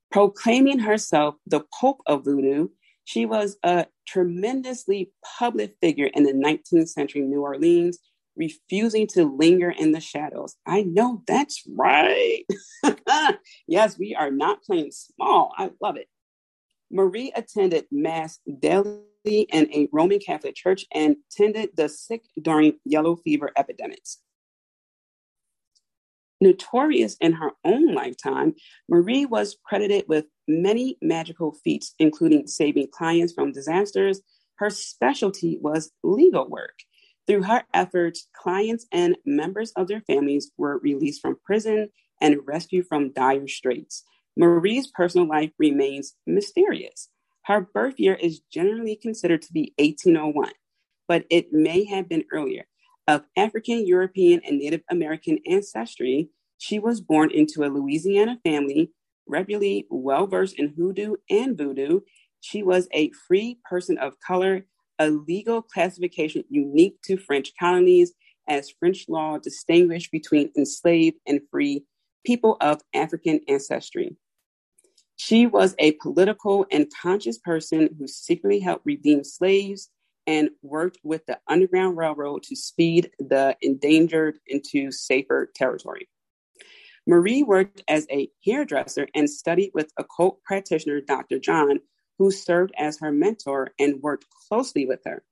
Proclaiming 0.10 0.80
herself 0.80 1.36
the 1.46 1.66
Pope 1.78 2.00
of 2.06 2.24
Voodoo, 2.24 2.70
she 3.08 3.26
was 3.26 3.56
a 3.64 3.86
tremendously 4.06 5.14
public 5.40 5.78
figure 5.82 6.10
in 6.14 6.24
the 6.24 6.34
19th 6.34 6.90
century 6.90 7.22
New 7.22 7.42
Orleans, 7.42 8.00
refusing 8.36 9.08
to 9.08 9.24
linger 9.24 9.70
in 9.70 9.94
the 9.94 10.02
shadows. 10.02 10.58
I 10.66 10.82
know 10.82 11.24
that's 11.26 11.64
right. 11.74 12.44
yes, 13.68 13.98
we 13.98 14.14
are 14.14 14.30
not 14.30 14.62
playing 14.62 14.92
small. 14.92 15.54
I 15.58 15.72
love 15.82 15.96
it. 15.96 16.10
Marie 16.92 17.32
attended 17.34 17.86
Mass 17.92 18.40
daily 18.60 19.00
in 19.24 19.74
a 19.74 19.88
Roman 19.94 20.20
Catholic 20.20 20.56
church 20.56 20.86
and 20.94 21.16
tended 21.32 21.70
the 21.78 21.88
sick 21.88 22.24
during 22.42 22.74
yellow 22.84 23.16
fever 23.16 23.52
epidemics. 23.56 24.18
Notorious 26.40 27.18
in 27.20 27.34
her 27.34 27.52
own 27.66 27.94
lifetime, 27.94 28.54
Marie 28.88 29.26
was 29.26 29.58
credited 29.66 30.06
with 30.08 30.26
many 30.48 30.98
magical 31.02 31.54
feats, 31.64 31.94
including 32.00 32.48
saving 32.48 32.88
clients 32.92 33.34
from 33.34 33.52
disasters. 33.52 34.22
Her 34.58 34.70
specialty 34.70 35.58
was 35.60 35.92
legal 36.04 36.48
work. 36.48 36.80
Through 37.26 37.44
her 37.44 37.64
efforts, 37.74 38.28
clients 38.34 38.86
and 38.92 39.18
members 39.26 39.72
of 39.72 39.88
their 39.88 40.02
families 40.02 40.52
were 40.58 40.80
released 40.80 41.22
from 41.22 41.40
prison 41.44 41.90
and 42.22 42.40
rescued 42.46 42.88
from 42.88 43.12
dire 43.12 43.48
straits. 43.48 44.04
Marie's 44.38 44.88
personal 44.88 45.28
life 45.28 45.52
remains 45.58 46.14
mysterious. 46.26 47.10
Her 47.46 47.62
birth 47.62 48.00
year 48.00 48.14
is 48.14 48.42
generally 48.52 48.96
considered 48.96 49.42
to 49.44 49.54
be 49.54 49.74
1801, 49.78 50.52
but 51.08 51.26
it 51.30 51.52
may 51.52 51.86
have 51.86 52.08
been 52.08 52.26
earlier. 52.32 52.66
Of 53.08 53.24
African, 53.38 53.88
European, 53.88 54.42
and 54.46 54.60
Native 54.60 54.82
American 54.92 55.40
ancestry, 55.48 56.30
she 56.58 56.78
was 56.78 57.00
born 57.00 57.32
into 57.32 57.64
a 57.64 57.72
Louisiana 57.72 58.38
family, 58.44 58.92
regularly 59.26 59.88
well 59.90 60.28
versed 60.28 60.60
in 60.60 60.74
hoodoo 60.76 61.16
and 61.30 61.58
voodoo. 61.58 62.02
She 62.42 62.64
was 62.64 62.90
a 62.92 63.12
free 63.12 63.60
person 63.64 63.98
of 63.98 64.20
color, 64.20 64.66
a 65.00 65.10
legal 65.10 65.62
classification 65.62 66.44
unique 66.50 67.02
to 67.04 67.16
French 67.18 67.54
colonies, 67.58 68.14
as 68.50 68.72
French 68.72 69.06
law 69.08 69.38
distinguished 69.38 70.12
between 70.12 70.52
enslaved 70.58 71.18
and 71.26 71.40
free 71.50 71.86
people 72.26 72.58
of 72.60 72.82
African 72.94 73.40
ancestry. 73.48 74.18
She 75.16 75.48
was 75.48 75.76
a 75.80 75.94
political 75.94 76.66
and 76.72 76.92
conscious 77.02 77.38
person 77.38 77.96
who 77.98 78.08
secretly 78.08 78.60
helped 78.60 78.86
redeem 78.86 79.24
slaves 79.24 79.90
and 80.28 80.50
worked 80.62 81.00
with 81.04 81.26
the 81.26 81.40
Underground 81.48 81.98
Railroad 81.98 82.44
to 82.44 82.56
speed 82.56 83.10
the 83.18 83.56
endangered 83.62 84.38
into 84.46 84.92
safer 84.92 85.50
territory. 85.56 86.08
Marie 87.08 87.42
worked 87.42 87.82
as 87.88 88.06
a 88.12 88.30
hairdresser 88.46 89.08
and 89.16 89.30
studied 89.30 89.72
with 89.74 89.94
occult 89.98 90.44
practitioner 90.44 91.00
Dr. 91.00 91.40
John, 91.40 91.80
who 92.20 92.30
served 92.32 92.74
as 92.78 93.00
her 93.00 93.12
mentor 93.12 93.72
and 93.80 94.02
worked 94.02 94.26
closely 94.50 94.86
with 94.86 95.00
her. 95.06 95.24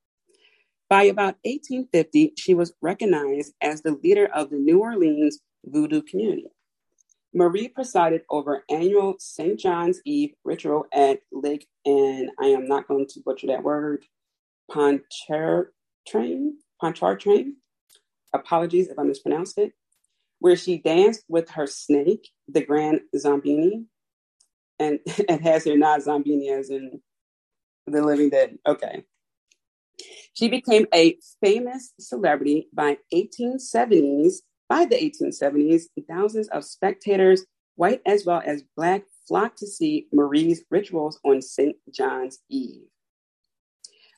By 0.89 1.03
about 1.03 1.35
1850, 1.43 2.33
she 2.37 2.53
was 2.53 2.73
recognized 2.81 3.53
as 3.61 3.81
the 3.81 3.99
leader 4.03 4.27
of 4.33 4.51
the 4.51 4.57
New 4.57 4.79
Orleans 4.79 5.39
voodoo 5.65 6.01
community. 6.01 6.47
Marie 7.33 7.67
presided 7.67 8.21
over 8.29 8.63
annual 8.69 9.15
St. 9.19 9.59
John's 9.59 9.99
Eve 10.05 10.33
ritual 10.45 10.85
at 10.93 11.19
Lake, 11.33 11.67
and 11.85 12.29
I 12.39 12.45
am 12.45 12.67
not 12.67 12.87
going 12.87 13.07
to 13.07 13.19
butcher 13.25 13.47
that 13.47 13.63
word, 13.63 14.05
Pontchartrain. 14.71 16.57
Pontchartrain. 16.81 17.55
Apologies 18.33 18.87
if 18.87 18.99
I 18.99 19.03
mispronounced 19.03 19.57
it. 19.57 19.73
Where 20.39 20.55
she 20.55 20.77
danced 20.77 21.23
with 21.27 21.49
her 21.51 21.65
snake, 21.65 22.29
the 22.47 22.63
Grand 22.63 23.01
Zombini, 23.15 23.85
and 24.79 24.99
it 25.05 25.41
has 25.41 25.65
her 25.65 25.77
not 25.77 26.01
Zombini 26.01 26.51
as 26.51 26.69
in 26.69 27.01
the 27.87 28.01
living 28.01 28.29
dead. 28.29 28.57
Okay. 28.67 29.05
She 30.33 30.49
became 30.49 30.85
a 30.93 31.17
famous 31.41 31.93
celebrity 31.99 32.67
by 32.73 32.97
1870s 33.13 34.39
by 34.67 34.85
the 34.85 34.95
1870s, 34.95 35.83
thousands 36.09 36.47
of 36.49 36.65
spectators, 36.65 37.45
white 37.75 38.01
as 38.05 38.25
well 38.25 38.41
as 38.45 38.63
black, 38.75 39.03
flocked 39.27 39.59
to 39.59 39.67
see 39.67 40.07
Marie's 40.11 40.63
rituals 40.69 41.19
on 41.23 41.41
St. 41.41 41.75
John's 41.93 42.39
Eve. 42.49 42.87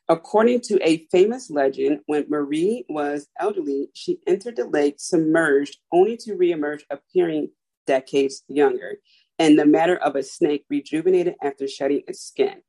According 0.09 0.61
to 0.61 0.79
a 0.87 1.05
famous 1.11 1.49
legend, 1.49 1.99
when 2.05 2.25
Marie 2.29 2.85
was 2.87 3.27
elderly, 3.39 3.89
she 3.93 4.19
entered 4.25 4.55
the 4.55 4.65
lake 4.65 4.95
submerged, 4.99 5.79
only 5.91 6.15
to 6.17 6.35
reemerge 6.35 6.83
appearing 6.89 7.49
decades 7.85 8.43
younger, 8.47 8.99
and 9.37 9.59
the 9.59 9.65
matter 9.65 9.97
of 9.97 10.15
a 10.15 10.23
snake 10.23 10.63
rejuvenated 10.69 11.35
after 11.41 11.67
shedding 11.67 12.03
its 12.07 12.21
skin. 12.21 12.61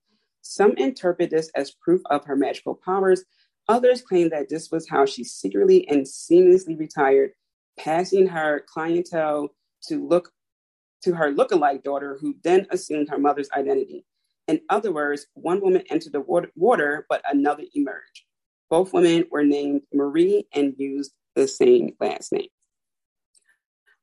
Some 0.43 0.73
interpret 0.77 1.31
this 1.31 1.51
as 1.55 1.71
proof 1.71 2.01
of 2.11 2.25
her 2.25 2.35
magical 2.35 2.75
powers. 2.85 3.25
Others 3.69 4.03
claim 4.03 4.31
that 4.31 4.49
this 4.49 4.71
was 4.73 4.89
how 4.89 5.07
she 5.07 5.23
secretly 5.23 5.87
and 5.89 6.05
seamlessly 6.05 6.77
retired 6.77 7.31
passing 7.79 8.27
her 8.27 8.65
clientele 8.67 9.51
to 9.85 10.05
look 10.05 10.33
to 11.03 11.15
her 11.15 11.31
look-alike 11.31 11.85
daughter, 11.85 12.19
who 12.21 12.35
then 12.43 12.67
assumed 12.71 13.09
her 13.09 13.19
mother's 13.19 13.49
identity. 13.57 14.05
In 14.49 14.61
other 14.71 14.93
words, 14.93 15.27
one 15.35 15.61
woman 15.61 15.83
entered 15.91 16.13
the 16.13 16.49
water, 16.57 17.07
but 17.09 17.23
another 17.31 17.65
emerged. 17.75 18.25
Both 18.71 18.93
women 18.93 19.25
were 19.31 19.45
named 19.45 19.83
Marie 19.93 20.47
and 20.55 20.75
used 20.79 21.13
the 21.35 21.47
same 21.47 21.95
last 22.01 22.33
name. 22.33 22.49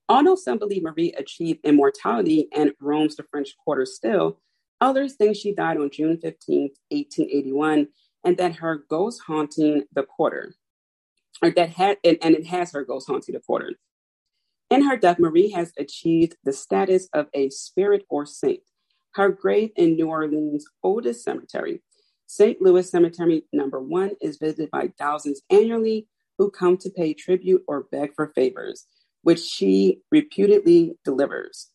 Although 0.07 0.35
some 0.35 0.59
believe 0.59 0.83
Marie 0.83 1.13
achieved 1.13 1.65
immortality 1.65 2.47
and 2.55 2.71
roams 2.79 3.15
the 3.15 3.23
French 3.23 3.55
Quarter 3.57 3.87
still, 3.87 4.39
others 4.79 5.15
think 5.15 5.35
she 5.35 5.53
died 5.53 5.77
on 5.77 5.89
June 5.89 6.19
15, 6.21 6.69
1881, 6.89 7.87
and 8.23 8.37
that 8.37 8.57
her 8.57 8.85
ghost 8.87 9.21
haunting 9.25 9.83
the 9.93 10.03
quarter 10.03 10.55
or 11.41 11.51
that 11.51 11.69
had 11.71 11.97
and, 12.03 12.17
and 12.21 12.35
it 12.35 12.45
has 12.47 12.71
her 12.71 12.83
ghost 12.83 13.07
haunting 13.07 13.33
the 13.33 13.41
quarter. 13.41 13.73
In 14.69 14.83
her 14.83 14.97
death, 14.97 15.19
Marie 15.19 15.51
has 15.51 15.71
achieved 15.77 16.35
the 16.43 16.53
status 16.53 17.07
of 17.13 17.27
a 17.33 17.49
spirit 17.49 18.05
or 18.09 18.25
saint. 18.25 18.61
Her 19.15 19.29
grave 19.29 19.71
in 19.77 19.95
New 19.95 20.09
Orleans' 20.09 20.67
oldest 20.83 21.23
cemetery, 21.23 21.81
St. 22.27 22.61
Louis 22.61 22.89
Cemetery 22.89 23.43
number 23.53 23.79
one, 23.79 24.11
is 24.21 24.37
visited 24.37 24.69
by 24.71 24.91
thousands 24.97 25.41
annually 25.49 26.07
who 26.37 26.51
come 26.51 26.75
to 26.77 26.89
pay 26.89 27.13
tribute 27.13 27.63
or 27.65 27.87
beg 27.93 28.13
for 28.13 28.33
favors, 28.35 28.85
which 29.21 29.39
she 29.39 30.01
reputedly 30.11 30.97
delivers. 31.05 31.69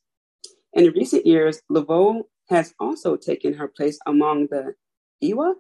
In 0.75 0.93
recent 0.93 1.25
years, 1.25 1.63
Laveau 1.73 2.25
has 2.51 2.75
also 2.79 3.17
taken 3.17 3.55
her 3.55 3.69
place 3.69 3.99
among 4.07 4.49
the 4.49 4.75
Iwa, 5.23 5.55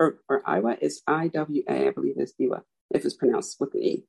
or, 0.00 0.18
or 0.28 0.42
Iwa 0.48 0.76
is 0.80 1.00
I 1.06 1.28
W 1.28 1.62
A, 1.68 1.88
I 1.88 1.90
believe 1.90 2.14
it's 2.16 2.34
Iwa, 2.40 2.62
if 2.92 3.04
it's 3.04 3.14
pronounced 3.14 3.60
with 3.60 3.72
an 3.74 3.82
E. 3.82 4.04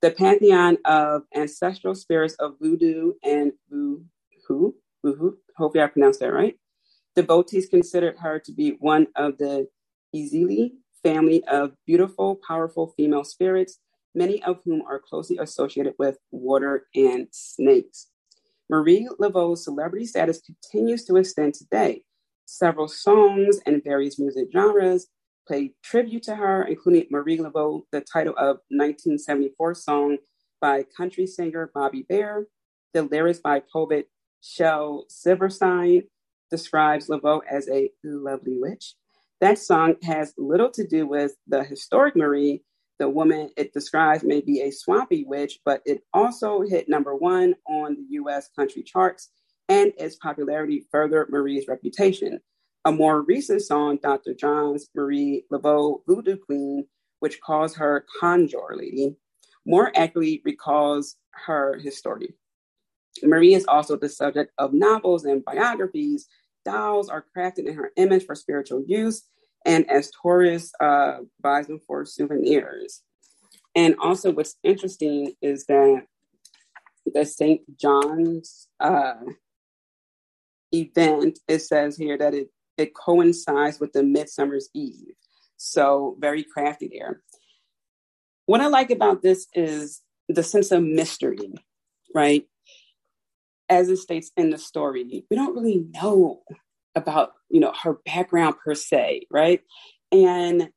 The 0.00 0.10
pantheon 0.10 0.78
of 0.84 1.22
ancestral 1.36 1.94
spirits 1.94 2.34
of 2.40 2.56
voodoo 2.60 3.12
and 3.22 3.52
voodoo, 3.70 4.72
voodoo, 5.04 5.32
hopefully 5.56 5.84
I 5.84 5.88
pronounced 5.88 6.20
that 6.20 6.32
right. 6.32 6.56
Devotees 7.14 7.68
considered 7.68 8.18
her 8.18 8.38
to 8.40 8.52
be 8.52 8.76
one 8.80 9.06
of 9.16 9.38
the 9.38 9.68
Ezili 10.14 10.72
family 11.02 11.44
of 11.44 11.72
beautiful, 11.86 12.40
powerful 12.46 12.94
female 12.96 13.24
spirits, 13.24 13.78
many 14.14 14.42
of 14.44 14.60
whom 14.64 14.82
are 14.82 15.00
closely 15.00 15.38
associated 15.38 15.94
with 15.98 16.18
water 16.30 16.86
and 16.94 17.28
snakes. 17.32 18.08
Marie 18.70 19.08
Laveau's 19.18 19.64
celebrity 19.64 20.06
status 20.06 20.40
continues 20.40 21.04
to 21.04 21.16
extend 21.16 21.54
today. 21.54 22.02
Several 22.46 22.88
songs 22.88 23.58
and 23.66 23.82
various 23.84 24.18
music 24.18 24.48
genres 24.52 25.08
played 25.46 25.72
tribute 25.82 26.22
to 26.24 26.36
her, 26.36 26.64
including 26.64 27.06
Marie 27.10 27.38
Laveau, 27.38 27.82
the 27.90 28.00
title 28.00 28.34
of 28.36 28.58
1974 28.70 29.74
song 29.74 30.16
by 30.60 30.84
country 30.96 31.26
singer 31.26 31.70
Bobby 31.74 32.06
Bare. 32.08 32.46
The 32.94 33.02
lyrics 33.02 33.40
by 33.40 33.62
poet 33.72 34.08
Shel 34.42 35.06
Silverstein 35.08 36.02
describes 36.50 37.08
Laveau 37.08 37.40
as 37.48 37.68
a 37.68 37.90
lovely 38.04 38.58
witch. 38.58 38.94
That 39.40 39.58
song 39.58 39.96
has 40.02 40.34
little 40.36 40.70
to 40.72 40.86
do 40.86 41.06
with 41.06 41.34
the 41.46 41.64
historic 41.64 42.14
Marie. 42.14 42.62
The 42.98 43.08
woman 43.08 43.50
it 43.56 43.72
describes 43.72 44.22
may 44.22 44.40
be 44.40 44.60
a 44.60 44.70
swampy 44.70 45.24
witch, 45.24 45.60
but 45.64 45.80
it 45.86 46.02
also 46.12 46.60
hit 46.60 46.88
number 46.88 47.14
one 47.14 47.54
on 47.66 47.96
the 47.96 48.06
US 48.20 48.48
country 48.54 48.82
charts 48.82 49.30
and 49.68 49.92
its 49.96 50.16
popularity 50.16 50.86
furthered 50.90 51.30
Marie's 51.30 51.68
reputation. 51.68 52.40
A 52.84 52.92
more 52.92 53.22
recent 53.22 53.62
song, 53.62 53.98
Dr. 54.02 54.34
John's 54.34 54.88
Marie 54.94 55.44
Laveau 55.52 56.02
Voodoo 56.06 56.36
Queen, 56.36 56.86
which 57.20 57.40
calls 57.40 57.76
her 57.76 58.04
Conjure 58.20 58.74
Lady, 58.76 59.16
more 59.64 59.92
accurately 59.94 60.42
recalls 60.44 61.16
her 61.46 61.78
history. 61.78 62.34
Marie 63.22 63.54
is 63.54 63.66
also 63.66 63.96
the 63.96 64.08
subject 64.08 64.52
of 64.58 64.72
novels 64.72 65.24
and 65.24 65.44
biographies. 65.44 66.28
Dolls 66.64 67.08
are 67.08 67.24
crafted 67.36 67.66
in 67.66 67.74
her 67.74 67.90
image 67.96 68.24
for 68.24 68.34
spiritual 68.34 68.84
use 68.86 69.22
and 69.64 69.88
as 69.90 70.10
tourists 70.22 70.72
uh, 70.80 71.18
buy 71.40 71.62
them 71.62 71.80
for 71.86 72.04
souvenirs. 72.04 73.02
And 73.74 73.96
also, 74.02 74.32
what's 74.32 74.56
interesting 74.62 75.34
is 75.40 75.64
that 75.66 76.02
the 77.06 77.24
St. 77.24 77.60
John's 77.78 78.68
uh, 78.80 79.14
event, 80.72 81.38
it 81.48 81.60
says 81.60 81.96
here 81.96 82.18
that 82.18 82.34
it, 82.34 82.48
it 82.76 82.94
coincides 82.94 83.80
with 83.80 83.92
the 83.92 84.02
Midsummer's 84.02 84.68
Eve. 84.74 85.14
So 85.56 86.16
very 86.18 86.44
crafty 86.44 86.90
there. 86.92 87.22
What 88.46 88.60
I 88.60 88.66
like 88.66 88.90
about 88.90 89.22
this 89.22 89.46
is 89.54 90.02
the 90.28 90.42
sense 90.42 90.70
of 90.72 90.82
mystery, 90.82 91.54
right? 92.14 92.44
As 93.72 93.88
it 93.88 93.96
states 93.96 94.30
in 94.36 94.50
the 94.50 94.58
story, 94.58 95.24
we 95.30 95.36
don't 95.36 95.54
really 95.54 95.86
know 95.94 96.42
about, 96.94 97.32
you 97.48 97.58
know, 97.58 97.72
her 97.82 97.98
background 98.04 98.56
per 98.62 98.74
se, 98.74 99.26
right? 99.30 99.62
And 100.12 100.68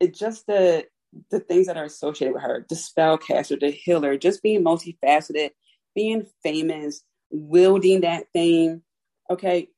it 0.00 0.14
just 0.14 0.46
the 0.46 0.86
the 1.30 1.40
things 1.40 1.66
that 1.66 1.78
are 1.78 1.84
associated 1.84 2.34
with 2.34 2.42
her, 2.42 2.66
the 2.68 2.74
spellcaster, 2.74 3.58
the 3.58 3.70
healer, 3.70 4.18
just 4.18 4.42
being 4.42 4.62
multifaceted, 4.62 5.50
being 5.94 6.26
famous, 6.42 7.02
wielding 7.30 8.02
that 8.02 8.26
thing. 8.34 8.82
Okay, 9.30 9.68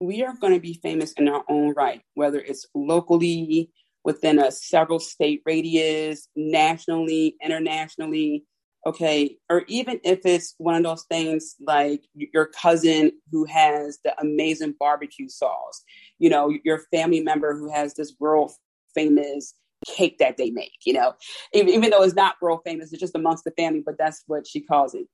we 0.00 0.22
are 0.22 0.34
going 0.40 0.54
to 0.54 0.60
be 0.60 0.74
famous 0.82 1.12
in 1.14 1.28
our 1.28 1.44
own 1.48 1.74
right, 1.74 2.02
whether 2.14 2.38
it's 2.38 2.66
locally, 2.74 3.70
within 4.04 4.38
a 4.38 4.50
several 4.52 5.00
state 5.00 5.42
radius, 5.44 6.28
nationally, 6.36 7.36
internationally. 7.44 8.44
Okay, 8.86 9.36
or 9.50 9.64
even 9.68 10.00
if 10.04 10.20
it's 10.24 10.54
one 10.56 10.74
of 10.74 10.82
those 10.82 11.04
things 11.04 11.54
like 11.60 12.02
your 12.14 12.46
cousin 12.46 13.12
who 13.30 13.44
has 13.44 13.98
the 14.04 14.18
amazing 14.18 14.74
barbecue 14.80 15.28
sauce, 15.28 15.82
you 16.18 16.30
know, 16.30 16.50
your 16.64 16.80
family 16.90 17.20
member 17.20 17.54
who 17.54 17.70
has 17.70 17.92
this 17.94 18.14
world 18.18 18.52
famous 18.94 19.54
cake 19.86 20.16
that 20.18 20.38
they 20.38 20.50
make, 20.50 20.72
you 20.86 20.94
know, 20.94 21.12
even, 21.52 21.74
even 21.74 21.90
though 21.90 22.02
it's 22.02 22.14
not 22.14 22.36
world 22.40 22.60
famous, 22.64 22.90
it's 22.90 23.00
just 23.00 23.14
amongst 23.14 23.44
the 23.44 23.50
family, 23.50 23.82
but 23.84 23.98
that's 23.98 24.24
what 24.26 24.46
she 24.46 24.62
calls 24.62 24.94
it. 24.94 25.06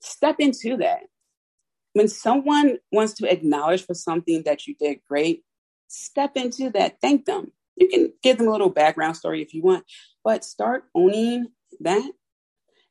Step 0.00 0.36
into 0.38 0.76
that. 0.76 1.00
When 1.94 2.08
someone 2.08 2.76
wants 2.92 3.14
to 3.14 3.32
acknowledge 3.32 3.86
for 3.86 3.94
something 3.94 4.42
that 4.44 4.66
you 4.66 4.74
did 4.78 4.98
great, 5.08 5.42
step 5.88 6.36
into 6.36 6.68
that. 6.70 7.00
Thank 7.00 7.24
them. 7.24 7.52
You 7.76 7.88
can 7.88 8.12
give 8.22 8.38
them 8.38 8.48
a 8.48 8.52
little 8.52 8.70
background 8.70 9.16
story 9.16 9.42
if 9.42 9.54
you 9.54 9.62
want, 9.62 9.84
but 10.24 10.44
start 10.44 10.84
owning 10.94 11.48
that 11.80 12.10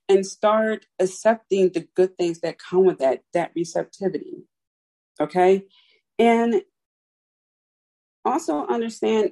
and 0.07 0.25
start 0.25 0.86
accepting 0.99 1.69
the 1.69 1.88
good 1.95 2.17
things 2.17 2.39
that 2.41 2.59
come 2.59 2.86
with 2.86 2.99
that, 2.99 3.23
that 3.33 3.51
receptivity. 3.55 4.43
Okay. 5.19 5.65
And 6.19 6.61
also 8.23 8.65
understand 8.67 9.31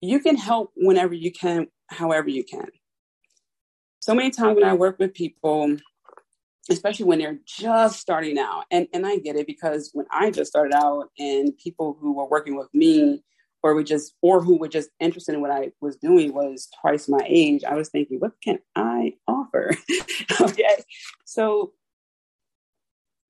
you 0.00 0.20
can 0.20 0.36
help 0.36 0.72
whenever 0.76 1.14
you 1.14 1.32
can, 1.32 1.68
however 1.88 2.28
you 2.28 2.44
can. 2.44 2.68
So 4.00 4.14
many 4.14 4.30
times 4.30 4.56
when 4.56 4.64
I 4.64 4.74
work 4.74 4.98
with 4.98 5.14
people, 5.14 5.76
especially 6.68 7.06
when 7.06 7.20
they're 7.20 7.38
just 7.46 8.00
starting 8.00 8.38
out, 8.38 8.64
and, 8.70 8.88
and 8.92 9.06
I 9.06 9.18
get 9.18 9.36
it 9.36 9.46
because 9.46 9.90
when 9.92 10.06
I 10.10 10.30
just 10.30 10.50
started 10.50 10.74
out 10.74 11.10
and 11.18 11.56
people 11.56 11.96
who 12.00 12.14
were 12.14 12.28
working 12.28 12.56
with 12.56 12.68
me 12.74 13.22
or 13.62 13.74
were 13.74 13.84
just 13.84 14.14
or 14.22 14.42
who 14.42 14.58
were 14.58 14.68
just 14.68 14.90
interested 15.00 15.34
in 15.34 15.40
what 15.40 15.50
I 15.50 15.72
was 15.80 15.96
doing 15.96 16.34
was 16.34 16.68
twice 16.80 17.08
my 17.08 17.24
age, 17.26 17.64
I 17.64 17.74
was 17.74 17.88
thinking, 17.88 18.18
what 18.18 18.32
can 18.42 18.58
I 18.74 19.14
offer? 19.28 19.76
okay. 20.40 20.82
So 21.24 21.72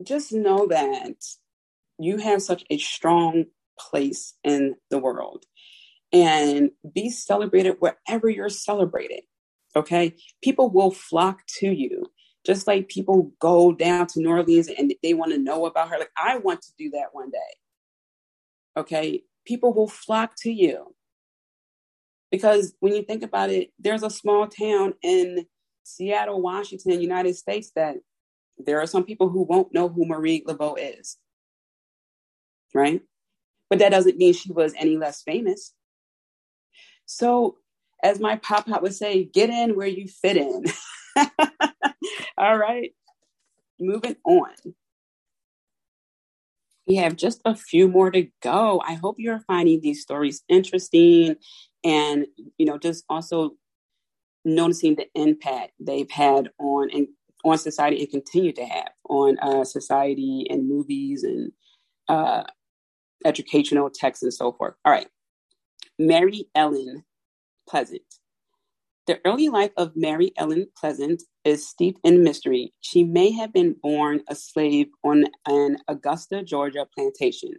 just 0.03 0.33
know 0.33 0.67
that 0.69 1.15
you 1.99 2.17
have 2.19 2.43
such 2.43 2.65
a 2.71 2.79
strong 2.79 3.45
place 3.79 4.35
in 4.43 4.75
the 4.91 4.99
world 4.99 5.45
and 6.13 6.71
be 6.95 7.11
celebrated 7.11 7.77
wherever 7.79 8.29
you're 8.29 8.49
celebrated. 8.49 9.23
Okay. 9.75 10.17
People 10.43 10.71
will 10.71 10.91
flock 10.91 11.41
to 11.59 11.69
you, 11.69 12.07
just 12.45 12.67
like 12.67 12.89
people 12.89 13.33
go 13.41 13.73
down 13.73 14.07
to 14.09 14.21
New 14.21 14.31
Orleans 14.31 14.69
and 14.69 14.95
they 15.03 15.15
want 15.15 15.33
to 15.33 15.39
know 15.39 15.67
about 15.67 15.89
her. 15.89 15.99
Like, 15.99 16.13
I 16.17 16.39
want 16.39 16.63
to 16.63 16.73
do 16.79 16.91
that 16.91 17.09
one 17.13 17.31
day. 17.31 17.39
Okay. 18.77 19.23
People 19.45 19.75
will 19.75 19.89
flock 19.89 20.33
to 20.39 20.51
you 20.53 20.95
because 22.31 22.75
when 22.81 22.95
you 22.95 23.03
think 23.03 23.23
about 23.23 23.51
it, 23.51 23.71
there's 23.79 24.03
a 24.03 24.11
small 24.11 24.47
town 24.47 24.95
in 25.03 25.47
Seattle, 25.85 26.41
Washington, 26.41 27.01
United 27.01 27.37
States 27.37 27.73
that 27.77 27.97
there 28.59 28.81
are 28.81 28.87
some 28.87 29.05
people 29.05 29.29
who 29.29 29.43
won't 29.43 29.75
know 29.75 29.89
who 29.89 30.07
Marie 30.07 30.45
Laveau 30.47 30.77
is 30.79 31.19
right? 32.75 33.01
But 33.71 33.79
that 33.81 33.91
doesn't 33.91 34.19
mean 34.19 34.35
she 34.35 34.53
was 34.53 34.75
any 34.79 34.97
less 34.97 35.23
famous. 35.23 35.73
So, 37.07 37.57
as 38.03 38.21
my 38.21 38.37
pop 38.37 38.67
pop 38.67 38.83
would 38.83 38.95
say, 38.95 39.25
get 39.25 39.51
in 39.51 39.77
where 39.77 39.87
you 39.87 40.09
fit 40.09 40.37
in. 40.37 40.65
All 42.39 42.57
right, 42.57 42.93
moving 43.81 44.17
on. 44.25 44.51
We 46.87 46.97
have 46.97 47.17
just 47.17 47.41
a 47.45 47.55
few 47.55 47.89
more 47.89 48.11
to 48.11 48.29
go. 48.43 48.83
I 48.87 48.95
hope 48.95 49.17
you're 49.19 49.41
finding 49.47 49.81
these 49.81 50.03
stories 50.03 50.43
interesting 50.49 51.37
and, 51.85 52.27
you 52.59 52.67
know, 52.67 52.79
just 52.79 53.05
also 53.09 53.53
noticing 54.45 54.97
the 54.97 55.07
impact 55.15 55.73
they've 55.81 56.11
had 56.11 56.51
on 56.59 56.91
and 56.93 57.09
on 57.45 57.59
society 57.59 58.01
and 58.01 58.11
continue 58.11 58.53
to 58.53 58.65
have 58.65 58.91
on 59.09 59.39
uh, 59.41 59.65
society 59.65 60.47
and 60.51 60.69
movies 60.69 61.23
and 61.23 61.53
uh, 62.09 62.43
educational 63.25 63.91
texts 63.91 64.23
and 64.23 64.35
so 64.35 64.53
forth. 64.53 64.75
All 64.85 64.93
right. 64.93 65.09
Mary 65.99 66.47
Ellen 66.55 67.05
Pleasant. 67.69 68.03
The 69.09 69.21
early 69.25 69.49
life 69.49 69.73
of 69.77 69.97
Mary 69.97 70.33
Ellen 70.37 70.69
Pleasant 70.77 71.25
is 71.45 71.67
steeped 71.67 71.99
in 72.05 72.23
mystery. 72.23 72.73
She 72.81 73.03
may 73.03 73.33
have 73.33 73.53
been 73.53 73.75
born 73.83 74.23
a 74.29 74.37
slave 74.37 74.91
on 75.03 75.25
an 75.45 75.79
Augusta, 75.89 76.45
Georgia 76.45 76.87
plantation. 76.95 77.55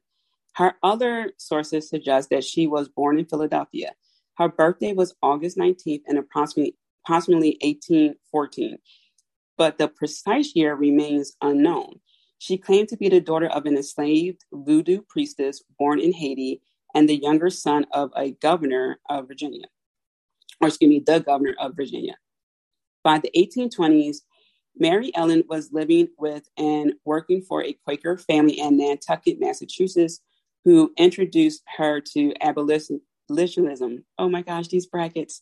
Her 0.56 0.76
other 0.82 1.34
sources 1.38 1.90
suggest 1.90 2.30
that 2.30 2.46
she 2.46 2.66
was 2.66 2.88
born 2.88 3.20
in 3.20 3.26
Philadelphia. 3.26 3.92
Her 4.38 4.48
birthday 4.48 4.94
was 4.94 5.16
August 5.22 5.58
19th 5.58 6.04
and 6.08 6.18
approximately, 6.18 6.78
approximately 7.06 7.58
1814, 7.62 8.78
but 9.58 9.78
the 9.78 9.90
precise 9.90 10.56
year 10.56 10.76
remains 10.76 11.36
unknown. 11.42 12.00
She 12.40 12.58
claimed 12.58 12.88
to 12.90 12.98
be 12.98 13.10
the 13.10 13.20
daughter 13.20 13.48
of 13.48 13.66
an 13.66 13.76
enslaved 13.76 14.46
voodoo 14.54 15.02
priestess 15.10 15.62
born 15.78 16.00
in 16.00 16.14
Haiti 16.14 16.62
and 16.96 17.10
the 17.10 17.22
younger 17.22 17.50
son 17.50 17.86
of 17.92 18.12
a 18.16 18.32
governor 18.32 19.02
of 19.10 19.28
Virginia, 19.28 19.66
or 20.64 20.68
excuse 20.68 20.90
me, 20.90 21.04
the 21.06 21.20
governor 21.20 21.56
of 21.60 21.76
Virginia. 21.76 22.16
By 23.04 23.20
the 23.20 23.32
1820s, 23.36 24.18
Mary 24.76 25.12
Ellen 25.16 25.44
was 25.48 25.72
living 25.72 26.08
with 26.18 26.50
and 26.58 26.94
working 27.06 27.42
for 27.42 27.64
a 27.64 27.74
Quaker 27.74 28.18
family 28.18 28.60
in 28.60 28.78
Nantucket, 28.78 29.40
Massachusetts, 29.40 30.20
who 30.66 30.92
introduced 30.98 31.64
her 31.78 32.02
to 32.14 32.34
abolitionism. 32.42 34.04
Oh 34.18 34.30
my 34.30 34.42
gosh, 34.42 34.68
these 34.68 34.88
brackets. 34.88 35.42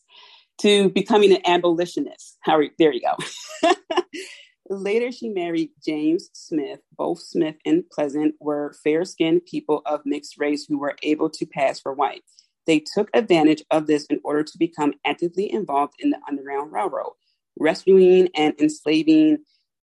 To 0.60 0.90
becoming 0.90 1.32
an 1.32 1.40
abolitionist. 1.46 2.36
How, 2.42 2.58
are, 2.58 2.66
there 2.78 2.92
you 2.92 3.00
go. 3.00 3.72
Later, 4.68 5.10
she 5.10 5.28
married 5.28 5.70
James 5.84 6.28
Smith. 6.34 6.80
Both 6.96 7.20
Smith 7.20 7.56
and 7.64 7.88
Pleasant 7.90 8.34
were 8.38 8.74
fair 8.84 9.04
skinned 9.04 9.44
people 9.46 9.82
of 9.86 10.02
mixed 10.04 10.38
race 10.38 10.66
who 10.66 10.78
were 10.78 10.96
able 11.02 11.30
to 11.30 11.46
pass 11.46 11.80
for 11.80 11.92
white. 11.94 12.22
They 12.66 12.80
took 12.94 13.10
advantage 13.14 13.62
of 13.70 13.86
this 13.86 14.06
in 14.06 14.20
order 14.24 14.42
to 14.42 14.58
become 14.58 14.94
actively 15.04 15.52
involved 15.52 15.94
in 15.98 16.10
the 16.10 16.18
Underground 16.28 16.72
Railroad, 16.72 17.12
rescuing 17.58 18.28
and 18.36 18.54
enslaving, 18.60 19.38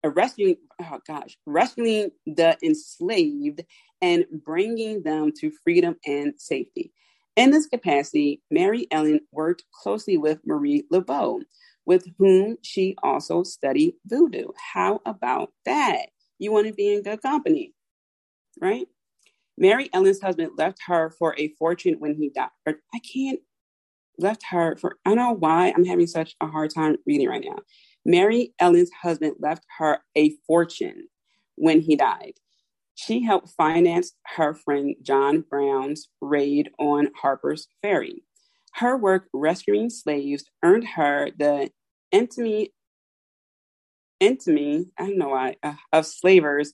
uh, 0.03 0.09
rescuing, 0.09 0.55
oh 0.81 0.99
gosh, 1.07 1.37
rescuing 1.45 2.11
the 2.25 2.57
enslaved 2.63 3.63
and 4.01 4.25
bringing 4.43 5.03
them 5.03 5.31
to 5.39 5.51
freedom 5.63 5.95
and 6.05 6.33
safety. 6.37 6.91
In 7.35 7.51
this 7.51 7.67
capacity, 7.67 8.41
Mary 8.51 8.87
Ellen 8.91 9.21
worked 9.31 9.63
closely 9.81 10.17
with 10.17 10.39
Marie 10.45 10.83
Laveau, 10.91 11.41
with 11.85 12.05
whom 12.17 12.57
she 12.61 12.95
also 13.03 13.43
studied 13.43 13.95
voodoo. 14.05 14.47
How 14.73 15.01
about 15.05 15.51
that? 15.65 16.07
You 16.39 16.51
want 16.51 16.67
to 16.67 16.73
be 16.73 16.93
in 16.93 17.03
good 17.03 17.21
company, 17.21 17.73
right? 18.59 18.87
Mary 19.61 19.91
Ellen's 19.93 20.19
husband 20.19 20.53
left 20.57 20.79
her 20.87 21.11
for 21.11 21.35
a 21.37 21.49
fortune 21.59 21.97
when 21.99 22.15
he 22.15 22.29
died. 22.29 22.49
I 22.67 22.99
can't 22.99 23.39
left 24.17 24.43
her 24.49 24.75
for 24.75 24.97
I 25.05 25.11
don't 25.11 25.17
know 25.17 25.33
why 25.33 25.71
I'm 25.71 25.85
having 25.85 26.07
such 26.07 26.35
a 26.41 26.47
hard 26.47 26.73
time 26.73 26.97
reading 27.05 27.29
right 27.29 27.43
now. 27.45 27.59
Mary 28.03 28.55
Ellen's 28.57 28.89
husband 29.03 29.35
left 29.39 29.63
her 29.77 29.99
a 30.17 30.31
fortune 30.47 31.07
when 31.55 31.79
he 31.79 31.95
died. 31.95 32.33
She 32.95 33.23
helped 33.23 33.49
finance 33.49 34.13
her 34.35 34.55
friend 34.55 34.95
John 35.03 35.45
Brown's 35.47 36.09
raid 36.21 36.71
on 36.79 37.09
Harper's 37.21 37.67
Ferry. 37.83 38.23
Her 38.73 38.97
work 38.97 39.27
rescuing 39.31 39.91
slaves 39.91 40.43
earned 40.63 40.87
her 40.95 41.29
the 41.37 41.69
infamy, 42.11 42.73
infamy, 44.19 44.87
I 44.97 45.05
don't 45.05 45.19
know 45.19 45.29
why, 45.29 45.57
uh, 45.61 45.75
of 45.93 46.07
slavers 46.07 46.73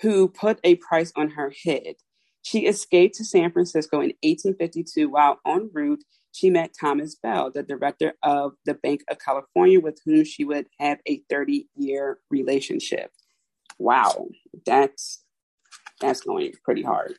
who 0.00 0.28
put 0.28 0.60
a 0.64 0.76
price 0.76 1.12
on 1.14 1.30
her 1.30 1.52
head. 1.64 1.96
She 2.42 2.66
escaped 2.66 3.14
to 3.16 3.24
San 3.24 3.52
Francisco 3.52 3.98
in 3.98 4.12
1852 4.22 5.08
while 5.08 5.38
en 5.46 5.70
route. 5.72 6.04
She 6.32 6.50
met 6.50 6.74
Thomas 6.78 7.14
Bell, 7.14 7.50
the 7.50 7.62
director 7.62 8.14
of 8.22 8.52
the 8.64 8.74
Bank 8.74 9.02
of 9.10 9.18
California, 9.18 9.80
with 9.80 9.98
whom 10.04 10.24
she 10.24 10.44
would 10.44 10.66
have 10.80 10.98
a 11.06 11.22
30 11.30 11.68
year 11.76 12.18
relationship. 12.30 13.10
Wow, 13.78 14.28
that's 14.66 15.24
that's 16.00 16.22
going 16.22 16.52
pretty 16.64 16.82
hard. 16.82 17.14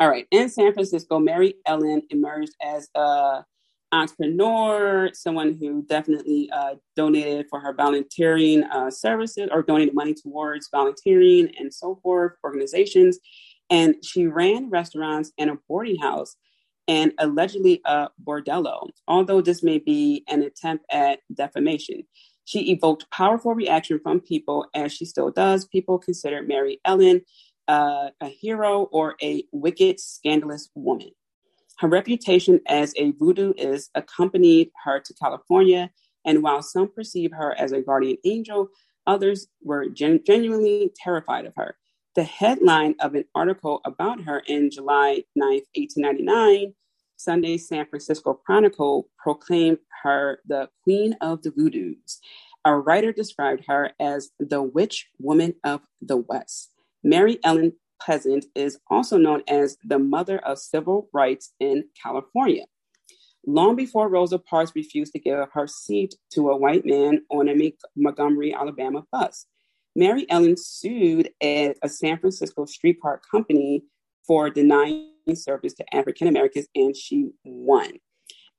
All 0.00 0.08
right, 0.08 0.26
in 0.30 0.48
San 0.48 0.72
Francisco, 0.72 1.18
Mary 1.18 1.54
Ellen 1.66 2.02
emerged 2.10 2.54
as 2.62 2.88
a 2.94 3.44
entrepreneur, 3.92 5.10
someone 5.12 5.56
who 5.60 5.84
definitely 5.84 6.50
uh, 6.50 6.74
donated 6.96 7.46
for 7.48 7.60
her 7.60 7.74
volunteering 7.74 8.64
uh, 8.64 8.90
services 8.90 9.48
or 9.52 9.62
donated 9.62 9.94
money 9.94 10.14
towards 10.14 10.68
volunteering 10.72 11.52
and 11.58 11.72
so 11.72 11.98
forth, 12.02 12.32
organizations. 12.42 13.18
And 13.70 13.96
she 14.04 14.26
ran 14.26 14.70
restaurants 14.70 15.32
and 15.38 15.50
a 15.50 15.58
boarding 15.68 15.98
house 15.98 16.36
and 16.88 17.12
allegedly 17.18 17.80
a 17.84 18.08
bordello, 18.22 18.88
although 19.06 19.40
this 19.40 19.62
may 19.62 19.78
be 19.78 20.24
an 20.28 20.42
attempt 20.42 20.84
at 20.90 21.20
defamation. 21.32 22.02
She 22.44 22.72
evoked 22.72 23.10
powerful 23.10 23.54
reaction 23.54 24.00
from 24.02 24.20
people, 24.20 24.66
as 24.74 24.92
she 24.92 25.04
still 25.04 25.30
does. 25.30 25.64
People 25.66 25.98
consider 25.98 26.42
Mary 26.42 26.80
Ellen 26.84 27.22
uh, 27.68 28.10
a 28.20 28.28
hero 28.28 28.82
or 28.92 29.14
a 29.22 29.44
wicked, 29.52 30.00
scandalous 30.00 30.68
woman. 30.74 31.10
Her 31.82 31.88
reputation 31.88 32.60
as 32.68 32.94
a 32.96 33.10
voodooist 33.10 33.90
accompanied 33.96 34.70
her 34.84 35.00
to 35.00 35.14
California, 35.14 35.90
and 36.24 36.40
while 36.40 36.62
some 36.62 36.88
perceive 36.88 37.32
her 37.32 37.58
as 37.58 37.72
a 37.72 37.80
guardian 37.80 38.18
angel, 38.24 38.68
others 39.04 39.48
were 39.60 39.88
gen- 39.88 40.20
genuinely 40.24 40.92
terrified 40.94 41.44
of 41.44 41.54
her. 41.56 41.74
The 42.14 42.22
headline 42.22 42.94
of 43.00 43.16
an 43.16 43.24
article 43.34 43.80
about 43.84 44.22
her 44.22 44.44
in 44.46 44.70
July 44.70 45.24
9, 45.34 45.62
1899, 45.74 46.72
Sunday 47.16 47.58
San 47.58 47.84
Francisco 47.86 48.34
Chronicle 48.34 49.08
proclaimed 49.18 49.78
her 50.04 50.38
the 50.46 50.68
Queen 50.84 51.16
of 51.20 51.42
the 51.42 51.50
Voodoos. 51.50 52.20
A 52.64 52.76
writer 52.76 53.10
described 53.10 53.64
her 53.66 53.90
as 53.98 54.30
the 54.38 54.62
witch 54.62 55.08
woman 55.18 55.54
of 55.64 55.80
the 56.00 56.18
West. 56.18 56.70
Mary 57.02 57.40
Ellen 57.42 57.72
Pleasant 58.04 58.46
is 58.54 58.78
also 58.90 59.16
known 59.16 59.42
as 59.48 59.76
the 59.84 59.98
mother 59.98 60.38
of 60.38 60.58
civil 60.58 61.08
rights 61.12 61.52
in 61.60 61.84
California. 62.00 62.64
Long 63.46 63.76
before 63.76 64.08
Rosa 64.08 64.38
Parks 64.38 64.72
refused 64.74 65.12
to 65.12 65.18
give 65.18 65.38
her 65.52 65.66
seat 65.66 66.14
to 66.32 66.50
a 66.50 66.56
white 66.56 66.86
man 66.86 67.22
on 67.30 67.48
a 67.48 67.72
Montgomery, 67.96 68.54
Alabama 68.54 69.04
bus, 69.12 69.46
Mary 69.94 70.26
Ellen 70.30 70.56
sued 70.56 71.30
a, 71.42 71.74
a 71.82 71.88
San 71.88 72.18
Francisco 72.18 72.64
streetcar 72.64 73.20
company 73.30 73.82
for 74.26 74.48
denying 74.48 75.10
service 75.34 75.74
to 75.74 75.94
African 75.94 76.28
Americans, 76.28 76.66
and 76.74 76.96
she 76.96 77.30
won. 77.44 77.92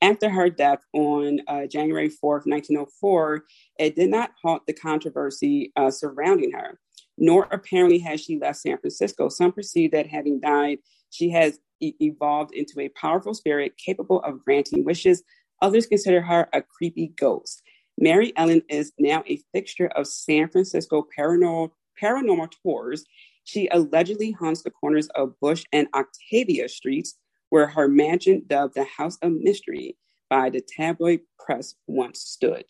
After 0.01 0.29
her 0.29 0.49
death 0.49 0.79
on 0.93 1.39
uh, 1.47 1.65
January 1.65 2.09
4th, 2.09 2.45
1904, 2.45 3.43
it 3.79 3.95
did 3.95 4.09
not 4.09 4.31
halt 4.41 4.63
the 4.67 4.73
controversy 4.73 5.71
uh, 5.77 5.89
surrounding 5.89 6.51
her 6.51 6.79
nor 7.17 7.47
apparently 7.51 7.99
has 7.99 8.21
she 8.21 8.37
left 8.39 8.59
San 8.59 8.77
Francisco. 8.77 9.29
Some 9.29 9.51
perceive 9.51 9.91
that 9.91 10.07
having 10.07 10.39
died, 10.39 10.79
she 11.09 11.29
has 11.31 11.59
e- 11.79 11.95
evolved 11.99 12.53
into 12.53 12.79
a 12.79 12.89
powerful 12.89 13.33
spirit 13.33 13.77
capable 13.77 14.21
of 14.21 14.43
granting 14.43 14.83
wishes. 14.83 15.23
Others 15.61 15.87
consider 15.87 16.21
her 16.21 16.49
a 16.53 16.61
creepy 16.61 17.13
ghost. 17.17 17.61
Mary 17.97 18.33
Ellen 18.35 18.61
is 18.69 18.91
now 18.97 19.23
a 19.27 19.39
fixture 19.53 19.87
of 19.95 20.07
San 20.07 20.49
Francisco 20.49 21.07
paranormal, 21.17 21.71
paranormal 22.01 22.51
tours. 22.63 23.05
She 23.43 23.67
allegedly 23.71 24.31
haunts 24.31 24.63
the 24.63 24.71
corners 24.71 25.07
of 25.09 25.39
Bush 25.39 25.63
and 25.71 25.87
Octavia 25.93 26.67
streets, 26.69 27.15
where 27.49 27.67
her 27.67 27.87
mansion, 27.87 28.43
dubbed 28.47 28.73
the 28.73 28.85
House 28.85 29.17
of 29.21 29.31
Mystery 29.33 29.95
by 30.29 30.49
the 30.49 30.61
tabloid 30.61 31.21
press, 31.39 31.75
once 31.87 32.19
stood. 32.21 32.65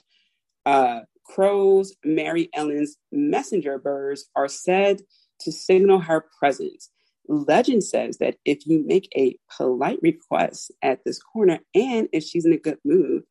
Uh, 0.66 1.02
crows, 1.26 1.96
Mary 2.04 2.50
Ellen's 2.54 2.98
messenger 3.12 3.78
birds, 3.78 4.26
are 4.36 4.48
said 4.48 5.02
to 5.42 5.52
signal 5.52 6.00
her 6.00 6.26
presence. 6.40 6.90
Legend 7.28 7.84
says 7.84 8.18
that 8.18 8.36
if 8.46 8.68
you 8.68 8.84
make 8.86 9.10
a 9.16 9.38
polite 9.56 10.00
request 10.02 10.72
at 10.82 11.00
this 11.06 11.20
corner 11.20 11.60
and 11.74 12.10
if 12.12 12.24
she's 12.24 12.46
in 12.46 12.54
a 12.54 12.58
good 12.58 12.80
mood, 12.84 13.24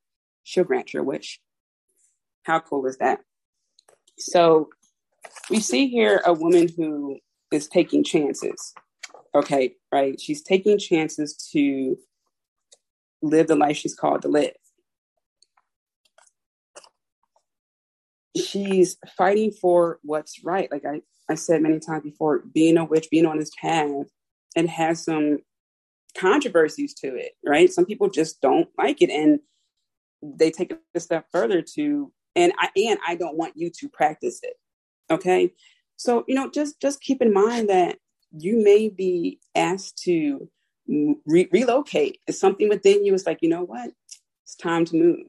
she'll 0.45 0.65
grant 0.65 0.95
your 0.95 1.03
wish. 1.03 1.41
How 2.45 2.61
cool 2.61 2.87
is 2.87 2.97
that? 2.99 3.21
So 4.19 4.71
we 5.51 5.61
see 5.61 5.89
here 5.89 6.23
a 6.25 6.33
woman 6.33 6.69
who 6.77 7.19
is 7.53 7.69
taking 7.69 8.03
chances. 8.03 8.75
Okay, 9.35 9.75
right? 9.93 10.21
She's 10.21 10.43
taking 10.43 10.79
chances 10.79 11.37
to 11.53 11.97
live 13.23 13.47
the 13.47 13.57
life 13.57 13.77
she's 13.77 13.95
called 13.95 14.23
to 14.23 14.29
live. 14.29 14.53
She's 18.37 18.97
fighting 19.17 19.51
for 19.51 19.99
what's 20.03 20.43
right. 20.45 20.71
Like 20.71 20.85
I, 20.85 21.03
I 21.29 21.35
said 21.35 21.63
many 21.63 21.79
times 21.79 22.03
before, 22.05 22.41
being 22.53 22.77
a 22.77 22.85
witch, 22.85 23.09
being 23.11 23.27
on 23.27 23.39
this 23.39 23.51
path, 23.61 24.07
and 24.57 24.69
has 24.69 25.05
some 25.05 25.39
controversies 26.17 26.95
to 26.95 27.15
it, 27.17 27.33
right? 27.45 27.73
Some 27.73 27.87
people 27.87 28.11
just 28.11 28.41
don't 28.41 28.69
like 28.79 29.03
it, 29.03 29.11
and 29.11 29.41
they 30.23 30.51
take 30.51 30.71
it 30.71 30.81
a 30.95 31.01
step 31.01 31.27
further 31.33 31.63
to, 31.75 32.13
and 32.37 32.53
I 32.59 32.69
and 32.77 32.99
I 33.07 33.15
don't 33.15 33.37
want 33.37 33.55
you 33.57 33.71
to 33.81 33.89
practice 33.89 34.41
it. 34.43 34.55
Okay, 35.11 35.53
so 35.97 36.25
you 36.29 36.35
know, 36.35 36.51
just 36.51 36.81
just 36.81 37.01
keep 37.01 37.23
in 37.23 37.33
mind 37.33 37.69
that 37.69 37.99
you 38.37 38.63
may 38.63 38.89
be 38.89 39.41
asked 39.55 39.99
to 40.05 40.49
re- 40.89 41.49
relocate. 41.53 42.19
It's 42.27 42.41
something 42.41 42.69
within 42.69 43.05
you. 43.05 43.15
It's 43.15 43.27
like 43.27 43.39
you 43.43 43.49
know 43.49 43.65
what, 43.65 43.91
it's 44.45 44.55
time 44.57 44.85
to 44.87 44.97
move 44.97 45.27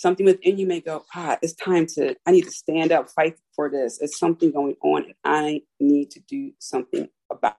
something 0.00 0.24
within 0.24 0.56
you 0.56 0.66
may 0.66 0.80
go, 0.80 1.04
ah, 1.14 1.36
it's 1.42 1.52
time 1.52 1.84
to, 1.84 2.16
I 2.26 2.30
need 2.30 2.44
to 2.44 2.50
stand 2.50 2.90
up, 2.90 3.10
fight 3.10 3.36
for 3.54 3.68
this. 3.68 4.00
It's 4.00 4.18
something 4.18 4.50
going 4.50 4.76
on, 4.82 5.04
and 5.04 5.14
I 5.24 5.60
need 5.78 6.10
to 6.12 6.20
do 6.20 6.52
something 6.58 7.06
about 7.30 7.56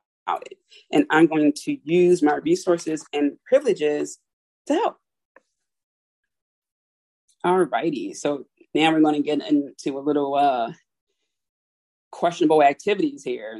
it. 0.49 0.57
And 0.91 1.05
I'm 1.11 1.27
going 1.27 1.53
to 1.55 1.77
use 1.83 2.23
my 2.23 2.35
resources 2.37 3.05
and 3.13 3.33
privileges 3.45 4.17
to 4.65 4.73
help. 4.73 4.97
All 7.43 7.61
righty. 7.63 8.15
So 8.15 8.45
now 8.73 8.91
we're 8.91 9.01
going 9.01 9.21
to 9.21 9.21
get 9.21 9.47
into 9.47 9.99
a 9.99 10.01
little 10.01 10.33
uh, 10.33 10.73
questionable 12.11 12.63
activities 12.63 13.23
here. 13.23 13.59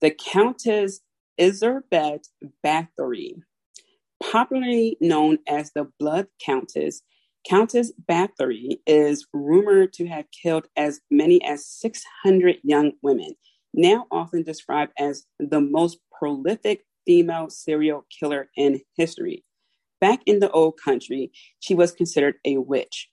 The 0.00 0.12
Countess 0.12 1.00
Elizabeth 1.36 2.28
Bathory, 2.64 3.42
popularly 4.22 4.96
known 5.00 5.38
as 5.48 5.72
the 5.72 5.90
Blood 5.98 6.28
Countess, 6.44 7.02
Countess 7.48 7.92
Bathory 8.06 8.80
is 8.86 9.26
rumored 9.32 9.94
to 9.94 10.06
have 10.06 10.26
killed 10.30 10.66
as 10.76 11.00
many 11.10 11.42
as 11.42 11.66
600 11.66 12.58
young 12.62 12.92
women, 13.02 13.36
now 13.72 14.06
often 14.10 14.42
described 14.42 14.92
as 14.98 15.24
the 15.40 15.60
most 15.60 15.98
prolific 16.12 16.84
female 17.06 17.48
serial 17.48 18.04
killer 18.10 18.50
in 18.54 18.80
history. 18.98 19.44
Back 19.98 20.20
in 20.26 20.40
the 20.40 20.50
old 20.50 20.74
country, 20.82 21.32
she 21.58 21.74
was 21.74 21.92
considered 21.92 22.34
a 22.44 22.58
witch, 22.58 23.08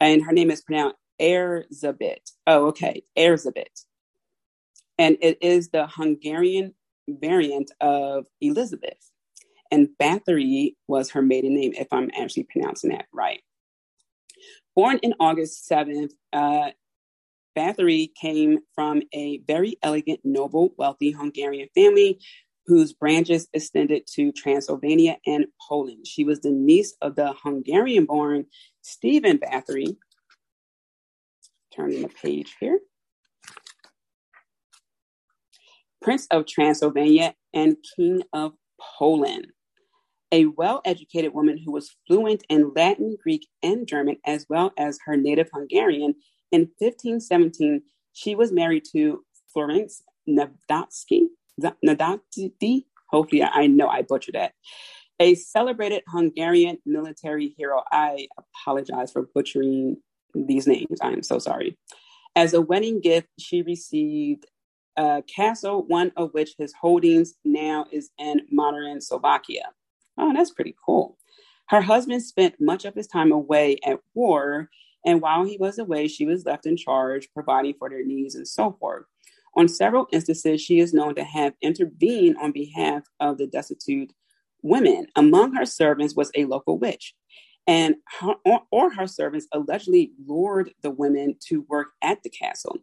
and 0.00 0.22
her 0.22 0.32
name 0.32 0.50
is 0.50 0.60
pronounced 0.60 0.96
Erzsébet. 1.18 2.30
Oh, 2.46 2.66
okay, 2.66 3.02
Erzsébet. 3.16 3.86
And 4.98 5.16
it 5.22 5.38
is 5.40 5.70
the 5.70 5.86
Hungarian 5.86 6.74
variant 7.08 7.70
of 7.80 8.26
Elizabeth. 8.42 9.10
And 9.70 9.88
Bathory 10.00 10.74
was 10.88 11.10
her 11.12 11.22
maiden 11.22 11.54
name, 11.54 11.72
if 11.74 11.88
I'm 11.90 12.10
actually 12.14 12.46
pronouncing 12.50 12.90
that 12.90 13.06
right. 13.14 13.40
Born 14.74 14.98
in 15.02 15.14
August 15.20 15.68
7th, 15.70 16.12
uh, 16.32 16.70
Bathory 17.56 18.10
came 18.18 18.60
from 18.74 19.02
a 19.12 19.38
very 19.46 19.76
elegant, 19.82 20.20
noble, 20.24 20.74
wealthy 20.78 21.10
Hungarian 21.10 21.68
family 21.74 22.18
whose 22.66 22.92
branches 22.92 23.48
extended 23.52 24.06
to 24.14 24.32
Transylvania 24.32 25.18
and 25.26 25.46
Poland. 25.68 26.06
She 26.06 26.24
was 26.24 26.40
the 26.40 26.50
niece 26.50 26.94
of 27.02 27.16
the 27.16 27.34
Hungarian 27.42 28.06
born 28.06 28.46
Stephen 28.82 29.38
Bathory. 29.38 29.96
Turning 31.74 32.02
the 32.02 32.08
page 32.08 32.54
here. 32.60 32.78
Prince 36.00 36.26
of 36.30 36.46
Transylvania 36.46 37.34
and 37.52 37.76
King 37.96 38.22
of 38.32 38.54
Poland 38.98 39.48
a 40.32 40.46
well 40.46 40.80
educated 40.84 41.34
woman 41.34 41.58
who 41.58 41.70
was 41.70 41.94
fluent 42.06 42.42
in 42.48 42.72
Latin, 42.74 43.16
Greek, 43.22 43.46
and 43.62 43.86
German, 43.86 44.16
as 44.26 44.46
well 44.48 44.72
as 44.78 44.98
her 45.04 45.16
native 45.16 45.50
Hungarian. 45.54 46.14
In 46.50 46.62
1517, 46.78 47.82
she 48.12 48.34
was 48.34 48.50
married 48.50 48.84
to 48.92 49.24
Florence 49.52 50.02
Nadatsky. 50.28 51.26
Nadatsky, 51.60 52.84
hopefully 53.10 53.42
I 53.42 53.66
know 53.66 53.88
I 53.88 54.02
butchered 54.02 54.34
that. 54.34 54.52
A 55.20 55.34
celebrated 55.34 56.02
Hungarian 56.08 56.78
military 56.84 57.54
hero. 57.56 57.82
I 57.92 58.26
apologize 58.38 59.12
for 59.12 59.28
butchering 59.34 59.98
these 60.34 60.66
names. 60.66 60.98
I 61.00 61.12
am 61.12 61.22
so 61.22 61.38
sorry. 61.38 61.78
As 62.34 62.54
a 62.54 62.60
wedding 62.60 63.00
gift, 63.00 63.28
she 63.38 63.62
received 63.62 64.46
a 64.96 65.22
castle, 65.22 65.84
one 65.86 66.12
of 66.16 66.32
which 66.32 66.54
his 66.58 66.72
holdings 66.80 67.34
now 67.44 67.86
is 67.92 68.10
in 68.18 68.42
modern 68.50 69.00
Slovakia. 69.00 69.70
Oh, 70.22 70.32
that's 70.32 70.52
pretty 70.52 70.76
cool. 70.86 71.18
Her 71.68 71.80
husband 71.80 72.22
spent 72.22 72.60
much 72.60 72.84
of 72.84 72.94
his 72.94 73.08
time 73.08 73.32
away 73.32 73.78
at 73.84 73.98
war, 74.14 74.70
And 75.04 75.20
while 75.20 75.44
he 75.44 75.56
was 75.58 75.78
away, 75.80 76.06
she 76.06 76.26
was 76.26 76.46
left 76.46 76.64
in 76.64 76.76
charge, 76.76 77.28
providing 77.34 77.74
for 77.74 77.90
their 77.90 78.04
needs 78.04 78.36
and 78.36 78.46
so 78.46 78.76
forth. 78.78 79.04
On 79.56 79.68
several 79.68 80.06
instances, 80.12 80.60
she 80.60 80.78
is 80.78 80.94
known 80.94 81.16
to 81.16 81.24
have 81.24 81.54
intervened 81.60 82.36
on 82.40 82.52
behalf 82.52 83.02
of 83.18 83.36
the 83.36 83.48
destitute 83.48 84.12
women. 84.62 85.08
Among 85.16 85.54
her 85.54 85.66
servants 85.66 86.14
was 86.14 86.30
a 86.36 86.44
local 86.44 86.78
witch, 86.78 87.16
and 87.66 87.96
her, 88.20 88.34
or, 88.44 88.62
or 88.70 88.94
her 88.94 89.08
servants 89.08 89.48
allegedly 89.52 90.12
lured 90.24 90.72
the 90.82 90.90
women 90.90 91.36
to 91.48 91.66
work 91.68 91.88
at 92.00 92.22
the 92.22 92.30
castle 92.30 92.78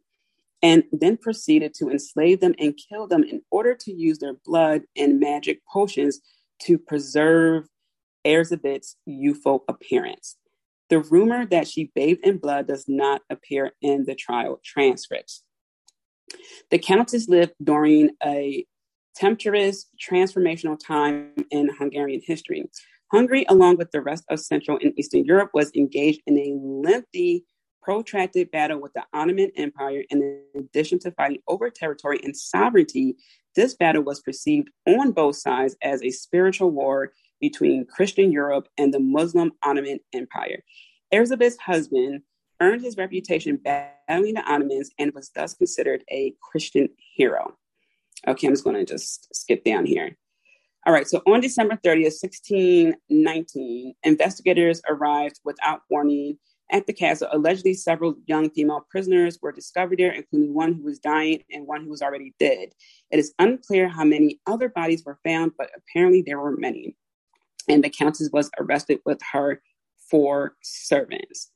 and 0.61 0.83
then 0.91 1.15
proceeded 1.15 1.73
to 1.75 1.89
enslave 1.89 2.41
them 2.41 2.53
and 2.59 2.77
kill 2.89 3.07
them 3.07 3.23
in 3.23 3.41
order 3.49 3.73
to 3.75 3.93
use 3.93 4.17
their 4.19 4.33
blood 4.45 4.81
and 4.97 5.19
magic 5.19 5.61
potions 5.65 6.19
to 6.64 6.78
preserve 6.78 7.68
Elizabeth's 8.26 8.95
youthful 9.05 9.64
appearance. 9.68 10.38
The 10.89 10.99
rumor 10.99 11.45
that 11.47 11.68
she 11.68 11.91
bathed 11.93 12.26
in 12.26 12.38
blood 12.38 12.68
does 12.68 12.86
not 12.88 13.22
appear 13.30 13.72
in 13.82 14.05
the 14.05 14.16
trial 14.16 14.60
transcripts. 14.64 15.43
The 16.72 16.80
Countess 16.80 17.28
lived 17.28 17.53
during 17.64 18.12
a 18.24 18.66
tempestuous 19.16 19.88
transformational 20.01 20.78
time 20.80 21.34
in 21.51 21.70
Hungarian 21.78 22.22
history. 22.24 22.70
Hungary, 23.12 23.45
along 23.49 23.78
with 23.78 23.91
the 23.91 24.01
rest 24.01 24.24
of 24.30 24.39
Central 24.39 24.78
and 24.82 24.93
Eastern 24.97 25.26
Europe, 25.26 25.49
was 25.53 25.72
engaged 25.76 26.22
in 26.28 26.38
a 26.38 26.55
lengthy, 26.60 27.45
protracted 27.82 28.51
battle 28.51 28.80
with 28.80 28.93
the 28.93 29.03
Ottoman 29.14 29.51
Empire. 29.55 30.03
In 30.10 30.41
addition 30.55 30.99
to 30.99 31.12
fighting 31.12 31.41
over 31.47 31.70
territory 31.70 32.20
and 32.24 32.38
sovereignty, 32.38 33.16
this 33.55 33.75
battle 33.75 34.03
was 34.03 34.21
perceived 34.21 34.69
on 34.87 35.11
both 35.11 35.35
sides 35.35 35.75
as 35.81 36.01
a 36.03 36.09
spiritual 36.09 36.71
war 36.71 37.13
between 37.39 37.85
Christian 37.85 38.31
Europe 38.31 38.67
and 38.77 38.93
the 38.93 38.99
Muslim 38.99 39.51
Ottoman 39.63 39.99
Empire. 40.13 40.63
Elizabeth's 41.11 41.57
husband 41.57 42.21
earned 42.61 42.81
his 42.81 42.97
reputation 42.97 43.57
battling 43.57 44.35
the 44.35 44.43
Ottomans 44.45 44.91
and 44.99 45.13
was 45.13 45.31
thus 45.33 45.53
considered 45.53 46.03
a 46.11 46.33
Christian 46.41 46.89
hero. 47.15 47.55
Okay, 48.27 48.47
I'm 48.47 48.53
just 48.53 48.63
going 48.63 48.75
to 48.75 48.85
just 48.85 49.33
skip 49.33 49.63
down 49.63 49.85
here. 49.85 50.17
All 50.85 50.93
right, 50.93 51.07
so 51.07 51.21
on 51.27 51.41
December 51.41 51.75
30th, 51.75 52.21
1619, 52.21 53.93
investigators 54.03 54.81
arrived 54.87 55.39
without 55.43 55.81
warning 55.89 56.37
at 56.72 56.86
the 56.86 56.93
castle. 56.93 57.28
Allegedly, 57.32 57.74
several 57.74 58.15
young 58.28 58.49
female 58.49 58.86
prisoners 58.89 59.39
were 59.41 59.51
discovered 59.51 59.99
there, 59.99 60.11
including 60.11 60.53
one 60.53 60.74
who 60.74 60.84
was 60.84 60.99
dying 60.99 61.43
and 61.51 61.67
one 61.67 61.84
who 61.84 61.89
was 61.89 62.01
already 62.01 62.34
dead. 62.39 62.70
It 63.11 63.20
is 63.20 63.34
unclear 63.39 63.88
how 63.88 64.03
many 64.03 64.39
other 64.45 64.70
bodies 64.70 65.03
were 65.05 65.20
found, 65.24 65.53
but 65.57 65.70
apparently 65.76 66.22
there 66.22 66.39
were 66.39 66.55
many. 66.55 66.95
And 67.67 67.84
the 67.84 67.89
countess 67.89 68.30
was 68.32 68.49
arrested 68.59 68.99
with 69.05 69.20
her 69.32 69.61
four 70.09 70.55
servants. 70.61 71.51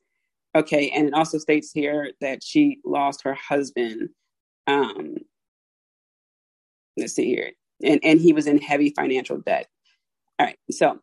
Okay, 0.56 0.90
and 0.90 1.08
it 1.08 1.14
also 1.14 1.38
states 1.38 1.72
here 1.72 2.12
that 2.20 2.42
she 2.42 2.78
lost 2.84 3.22
her 3.24 3.34
husband. 3.34 4.10
Um, 4.66 5.16
let's 6.96 7.14
see 7.14 7.26
here, 7.26 7.50
and 7.82 7.98
and 8.04 8.20
he 8.20 8.32
was 8.32 8.46
in 8.46 8.58
heavy 8.58 8.92
financial 8.94 9.38
debt. 9.38 9.66
All 10.38 10.46
right, 10.46 10.58
so 10.70 11.00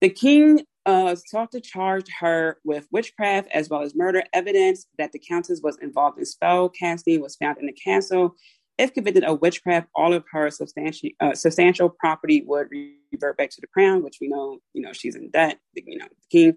the 0.00 0.08
king 0.08 0.60
uh, 0.86 1.14
sought 1.14 1.52
to 1.52 1.60
charge 1.60 2.06
her 2.20 2.58
with 2.64 2.86
witchcraft 2.90 3.48
as 3.52 3.68
well 3.68 3.82
as 3.82 3.94
murder. 3.94 4.22
Evidence 4.32 4.86
that 4.98 5.12
the 5.12 5.18
countess 5.18 5.60
was 5.62 5.78
involved 5.78 6.18
in 6.18 6.24
spell 6.24 6.68
casting 6.68 7.20
was 7.20 7.36
found 7.36 7.58
in 7.58 7.66
the 7.66 7.72
castle. 7.72 8.34
If 8.78 8.94
convicted 8.94 9.24
of 9.24 9.42
witchcraft, 9.42 9.88
all 9.94 10.14
of 10.14 10.24
her 10.32 10.50
substantial 10.50 11.10
uh, 11.20 11.34
substantial 11.34 11.90
property 11.90 12.42
would 12.46 12.68
revert 12.70 13.36
back 13.36 13.50
to 13.50 13.60
the 13.60 13.66
crown, 13.66 14.02
which 14.02 14.18
we 14.20 14.28
know, 14.28 14.58
you 14.72 14.80
know, 14.80 14.92
she's 14.92 15.16
in 15.16 15.30
debt. 15.30 15.58
You 15.74 15.98
know, 15.98 16.06
the 16.06 16.38
king 16.38 16.56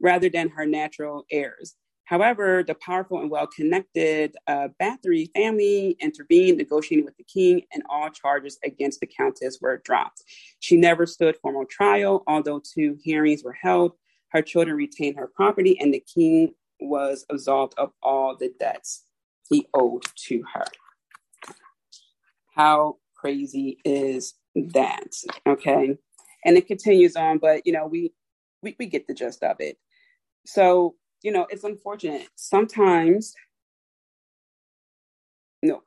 rather 0.00 0.28
than 0.28 0.50
her 0.50 0.66
natural 0.66 1.24
heirs. 1.30 1.74
However, 2.04 2.62
the 2.66 2.74
powerful 2.74 3.20
and 3.20 3.30
well 3.30 3.46
connected 3.46 4.36
uh, 4.46 4.68
Bathory 4.80 5.30
family 5.32 5.96
intervened, 6.00 6.58
negotiating 6.58 7.04
with 7.04 7.16
the 7.16 7.24
king, 7.24 7.62
and 7.72 7.82
all 7.88 8.10
charges 8.10 8.58
against 8.62 9.00
the 9.00 9.06
countess 9.06 9.58
were 9.60 9.80
dropped. 9.84 10.22
She 10.60 10.76
never 10.76 11.06
stood 11.06 11.36
formal 11.38 11.64
trial, 11.64 12.22
although 12.26 12.60
two 12.60 12.98
hearings 13.02 13.42
were 13.42 13.56
held. 13.60 13.92
Her 14.28 14.42
children 14.42 14.76
retained 14.76 15.16
her 15.16 15.30
property, 15.34 15.78
and 15.80 15.94
the 15.94 16.04
king 16.14 16.54
was 16.80 17.24
absolved 17.30 17.74
of 17.78 17.92
all 18.02 18.36
the 18.36 18.52
debts 18.60 19.04
he 19.48 19.66
owed 19.74 20.04
to 20.26 20.42
her. 20.52 20.64
How 22.54 22.98
crazy 23.14 23.78
is 23.84 24.34
that? 24.54 25.14
Okay. 25.46 25.96
And 26.44 26.56
it 26.58 26.66
continues 26.66 27.16
on, 27.16 27.38
but 27.38 27.66
you 27.66 27.72
know, 27.72 27.86
we 27.86 28.12
we, 28.62 28.76
we 28.78 28.86
get 28.86 29.06
the 29.06 29.14
gist 29.14 29.42
of 29.42 29.56
it. 29.60 29.78
So, 30.46 30.94
you 31.24 31.32
know, 31.32 31.46
it's 31.50 31.64
unfortunate. 31.64 32.28
Sometimes, 32.36 33.34
no, 35.62 35.82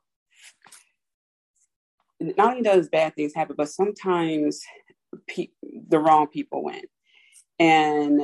not 2.20 2.50
only 2.50 2.62
does 2.62 2.88
bad 2.88 3.14
things 3.14 3.34
happen, 3.34 3.54
but 3.56 3.70
sometimes 3.70 4.60
pe- 5.28 5.52
the 5.88 6.00
wrong 6.00 6.26
people 6.26 6.64
win. 6.64 6.82
And 7.60 8.22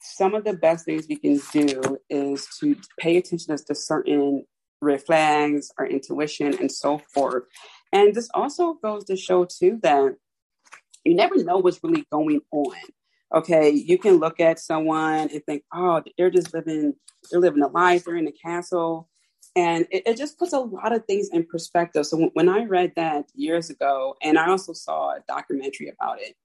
some 0.00 0.34
of 0.34 0.44
the 0.44 0.54
best 0.54 0.86
things 0.86 1.06
we 1.06 1.16
can 1.16 1.38
do 1.52 1.98
is 2.08 2.48
to 2.60 2.74
pay 2.98 3.18
attention 3.18 3.54
to 3.58 3.74
certain 3.74 4.46
red 4.80 5.02
flags, 5.02 5.70
our 5.78 5.86
intuition, 5.86 6.56
and 6.58 6.72
so 6.72 6.98
forth. 7.12 7.44
And 7.92 8.14
this 8.14 8.30
also 8.32 8.74
goes 8.82 9.04
to 9.04 9.16
show 9.16 9.44
too 9.44 9.78
that 9.82 10.16
you 11.04 11.14
never 11.14 11.42
know 11.44 11.58
what's 11.58 11.84
really 11.84 12.06
going 12.10 12.40
on 12.52 12.74
okay, 13.34 13.70
you 13.70 13.98
can 13.98 14.16
look 14.16 14.40
at 14.40 14.58
someone 14.58 15.28
and 15.30 15.44
think, 15.44 15.64
oh, 15.72 16.02
they're 16.16 16.30
just 16.30 16.54
living, 16.54 16.94
they're 17.30 17.40
living 17.40 17.62
a 17.62 17.68
life, 17.68 18.04
they're 18.04 18.16
in 18.16 18.28
a 18.28 18.32
castle. 18.32 19.08
And 19.56 19.86
it, 19.90 20.04
it 20.06 20.16
just 20.16 20.38
puts 20.38 20.52
a 20.52 20.60
lot 20.60 20.92
of 20.92 21.04
things 21.06 21.28
in 21.32 21.44
perspective. 21.44 22.06
So 22.06 22.30
when 22.34 22.48
I 22.48 22.64
read 22.64 22.92
that 22.96 23.26
years 23.34 23.70
ago, 23.70 24.14
and 24.22 24.38
I 24.38 24.48
also 24.48 24.72
saw 24.72 25.10
a 25.10 25.20
documentary 25.26 25.88
about 25.88 26.20
it, 26.20 26.36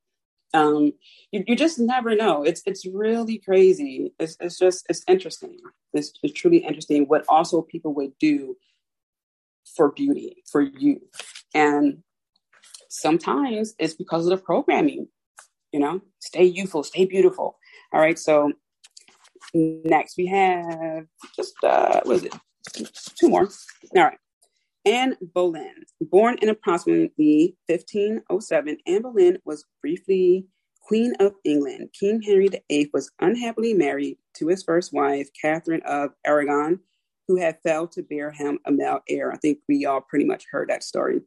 um, 0.53 0.93
you, 1.31 1.43
you 1.47 1.55
just 1.55 1.79
never 1.79 2.15
know. 2.15 2.43
It's 2.43 2.61
it's 2.65 2.85
really 2.85 3.39
crazy. 3.39 4.13
It's, 4.19 4.37
it's 4.39 4.59
just 4.59 4.85
it's 4.87 5.03
interesting. 5.07 5.57
It's, 5.93 6.13
it's 6.21 6.33
truly 6.33 6.57
interesting 6.57 7.05
what 7.05 7.25
also 7.27 7.61
people 7.61 7.93
would 7.95 8.17
do 8.19 8.55
for 9.75 9.91
beauty 9.91 10.43
for 10.51 10.61
you, 10.61 11.01
and 11.55 12.03
sometimes 12.89 13.73
it's 13.79 13.95
because 13.95 14.25
of 14.25 14.29
the 14.29 14.45
programming 14.45 15.07
you 15.73 15.79
know, 15.79 15.99
stay 16.19 16.45
youthful, 16.45 16.83
stay 16.83 17.05
beautiful. 17.05 17.57
All 17.91 17.99
right. 17.99 18.17
So 18.17 18.53
next 19.53 20.15
we 20.17 20.27
have 20.27 21.05
just, 21.35 21.55
uh, 21.63 21.99
was 22.05 22.23
it? 22.23 22.33
Two 23.19 23.29
more. 23.29 23.49
All 23.95 24.03
right. 24.03 24.17
Anne 24.85 25.15
Boleyn, 25.21 25.85
born 26.01 26.37
in 26.41 26.49
approximately 26.49 27.57
1507, 27.67 28.77
Anne 28.85 29.01
Boleyn 29.01 29.37
was 29.45 29.65
briefly 29.81 30.45
Queen 30.81 31.13
of 31.21 31.33
England. 31.45 31.89
King 31.97 32.21
Henry 32.21 32.49
VIII 32.69 32.89
was 32.93 33.09
unhappily 33.21 33.73
married 33.73 34.17
to 34.35 34.47
his 34.47 34.63
first 34.63 34.91
wife, 34.91 35.29
Catherine 35.41 35.81
of 35.85 36.11
Aragon, 36.25 36.79
who 37.29 37.37
had 37.37 37.59
failed 37.63 37.93
to 37.93 38.03
bear 38.03 38.31
him 38.31 38.59
a 38.65 38.71
male 38.71 38.99
heir. 39.07 39.31
I 39.31 39.37
think 39.37 39.59
we 39.69 39.85
all 39.85 40.01
pretty 40.01 40.25
much 40.25 40.45
heard 40.51 40.69
that 40.69 40.83
story. 40.83 41.21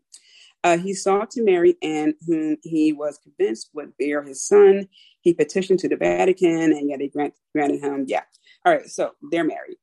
Uh, 0.66 0.76
he 0.76 0.92
sought 0.92 1.30
to 1.30 1.44
marry 1.44 1.76
Anne, 1.80 2.12
whom 2.26 2.56
he 2.64 2.92
was 2.92 3.20
convinced 3.22 3.70
would 3.72 3.96
bear 3.98 4.24
his 4.24 4.44
son. 4.44 4.88
He 5.20 5.32
petitioned 5.32 5.78
to 5.78 5.88
the 5.88 5.94
Vatican, 5.94 6.72
and 6.72 6.90
yet 6.90 6.98
they 6.98 7.06
grant, 7.06 7.34
granted 7.54 7.80
him. 7.80 8.04
Yeah. 8.08 8.22
All 8.64 8.72
right. 8.72 8.88
So 8.88 9.12
they're 9.30 9.44
married. 9.44 9.76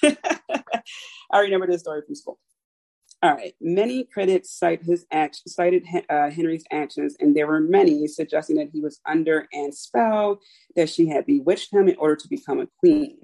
I 1.32 1.40
remember 1.40 1.66
this 1.66 1.80
story 1.80 2.02
from 2.06 2.14
school. 2.14 2.38
All 3.20 3.34
right. 3.34 3.52
Many 3.60 4.04
critics 4.04 4.56
cite 4.56 4.84
his 4.84 5.06
act, 5.10 5.42
cited 5.44 5.84
uh, 6.08 6.30
Henry's 6.30 6.62
actions, 6.70 7.16
and 7.18 7.34
there 7.34 7.48
were 7.48 7.58
many 7.58 8.06
suggesting 8.06 8.58
that 8.58 8.70
he 8.72 8.80
was 8.80 9.00
under 9.06 9.48
Anne's 9.52 9.80
spell, 9.80 10.38
that 10.76 10.88
she 10.88 11.08
had 11.08 11.26
bewitched 11.26 11.72
him 11.72 11.88
in 11.88 11.96
order 11.96 12.14
to 12.14 12.28
become 12.28 12.60
a 12.60 12.68
queen. 12.78 13.18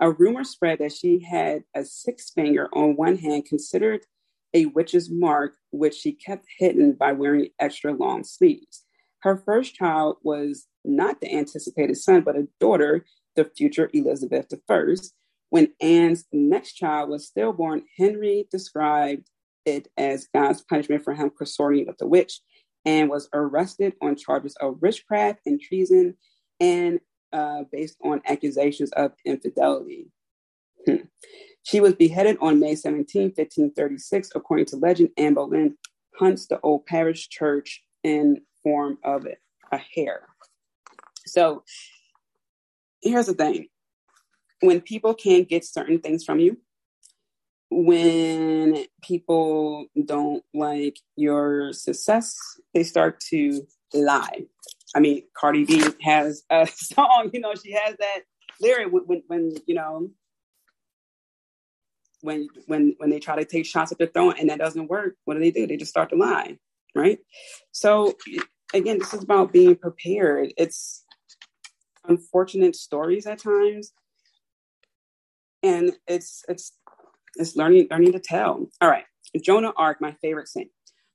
A 0.00 0.10
rumor 0.10 0.44
spread 0.44 0.78
that 0.78 0.92
she 0.92 1.20
had 1.20 1.64
a 1.76 1.84
six 1.84 2.30
finger 2.30 2.70
on 2.72 2.96
one 2.96 3.18
hand, 3.18 3.44
considered 3.44 4.00
a 4.54 4.66
witch's 4.66 5.10
mark, 5.10 5.56
which 5.70 5.94
she 5.94 6.12
kept 6.12 6.46
hidden 6.58 6.92
by 6.92 7.12
wearing 7.12 7.48
extra 7.60 7.92
long 7.92 8.24
sleeves. 8.24 8.84
Her 9.22 9.42
first 9.44 9.74
child 9.74 10.16
was 10.22 10.66
not 10.84 11.20
the 11.20 11.34
anticipated 11.34 11.96
son, 11.96 12.22
but 12.22 12.36
a 12.36 12.46
daughter, 12.60 13.04
the 13.36 13.44
future 13.44 13.90
Elizabeth 13.92 14.46
I. 14.70 14.94
When 15.50 15.72
Anne's 15.80 16.24
next 16.32 16.74
child 16.74 17.10
was 17.10 17.26
stillborn, 17.26 17.82
Henry 17.96 18.46
described 18.50 19.28
it 19.64 19.88
as 19.96 20.28
God's 20.34 20.62
punishment 20.62 21.04
for 21.04 21.14
him 21.14 21.30
consorting 21.36 21.86
with 21.86 21.98
the 21.98 22.06
witch 22.06 22.40
and 22.84 23.08
was 23.08 23.28
arrested 23.32 23.94
on 24.02 24.16
charges 24.16 24.56
of 24.60 24.82
witchcraft 24.82 25.40
and 25.46 25.60
treason 25.60 26.16
and 26.60 27.00
uh, 27.32 27.62
based 27.72 27.96
on 28.04 28.20
accusations 28.26 28.92
of 28.92 29.12
infidelity. 29.24 30.10
Hmm. 30.86 31.06
She 31.64 31.80
was 31.80 31.94
beheaded 31.94 32.36
on 32.40 32.60
May 32.60 32.74
17, 32.74 33.22
1536. 33.22 34.30
According 34.34 34.66
to 34.66 34.76
legend, 34.76 35.10
Anne 35.16 35.34
Boleyn 35.34 35.76
hunts 36.18 36.46
the 36.46 36.60
old 36.60 36.86
parish 36.86 37.28
church 37.28 37.82
in 38.02 38.42
form 38.62 38.98
of 39.02 39.26
a 39.72 39.80
hare. 39.94 40.28
So 41.26 41.64
here's 43.02 43.26
the 43.26 43.34
thing 43.34 43.68
when 44.60 44.80
people 44.80 45.14
can't 45.14 45.48
get 45.48 45.64
certain 45.64 45.98
things 45.98 46.24
from 46.24 46.38
you, 46.38 46.58
when 47.70 48.84
people 49.02 49.86
don't 50.04 50.44
like 50.52 50.98
your 51.16 51.72
success, 51.72 52.36
they 52.72 52.82
start 52.82 53.20
to 53.30 53.66
lie. 53.92 54.44
I 54.94 55.00
mean, 55.00 55.22
Cardi 55.36 55.64
B 55.64 55.82
has 56.02 56.44
a 56.50 56.66
song, 56.72 57.30
you 57.32 57.40
know, 57.40 57.54
she 57.54 57.72
has 57.72 57.96
that 57.98 58.20
lyric 58.60 58.92
when, 58.92 59.02
when, 59.06 59.22
when 59.26 59.54
you 59.66 59.74
know, 59.74 60.10
when 62.24 62.48
when 62.66 62.94
when 62.96 63.10
they 63.10 63.20
try 63.20 63.36
to 63.36 63.44
take 63.44 63.66
shots 63.66 63.92
at 63.92 63.98
the 63.98 64.06
throne 64.06 64.34
and 64.38 64.48
that 64.48 64.58
doesn't 64.58 64.88
work, 64.88 65.16
what 65.24 65.34
do 65.34 65.40
they 65.40 65.50
do? 65.50 65.66
They 65.66 65.76
just 65.76 65.90
start 65.90 66.08
to 66.10 66.16
lie, 66.16 66.58
right? 66.94 67.18
So 67.70 68.14
again, 68.72 68.98
this 68.98 69.12
is 69.12 69.22
about 69.22 69.52
being 69.52 69.76
prepared. 69.76 70.52
It's 70.56 71.04
unfortunate 72.08 72.76
stories 72.76 73.26
at 73.26 73.38
times, 73.38 73.92
and 75.62 75.92
it's 76.08 76.42
it's 76.48 76.72
it's 77.36 77.56
learning 77.56 77.88
learning 77.90 78.12
to 78.12 78.20
tell. 78.20 78.66
All 78.80 78.88
right, 78.88 79.04
Joan 79.42 79.66
of 79.66 79.74
Arc, 79.76 80.00
my 80.00 80.12
favorite 80.22 80.48
saint. 80.48 80.70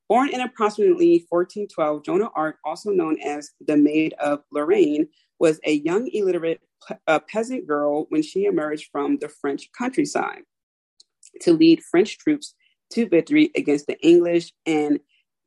Born 0.07 0.29
in 0.29 0.41
approximately 0.41 1.25
1412, 1.29 2.03
Joan 2.03 2.23
of 2.23 2.29
Arc, 2.35 2.55
also 2.65 2.89
known 2.89 3.19
as 3.21 3.51
the 3.67 3.77
Maid 3.77 4.13
of 4.13 4.41
Lorraine, 4.51 5.07
was 5.39 5.59
a 5.65 5.73
young 5.73 6.07
illiterate 6.11 6.61
uh, 7.07 7.19
peasant 7.19 7.67
girl 7.67 8.05
when 8.09 8.23
she 8.23 8.45
emerged 8.45 8.89
from 8.91 9.17
the 9.19 9.29
French 9.29 9.69
countryside 9.77 10.41
to 11.41 11.53
lead 11.53 11.83
French 11.83 12.17
troops 12.17 12.55
to 12.91 13.07
victory 13.07 13.51
against 13.55 13.87
the 13.87 13.99
English 14.01 14.53
and 14.65 14.99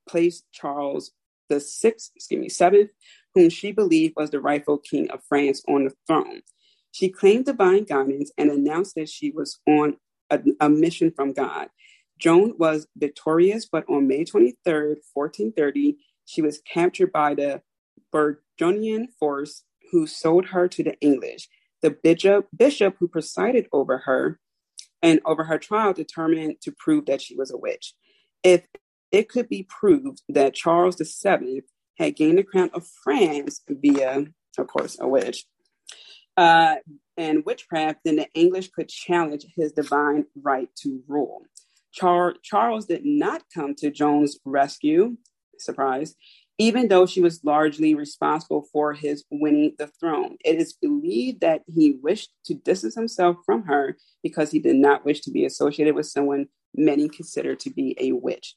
place 0.09 0.43
Charles 0.53 1.12
the 1.49 1.61
sixth, 1.61 2.12
excuse 2.16 2.41
me, 2.41 2.49
seventh, 2.49 2.91
whom 3.35 3.51
she 3.51 3.72
believed 3.72 4.14
was 4.16 4.30
the 4.30 4.41
rightful 4.41 4.78
king 4.78 5.11
of 5.11 5.22
France 5.28 5.62
on 5.68 5.85
the 5.85 5.93
throne. 6.07 6.43
She 6.93 7.09
claimed 7.09 7.45
divine 7.47 7.85
guidance 7.85 8.33
and 8.39 8.51
announced 8.51 8.95
that 8.97 9.09
she 9.09 9.30
was 9.30 9.59
on 9.66 9.97
a, 10.30 10.41
a 10.61 10.68
mission 10.68 11.11
from 11.11 11.33
God. 11.33 11.68
Joan 12.18 12.55
was 12.59 12.87
victorious, 12.97 13.66
but 13.70 13.85
on 13.89 14.07
May 14.07 14.24
23rd, 14.24 14.97
1430, 15.12 15.97
she 16.24 16.41
was 16.41 16.61
captured 16.61 17.12
by 17.12 17.35
the 17.35 17.62
Burgundian 18.11 19.09
force 19.18 19.64
who 19.91 20.07
sold 20.07 20.47
her 20.47 20.68
to 20.68 20.83
the 20.83 20.99
English. 21.01 21.49
The 21.83 21.91
bishop, 21.91 22.47
bishop 22.57 22.97
who 23.01 23.09
presided 23.09 23.66
over 23.72 23.99
her 23.99 24.39
and 25.03 25.20
over 25.24 25.44
her 25.44 25.59
trial 25.59 25.92
determined 25.92 26.57
to 26.62 26.72
prove 26.72 27.07
that 27.07 27.20
she 27.20 27.36
was 27.36 27.50
a 27.50 27.57
witch. 27.57 27.94
If 28.42 28.64
it 29.11 29.28
could 29.28 29.48
be 29.48 29.64
proved 29.64 30.22
that 30.28 30.55
Charles 30.55 30.96
VII 30.96 31.62
had 31.98 32.16
gained 32.16 32.38
the 32.38 32.42
crown 32.42 32.70
of 32.72 32.86
France 33.05 33.62
via, 33.68 34.26
of 34.59 34.66
course, 34.66 34.96
a 35.00 35.09
witch, 35.09 35.44
uh, 36.36 36.76
and 37.16 37.44
witchcraft, 37.44 38.00
then 38.05 38.16
the 38.16 38.28
English 38.34 38.70
could 38.70 38.88
challenge 38.88 39.46
his 39.55 39.72
divine 39.72 40.24
right 40.40 40.68
to 40.76 41.03
rule. 41.07 41.42
Char- 41.92 42.36
Charles 42.42 42.86
did 42.86 43.05
not 43.05 43.42
come 43.55 43.74
to 43.76 43.90
Joan's 43.90 44.38
rescue, 44.44 45.18
surprise, 45.59 46.14
even 46.62 46.86
though 46.86 47.06
she 47.06 47.20
was 47.20 47.42
largely 47.42 47.92
responsible 47.92 48.68
for 48.72 48.92
his 48.92 49.24
winning 49.32 49.74
the 49.78 49.88
throne. 49.88 50.36
It 50.44 50.60
is 50.60 50.72
believed 50.72 51.40
that 51.40 51.62
he 51.66 51.98
wished 52.00 52.30
to 52.44 52.54
distance 52.54 52.94
himself 52.94 53.38
from 53.44 53.64
her 53.64 53.96
because 54.22 54.52
he 54.52 54.60
did 54.60 54.76
not 54.76 55.04
wish 55.04 55.22
to 55.22 55.32
be 55.32 55.44
associated 55.44 55.96
with 55.96 56.06
someone 56.06 56.46
many 56.72 57.08
consider 57.08 57.56
to 57.56 57.70
be 57.70 57.96
a 57.98 58.12
witch. 58.12 58.54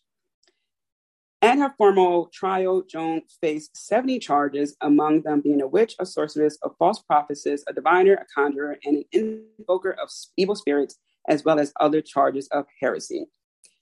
At 1.42 1.58
her 1.58 1.74
formal 1.80 2.30
trial, 2.32 2.84
Joan 2.88 3.24
faced 3.42 3.76
70 3.76 4.20
charges, 4.20 4.78
among 4.82 5.24
them 5.24 5.42
being 5.42 5.64
a 5.64 5.68
witch, 5.68 5.96
a 6.00 6.06
sorceress, 6.06 6.60
a 6.64 6.70
false 6.78 7.00
prophetess, 7.00 7.64
a 7.68 7.74
diviner, 7.74 8.14
a 8.14 8.26
conjurer, 8.36 8.78
and 8.86 8.98
an 8.98 9.06
invoker 9.12 9.94
of 9.94 10.10
evil 10.38 10.56
spirits, 10.56 11.00
as 11.28 11.44
well 11.44 11.60
as 11.60 11.74
other 11.80 12.02
charges 12.02 12.48
of 12.50 12.68
heresy. 12.80 13.26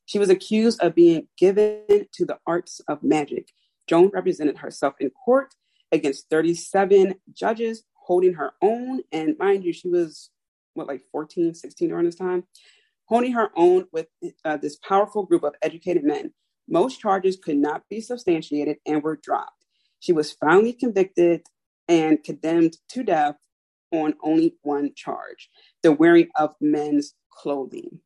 She 0.05 0.17
was 0.17 0.29
accused 0.29 0.79
of 0.81 0.95
being 0.95 1.27
given 1.37 2.07
to 2.13 2.25
the 2.25 2.37
arts 2.47 2.79
of 2.87 3.03
magic. 3.03 3.49
Joan 3.87 4.09
represented 4.13 4.57
herself 4.57 4.95
in 4.99 5.09
court 5.09 5.53
against 5.91 6.29
37 6.29 7.15
judges, 7.33 7.83
holding 7.93 8.33
her 8.33 8.53
own. 8.61 9.01
And 9.11 9.37
mind 9.37 9.63
you, 9.63 9.73
she 9.73 9.89
was, 9.89 10.29
what, 10.73 10.87
like 10.87 11.01
14, 11.11 11.53
16 11.53 11.89
during 11.89 12.05
this 12.05 12.15
time? 12.15 12.45
Holding 13.05 13.33
her 13.33 13.49
own 13.55 13.85
with 13.91 14.07
uh, 14.45 14.57
this 14.57 14.77
powerful 14.77 15.25
group 15.25 15.43
of 15.43 15.55
educated 15.61 16.03
men 16.03 16.33
most 16.67 16.99
charges 16.99 17.37
could 17.37 17.57
not 17.57 17.83
be 17.89 17.99
substantiated 18.01 18.77
and 18.85 19.03
were 19.03 19.19
dropped. 19.21 19.65
She 19.99 20.13
was 20.13 20.31
finally 20.31 20.73
convicted 20.73 21.41
and 21.87 22.23
condemned 22.23 22.77
to 22.89 23.03
death 23.03 23.35
on 23.91 24.15
only 24.23 24.55
one 24.61 24.91
charge 24.95 25.49
the 25.81 25.91
wearing 25.91 26.29
of 26.35 26.55
men's 26.59 27.13
clothing. 27.29 27.99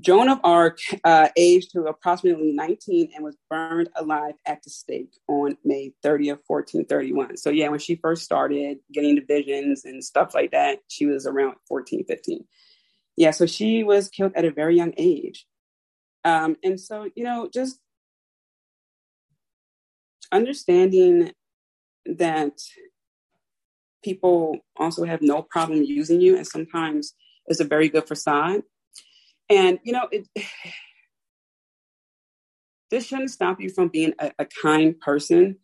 Joan 0.00 0.28
of 0.28 0.40
Arc 0.42 0.78
uh, 1.04 1.28
aged 1.36 1.70
to 1.72 1.84
approximately 1.84 2.52
19 2.52 3.10
and 3.14 3.24
was 3.24 3.36
burned 3.48 3.88
alive 3.94 4.34
at 4.44 4.62
the 4.62 4.70
stake 4.70 5.16
on 5.28 5.56
May 5.64 5.92
30th, 6.04 6.40
1431. 6.46 7.36
So, 7.36 7.50
yeah, 7.50 7.68
when 7.68 7.78
she 7.78 7.94
first 7.94 8.24
started 8.24 8.78
getting 8.92 9.14
the 9.14 9.20
visions 9.20 9.84
and 9.84 10.02
stuff 10.02 10.34
like 10.34 10.50
that, 10.50 10.80
she 10.88 11.06
was 11.06 11.26
around 11.26 11.54
14, 11.68 12.04
15. 12.04 12.44
Yeah, 13.16 13.30
so 13.30 13.46
she 13.46 13.84
was 13.84 14.08
killed 14.08 14.32
at 14.34 14.44
a 14.44 14.50
very 14.50 14.76
young 14.76 14.92
age. 14.96 15.46
Um, 16.24 16.56
and 16.64 16.80
so, 16.80 17.08
you 17.14 17.22
know, 17.22 17.48
just 17.52 17.78
understanding 20.32 21.32
that 22.06 22.58
people 24.02 24.58
also 24.76 25.04
have 25.04 25.22
no 25.22 25.42
problem 25.42 25.82
using 25.84 26.20
you, 26.20 26.36
and 26.36 26.46
sometimes 26.46 27.14
it's 27.46 27.60
a 27.60 27.64
very 27.64 27.88
good 27.88 28.08
facade. 28.08 28.62
And, 29.48 29.78
you 29.84 29.92
know, 29.92 30.08
it, 30.10 30.28
this 32.90 33.06
shouldn't 33.06 33.30
stop 33.30 33.60
you 33.60 33.70
from 33.70 33.88
being 33.88 34.14
a, 34.18 34.32
a 34.38 34.46
kind 34.46 34.98
person. 35.00 35.58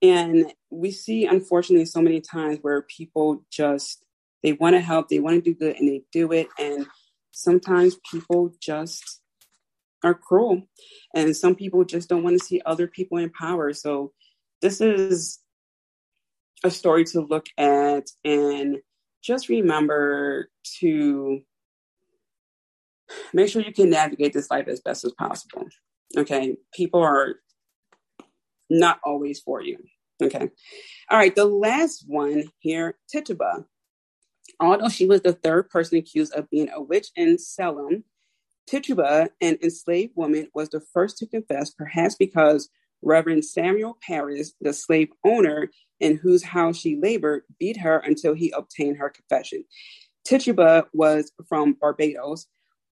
And 0.00 0.52
we 0.70 0.90
see, 0.90 1.26
unfortunately, 1.26 1.86
so 1.86 2.00
many 2.00 2.20
times 2.20 2.58
where 2.62 2.82
people 2.82 3.44
just 3.50 4.04
they 4.42 4.52
want 4.52 4.76
to 4.76 4.80
help, 4.80 5.08
they 5.08 5.18
want 5.18 5.34
to 5.34 5.40
do 5.40 5.58
good, 5.58 5.76
and 5.76 5.88
they 5.88 6.02
do 6.12 6.30
it. 6.30 6.46
And 6.60 6.86
sometimes 7.32 7.96
people 8.10 8.52
just 8.60 9.20
are 10.02 10.14
cruel 10.14 10.62
and 11.14 11.36
some 11.36 11.54
people 11.54 11.84
just 11.84 12.08
don't 12.08 12.22
want 12.22 12.38
to 12.38 12.44
see 12.44 12.60
other 12.64 12.86
people 12.86 13.18
in 13.18 13.30
power 13.30 13.72
so 13.72 14.12
this 14.62 14.80
is 14.80 15.40
a 16.64 16.70
story 16.70 17.04
to 17.04 17.20
look 17.20 17.46
at 17.56 18.04
and 18.24 18.78
just 19.22 19.48
remember 19.48 20.48
to 20.80 21.40
make 23.32 23.48
sure 23.48 23.62
you 23.62 23.72
can 23.72 23.90
navigate 23.90 24.32
this 24.32 24.50
life 24.50 24.68
as 24.68 24.80
best 24.80 25.04
as 25.04 25.12
possible 25.12 25.66
okay 26.16 26.56
people 26.72 27.00
are 27.00 27.36
not 28.70 29.00
always 29.04 29.40
for 29.40 29.62
you 29.62 29.78
okay 30.22 30.48
all 31.10 31.18
right 31.18 31.34
the 31.34 31.44
last 31.44 32.04
one 32.06 32.44
here 32.58 32.98
tituba 33.08 33.64
although 34.60 34.88
she 34.88 35.06
was 35.06 35.22
the 35.22 35.32
third 35.32 35.68
person 35.70 35.98
accused 35.98 36.34
of 36.34 36.50
being 36.50 36.68
a 36.70 36.82
witch 36.82 37.08
in 37.16 37.38
salem 37.38 38.04
Tituba, 38.68 39.30
an 39.40 39.56
enslaved 39.62 40.12
woman, 40.14 40.48
was 40.52 40.68
the 40.68 40.80
first 40.92 41.16
to 41.18 41.26
confess, 41.26 41.70
perhaps 41.72 42.16
because 42.16 42.68
Reverend 43.00 43.44
Samuel 43.44 43.96
Parris, 44.02 44.52
the 44.60 44.74
slave 44.74 45.08
owner 45.24 45.70
in 46.00 46.18
whose 46.18 46.44
house 46.44 46.76
she 46.76 46.98
labored, 47.00 47.44
beat 47.58 47.78
her 47.78 47.98
until 47.98 48.34
he 48.34 48.50
obtained 48.50 48.98
her 48.98 49.08
confession. 49.08 49.64
Tituba 50.24 50.86
was 50.92 51.32
from 51.48 51.76
Barbados. 51.80 52.46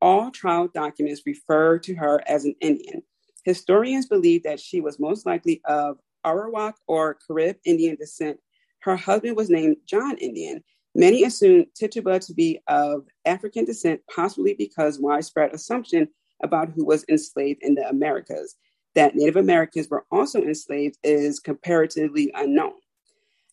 All 0.03 0.31
trial 0.31 0.67
documents 0.67 1.21
refer 1.25 1.79
to 1.79 1.95
her 1.95 2.21
as 2.27 2.43
an 2.43 2.55
Indian. 2.59 3.01
Historians 3.45 4.05
believe 4.05 4.43
that 4.43 4.59
she 4.59 4.81
was 4.81 4.99
most 4.99 5.25
likely 5.25 5.61
of 5.63 5.97
Arawak 6.25 6.73
or 6.87 7.17
Carib 7.25 7.55
Indian 7.63 7.95
descent. 7.95 8.37
Her 8.81 8.97
husband 8.97 9.37
was 9.37 9.49
named 9.49 9.77
John 9.87 10.17
Indian, 10.17 10.61
Many 10.93 11.23
assume 11.23 11.65
Tituba 11.73 12.19
to 12.19 12.33
be 12.33 12.59
of 12.67 13.07
African 13.25 13.63
descent, 13.65 14.01
possibly 14.13 14.53
because 14.53 14.99
widespread 14.99 15.53
assumption 15.53 16.09
about 16.43 16.69
who 16.69 16.85
was 16.85 17.05
enslaved 17.09 17.63
in 17.63 17.73
the 17.73 17.87
Americas. 17.87 18.55
That 18.93 19.15
Native 19.15 19.37
Americans 19.37 19.89
were 19.89 20.05
also 20.11 20.43
enslaved 20.43 20.97
is 21.01 21.39
comparatively 21.39 22.29
unknown. 22.35 22.73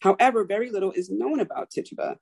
However, 0.01 0.45
very 0.45 0.71
little 0.71 0.93
is 0.93 1.11
known 1.11 1.41
about 1.41 1.71
Tituba. 1.71 2.19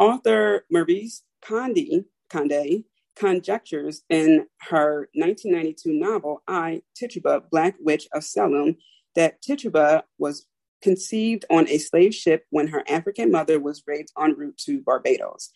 Author 0.00 0.64
Maryse 0.72 1.20
Condé, 1.44 2.06
Condé 2.28 2.84
conjectures 3.20 4.02
in 4.08 4.46
her 4.70 5.10
1992 5.12 5.92
novel, 5.92 6.42
I, 6.48 6.80
Tituba, 6.96 7.42
Black 7.50 7.76
Witch 7.78 8.08
of 8.14 8.24
Salem, 8.24 8.76
that 9.14 9.42
Tituba 9.42 10.04
was 10.18 10.46
conceived 10.82 11.44
on 11.50 11.68
a 11.68 11.76
slave 11.76 12.14
ship 12.14 12.46
when 12.48 12.68
her 12.68 12.82
African 12.88 13.30
mother 13.30 13.60
was 13.60 13.82
raped 13.86 14.10
en 14.18 14.34
route 14.36 14.56
to 14.64 14.80
Barbados. 14.80 15.50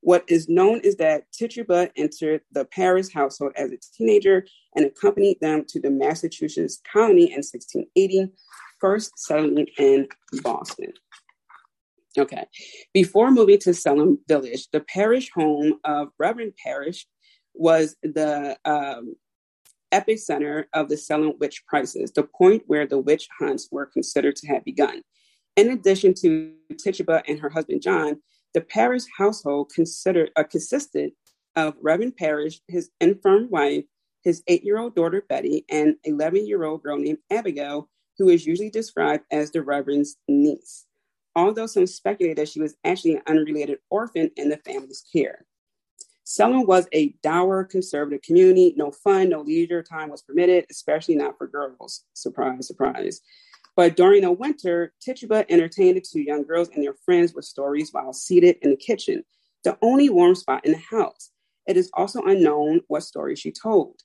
What 0.00 0.24
is 0.28 0.48
known 0.48 0.80
is 0.80 0.96
that 0.96 1.30
Tituba 1.30 1.90
entered 1.94 2.40
the 2.52 2.64
Parris 2.64 3.12
household 3.12 3.52
as 3.54 3.70
a 3.70 3.76
teenager 3.98 4.46
and 4.74 4.86
accompanied 4.86 5.40
them 5.42 5.66
to 5.68 5.78
the 5.78 5.90
Massachusetts 5.90 6.80
colony 6.90 7.24
in 7.24 7.42
1680, 7.42 8.32
first 8.80 9.12
settling 9.18 9.66
in 9.76 10.08
Boston. 10.42 10.94
Okay. 12.18 12.44
Before 12.92 13.30
moving 13.30 13.58
to 13.60 13.74
Salem 13.74 14.18
Village, 14.26 14.68
the 14.72 14.80
parish 14.80 15.30
home 15.32 15.74
of 15.84 16.08
Reverend 16.18 16.54
Parish 16.62 17.06
was 17.54 17.96
the 18.02 18.56
um, 18.64 19.14
epicenter 19.92 20.64
of 20.72 20.88
the 20.88 20.96
Salem 20.96 21.34
witch 21.38 21.62
crisis, 21.66 22.10
the 22.10 22.24
point 22.24 22.62
where 22.66 22.86
the 22.86 22.98
witch 22.98 23.28
hunts 23.38 23.68
were 23.70 23.86
considered 23.86 24.36
to 24.36 24.48
have 24.48 24.64
begun. 24.64 25.02
In 25.56 25.70
addition 25.70 26.14
to 26.14 26.52
Tituba 26.78 27.22
and 27.28 27.38
her 27.38 27.50
husband 27.50 27.82
John, 27.82 28.20
the 28.54 28.60
Parish 28.60 29.04
household 29.16 29.70
considered 29.74 30.30
uh, 30.36 30.44
consisted 30.44 31.12
of 31.56 31.74
Reverend 31.80 32.16
Parish, 32.16 32.60
his 32.68 32.90
infirm 33.00 33.48
wife, 33.50 33.84
his 34.22 34.42
eight-year-old 34.48 34.94
daughter 34.94 35.24
Betty, 35.28 35.64
and 35.70 35.96
11-year-old 36.06 36.82
girl 36.82 36.98
named 36.98 37.18
Abigail, 37.30 37.88
who 38.18 38.28
is 38.28 38.46
usually 38.46 38.70
described 38.70 39.24
as 39.30 39.50
the 39.50 39.62
Reverend's 39.62 40.16
niece. 40.28 40.86
Although 41.36 41.66
some 41.66 41.86
speculate 41.86 42.36
that 42.36 42.48
she 42.48 42.60
was 42.60 42.76
actually 42.84 43.14
an 43.14 43.22
unrelated 43.26 43.78
orphan 43.88 44.30
in 44.36 44.48
the 44.48 44.56
family's 44.58 45.04
care. 45.12 45.46
Salem 46.24 46.64
was 46.66 46.86
a 46.92 47.08
dour 47.22 47.64
conservative 47.64 48.22
community. 48.22 48.74
No 48.76 48.90
fun, 48.90 49.30
no 49.30 49.40
leisure 49.40 49.82
time 49.82 50.10
was 50.10 50.22
permitted, 50.22 50.64
especially 50.70 51.16
not 51.16 51.36
for 51.38 51.46
girls. 51.46 52.04
Surprise, 52.14 52.66
surprise. 52.66 53.20
But 53.76 53.96
during 53.96 54.22
the 54.22 54.32
winter, 54.32 54.92
Tituba 55.00 55.50
entertained 55.50 55.96
the 55.96 56.00
two 56.00 56.20
young 56.20 56.44
girls 56.44 56.68
and 56.68 56.84
their 56.84 56.94
friends 56.94 57.34
with 57.34 57.44
stories 57.44 57.92
while 57.92 58.12
seated 58.12 58.58
in 58.62 58.70
the 58.70 58.76
kitchen, 58.76 59.24
the 59.64 59.78
only 59.82 60.10
warm 60.10 60.34
spot 60.34 60.64
in 60.64 60.72
the 60.72 60.78
house. 60.78 61.30
It 61.66 61.76
is 61.76 61.90
also 61.94 62.22
unknown 62.22 62.82
what 62.88 63.02
stories 63.02 63.38
she 63.38 63.52
told. 63.52 64.02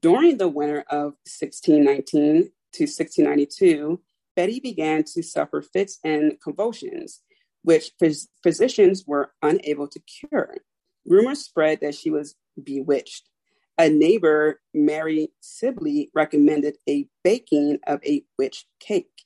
During 0.00 0.36
the 0.36 0.48
winter 0.48 0.84
of 0.90 1.14
1619 1.24 2.50
to 2.72 2.82
1692, 2.84 4.00
Betty 4.36 4.60
began 4.60 5.02
to 5.14 5.22
suffer 5.22 5.62
fits 5.62 5.98
and 6.04 6.38
convulsions 6.40 7.22
which 7.62 7.90
phys- 8.00 8.28
physicians 8.44 9.04
were 9.08 9.32
unable 9.42 9.88
to 9.88 10.00
cure. 10.00 10.58
Rumors 11.04 11.40
spread 11.40 11.80
that 11.80 11.96
she 11.96 12.10
was 12.10 12.36
bewitched. 12.62 13.28
A 13.76 13.90
neighbor, 13.90 14.60
Mary 14.72 15.32
Sibley, 15.40 16.10
recommended 16.14 16.76
a 16.88 17.08
baking 17.24 17.78
of 17.86 18.00
a 18.06 18.24
witch 18.38 18.66
cake, 18.78 19.24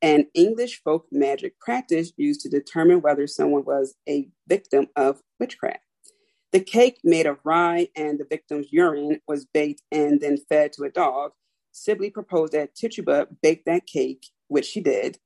an 0.00 0.26
English 0.34 0.82
folk 0.82 1.06
magic 1.12 1.60
practice 1.60 2.12
used 2.16 2.40
to 2.40 2.48
determine 2.48 3.02
whether 3.02 3.26
someone 3.26 3.64
was 3.64 3.94
a 4.08 4.28
victim 4.48 4.88
of 4.96 5.20
witchcraft. 5.38 5.84
The 6.50 6.60
cake, 6.60 6.98
made 7.04 7.26
of 7.26 7.38
rye 7.44 7.88
and 7.94 8.18
the 8.18 8.26
victim's 8.28 8.72
urine, 8.72 9.20
was 9.28 9.46
baked 9.46 9.82
and 9.92 10.20
then 10.20 10.38
fed 10.48 10.72
to 10.74 10.84
a 10.84 10.90
dog. 10.90 11.32
Sibley 11.72 12.10
proposed 12.10 12.52
that 12.52 12.74
Tituba 12.74 13.26
bake 13.42 13.64
that 13.64 13.86
cake, 13.86 14.26
which 14.48 14.66
she 14.66 14.80
did, 14.80 15.18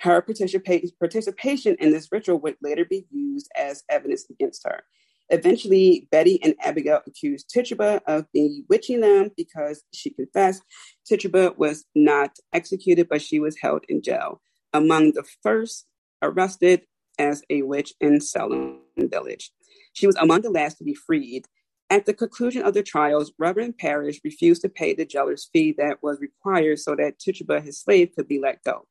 her 0.00 0.22
participation 0.22 1.76
in 1.78 1.92
this 1.92 2.08
ritual 2.10 2.38
would 2.40 2.56
later 2.62 2.84
be 2.84 3.06
used 3.10 3.50
as 3.56 3.84
evidence 3.88 4.24
against 4.30 4.62
her. 4.66 4.82
Eventually, 5.28 6.08
Betty 6.10 6.42
and 6.42 6.56
Abigail 6.60 7.02
accused 7.06 7.50
Tituba 7.50 8.00
of 8.06 8.26
bewitching 8.32 9.00
them 9.00 9.30
because 9.36 9.84
she 9.94 10.10
confessed. 10.10 10.62
Tituba 11.06 11.54
was 11.56 11.84
not 11.94 12.36
executed, 12.52 13.08
but 13.08 13.22
she 13.22 13.38
was 13.38 13.56
held 13.60 13.84
in 13.88 14.02
jail. 14.02 14.40
Among 14.72 15.12
the 15.12 15.24
first 15.42 15.86
arrested 16.22 16.82
as 17.18 17.42
a 17.50 17.62
witch 17.62 17.92
in 18.00 18.20
Salem 18.20 18.80
Village. 18.96 19.52
She 19.92 20.06
was 20.06 20.16
among 20.16 20.42
the 20.42 20.50
last 20.50 20.78
to 20.78 20.84
be 20.84 20.94
freed. 20.94 21.46
At 21.90 22.06
the 22.06 22.14
conclusion 22.14 22.62
of 22.62 22.74
the 22.74 22.84
trials, 22.84 23.32
Reverend 23.36 23.76
Parish 23.76 24.20
refused 24.24 24.62
to 24.62 24.68
pay 24.68 24.94
the 24.94 25.04
jailer's 25.04 25.50
fee 25.52 25.74
that 25.76 26.02
was 26.02 26.20
required 26.20 26.78
so 26.78 26.94
that 26.94 27.18
Tituba, 27.18 27.60
his 27.60 27.80
slave, 27.80 28.12
could 28.16 28.28
be 28.28 28.38
let 28.40 28.62
go. 28.62 28.86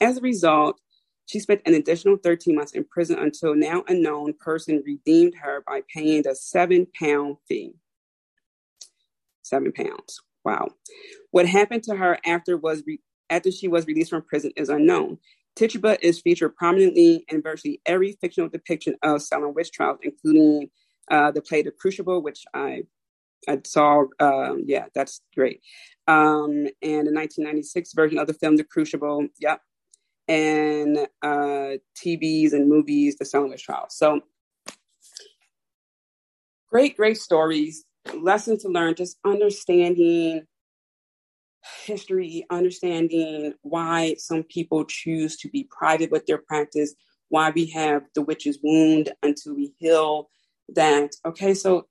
As 0.00 0.16
a 0.16 0.22
result, 0.22 0.80
she 1.26 1.38
spent 1.38 1.60
an 1.66 1.74
additional 1.74 2.16
13 2.16 2.56
months 2.56 2.72
in 2.72 2.84
prison 2.84 3.18
until 3.18 3.54
now 3.54 3.84
unknown 3.88 4.34
person 4.40 4.82
redeemed 4.86 5.34
her 5.42 5.62
by 5.66 5.82
paying 5.94 6.22
the 6.22 6.34
seven 6.34 6.86
pound 6.98 7.36
fee. 7.46 7.74
Seven 9.42 9.72
pounds. 9.72 10.20
Wow. 10.44 10.68
What 11.30 11.46
happened 11.46 11.82
to 11.84 11.96
her 11.96 12.18
after 12.24 12.56
was 12.56 12.82
re- 12.86 13.00
after 13.28 13.52
she 13.52 13.68
was 13.68 13.86
released 13.86 14.10
from 14.10 14.22
prison 14.22 14.52
is 14.56 14.70
unknown. 14.70 15.18
Tituba 15.56 16.04
is 16.04 16.20
featured 16.20 16.56
prominently 16.56 17.24
in 17.28 17.42
virtually 17.42 17.80
every 17.86 18.16
fictional 18.20 18.48
depiction 18.48 18.96
of 19.02 19.22
Salem 19.22 19.54
witch 19.54 19.72
trials, 19.72 19.98
including 20.02 20.70
uh, 21.10 21.30
the 21.30 21.42
play 21.42 21.62
The 21.62 21.70
Crucible, 21.70 22.22
which 22.22 22.44
I 22.54 22.82
I 23.48 23.58
saw. 23.64 24.04
Um, 24.18 24.64
yeah, 24.66 24.86
that's 24.94 25.22
great. 25.34 25.60
Um, 26.06 26.66
and 26.82 27.06
the 27.06 27.12
1996 27.12 27.92
version 27.94 28.18
of 28.18 28.26
the 28.26 28.34
film 28.34 28.56
The 28.56 28.64
Crucible. 28.64 29.26
Yep, 29.40 29.60
and 30.28 30.98
uh, 31.22 31.76
TVs 31.96 32.52
and 32.52 32.68
movies, 32.68 33.16
the 33.16 33.48
Witch 33.48 33.64
Trial. 33.64 33.86
So 33.88 34.20
great, 36.70 36.96
great 36.96 37.18
stories, 37.18 37.84
lessons 38.16 38.62
to 38.62 38.68
learn, 38.68 38.94
just 38.94 39.18
understanding 39.24 40.46
history, 41.84 42.46
understanding 42.50 43.54
why 43.62 44.14
some 44.18 44.44
people 44.44 44.84
choose 44.84 45.36
to 45.38 45.48
be 45.48 45.68
private 45.70 46.12
with 46.12 46.26
their 46.26 46.38
practice, 46.38 46.94
why 47.28 47.50
we 47.50 47.66
have 47.66 48.02
the 48.14 48.22
witch's 48.22 48.58
wound 48.62 49.12
until 49.24 49.54
we 49.56 49.74
heal 49.78 50.30
that. 50.74 51.12
Okay, 51.24 51.54
so 51.54 51.86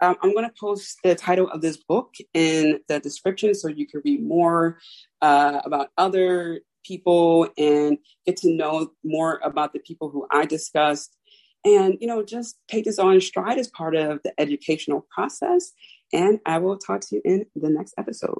um, 0.00 0.16
I'm 0.22 0.32
going 0.32 0.48
to 0.48 0.54
post 0.58 0.98
the 1.02 1.14
title 1.14 1.48
of 1.50 1.60
this 1.60 1.76
book 1.76 2.14
in 2.34 2.80
the 2.88 3.00
description 3.00 3.54
so 3.54 3.68
you 3.68 3.86
can 3.86 4.02
read 4.04 4.22
more 4.22 4.78
uh, 5.22 5.60
about 5.64 5.88
other 5.98 6.60
people 6.84 7.48
and 7.58 7.98
get 8.24 8.36
to 8.38 8.50
know 8.50 8.92
more 9.04 9.40
about 9.42 9.72
the 9.72 9.80
people 9.80 10.10
who 10.10 10.26
I 10.30 10.46
discussed. 10.46 11.16
And, 11.64 11.98
you 12.00 12.06
know, 12.06 12.22
just 12.22 12.58
take 12.68 12.84
this 12.84 12.98
on 12.98 13.20
stride 13.20 13.58
as 13.58 13.68
part 13.68 13.96
of 13.96 14.20
the 14.22 14.32
educational 14.38 15.06
process. 15.10 15.72
And 16.12 16.38
I 16.46 16.58
will 16.58 16.78
talk 16.78 17.00
to 17.02 17.16
you 17.16 17.22
in 17.24 17.46
the 17.56 17.68
next 17.68 17.94
episode. 17.98 18.38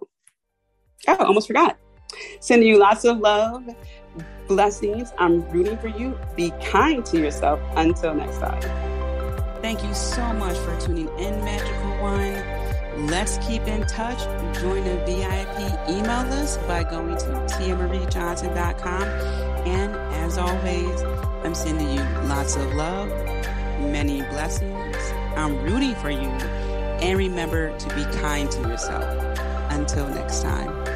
Oh, 1.06 1.16
almost 1.16 1.48
forgot. 1.48 1.76
Sending 2.40 2.68
you 2.68 2.78
lots 2.78 3.04
of 3.04 3.18
love, 3.18 3.68
blessings. 4.46 5.12
I'm 5.18 5.46
rooting 5.50 5.76
for 5.78 5.88
you. 5.88 6.18
Be 6.36 6.50
kind 6.62 7.04
to 7.06 7.20
yourself. 7.20 7.60
Until 7.76 8.14
next 8.14 8.38
time. 8.38 8.97
Thank 9.60 9.82
you 9.82 9.92
so 9.92 10.32
much 10.32 10.56
for 10.58 10.78
tuning 10.80 11.08
in, 11.18 11.44
Magical 11.44 11.90
One. 12.00 13.06
Let's 13.08 13.38
keep 13.38 13.62
in 13.62 13.84
touch. 13.86 14.18
Join 14.60 14.84
the 14.84 14.96
VIP 15.04 15.88
email 15.88 16.24
list 16.28 16.60
by 16.68 16.84
going 16.84 17.16
to 17.16 17.26
tiamariejohnson.com. 17.26 19.02
And 19.66 19.94
as 20.14 20.38
always, 20.38 21.02
I'm 21.44 21.54
sending 21.54 21.90
you 21.90 22.02
lots 22.28 22.56
of 22.56 22.72
love, 22.74 23.08
many 23.80 24.22
blessings. 24.22 24.96
I'm 25.36 25.60
rooting 25.64 25.94
for 25.96 26.10
you. 26.10 26.28
And 27.00 27.18
remember 27.18 27.76
to 27.76 27.94
be 27.94 28.04
kind 28.18 28.50
to 28.50 28.60
yourself. 28.62 29.38
Until 29.70 30.08
next 30.08 30.42
time. 30.42 30.87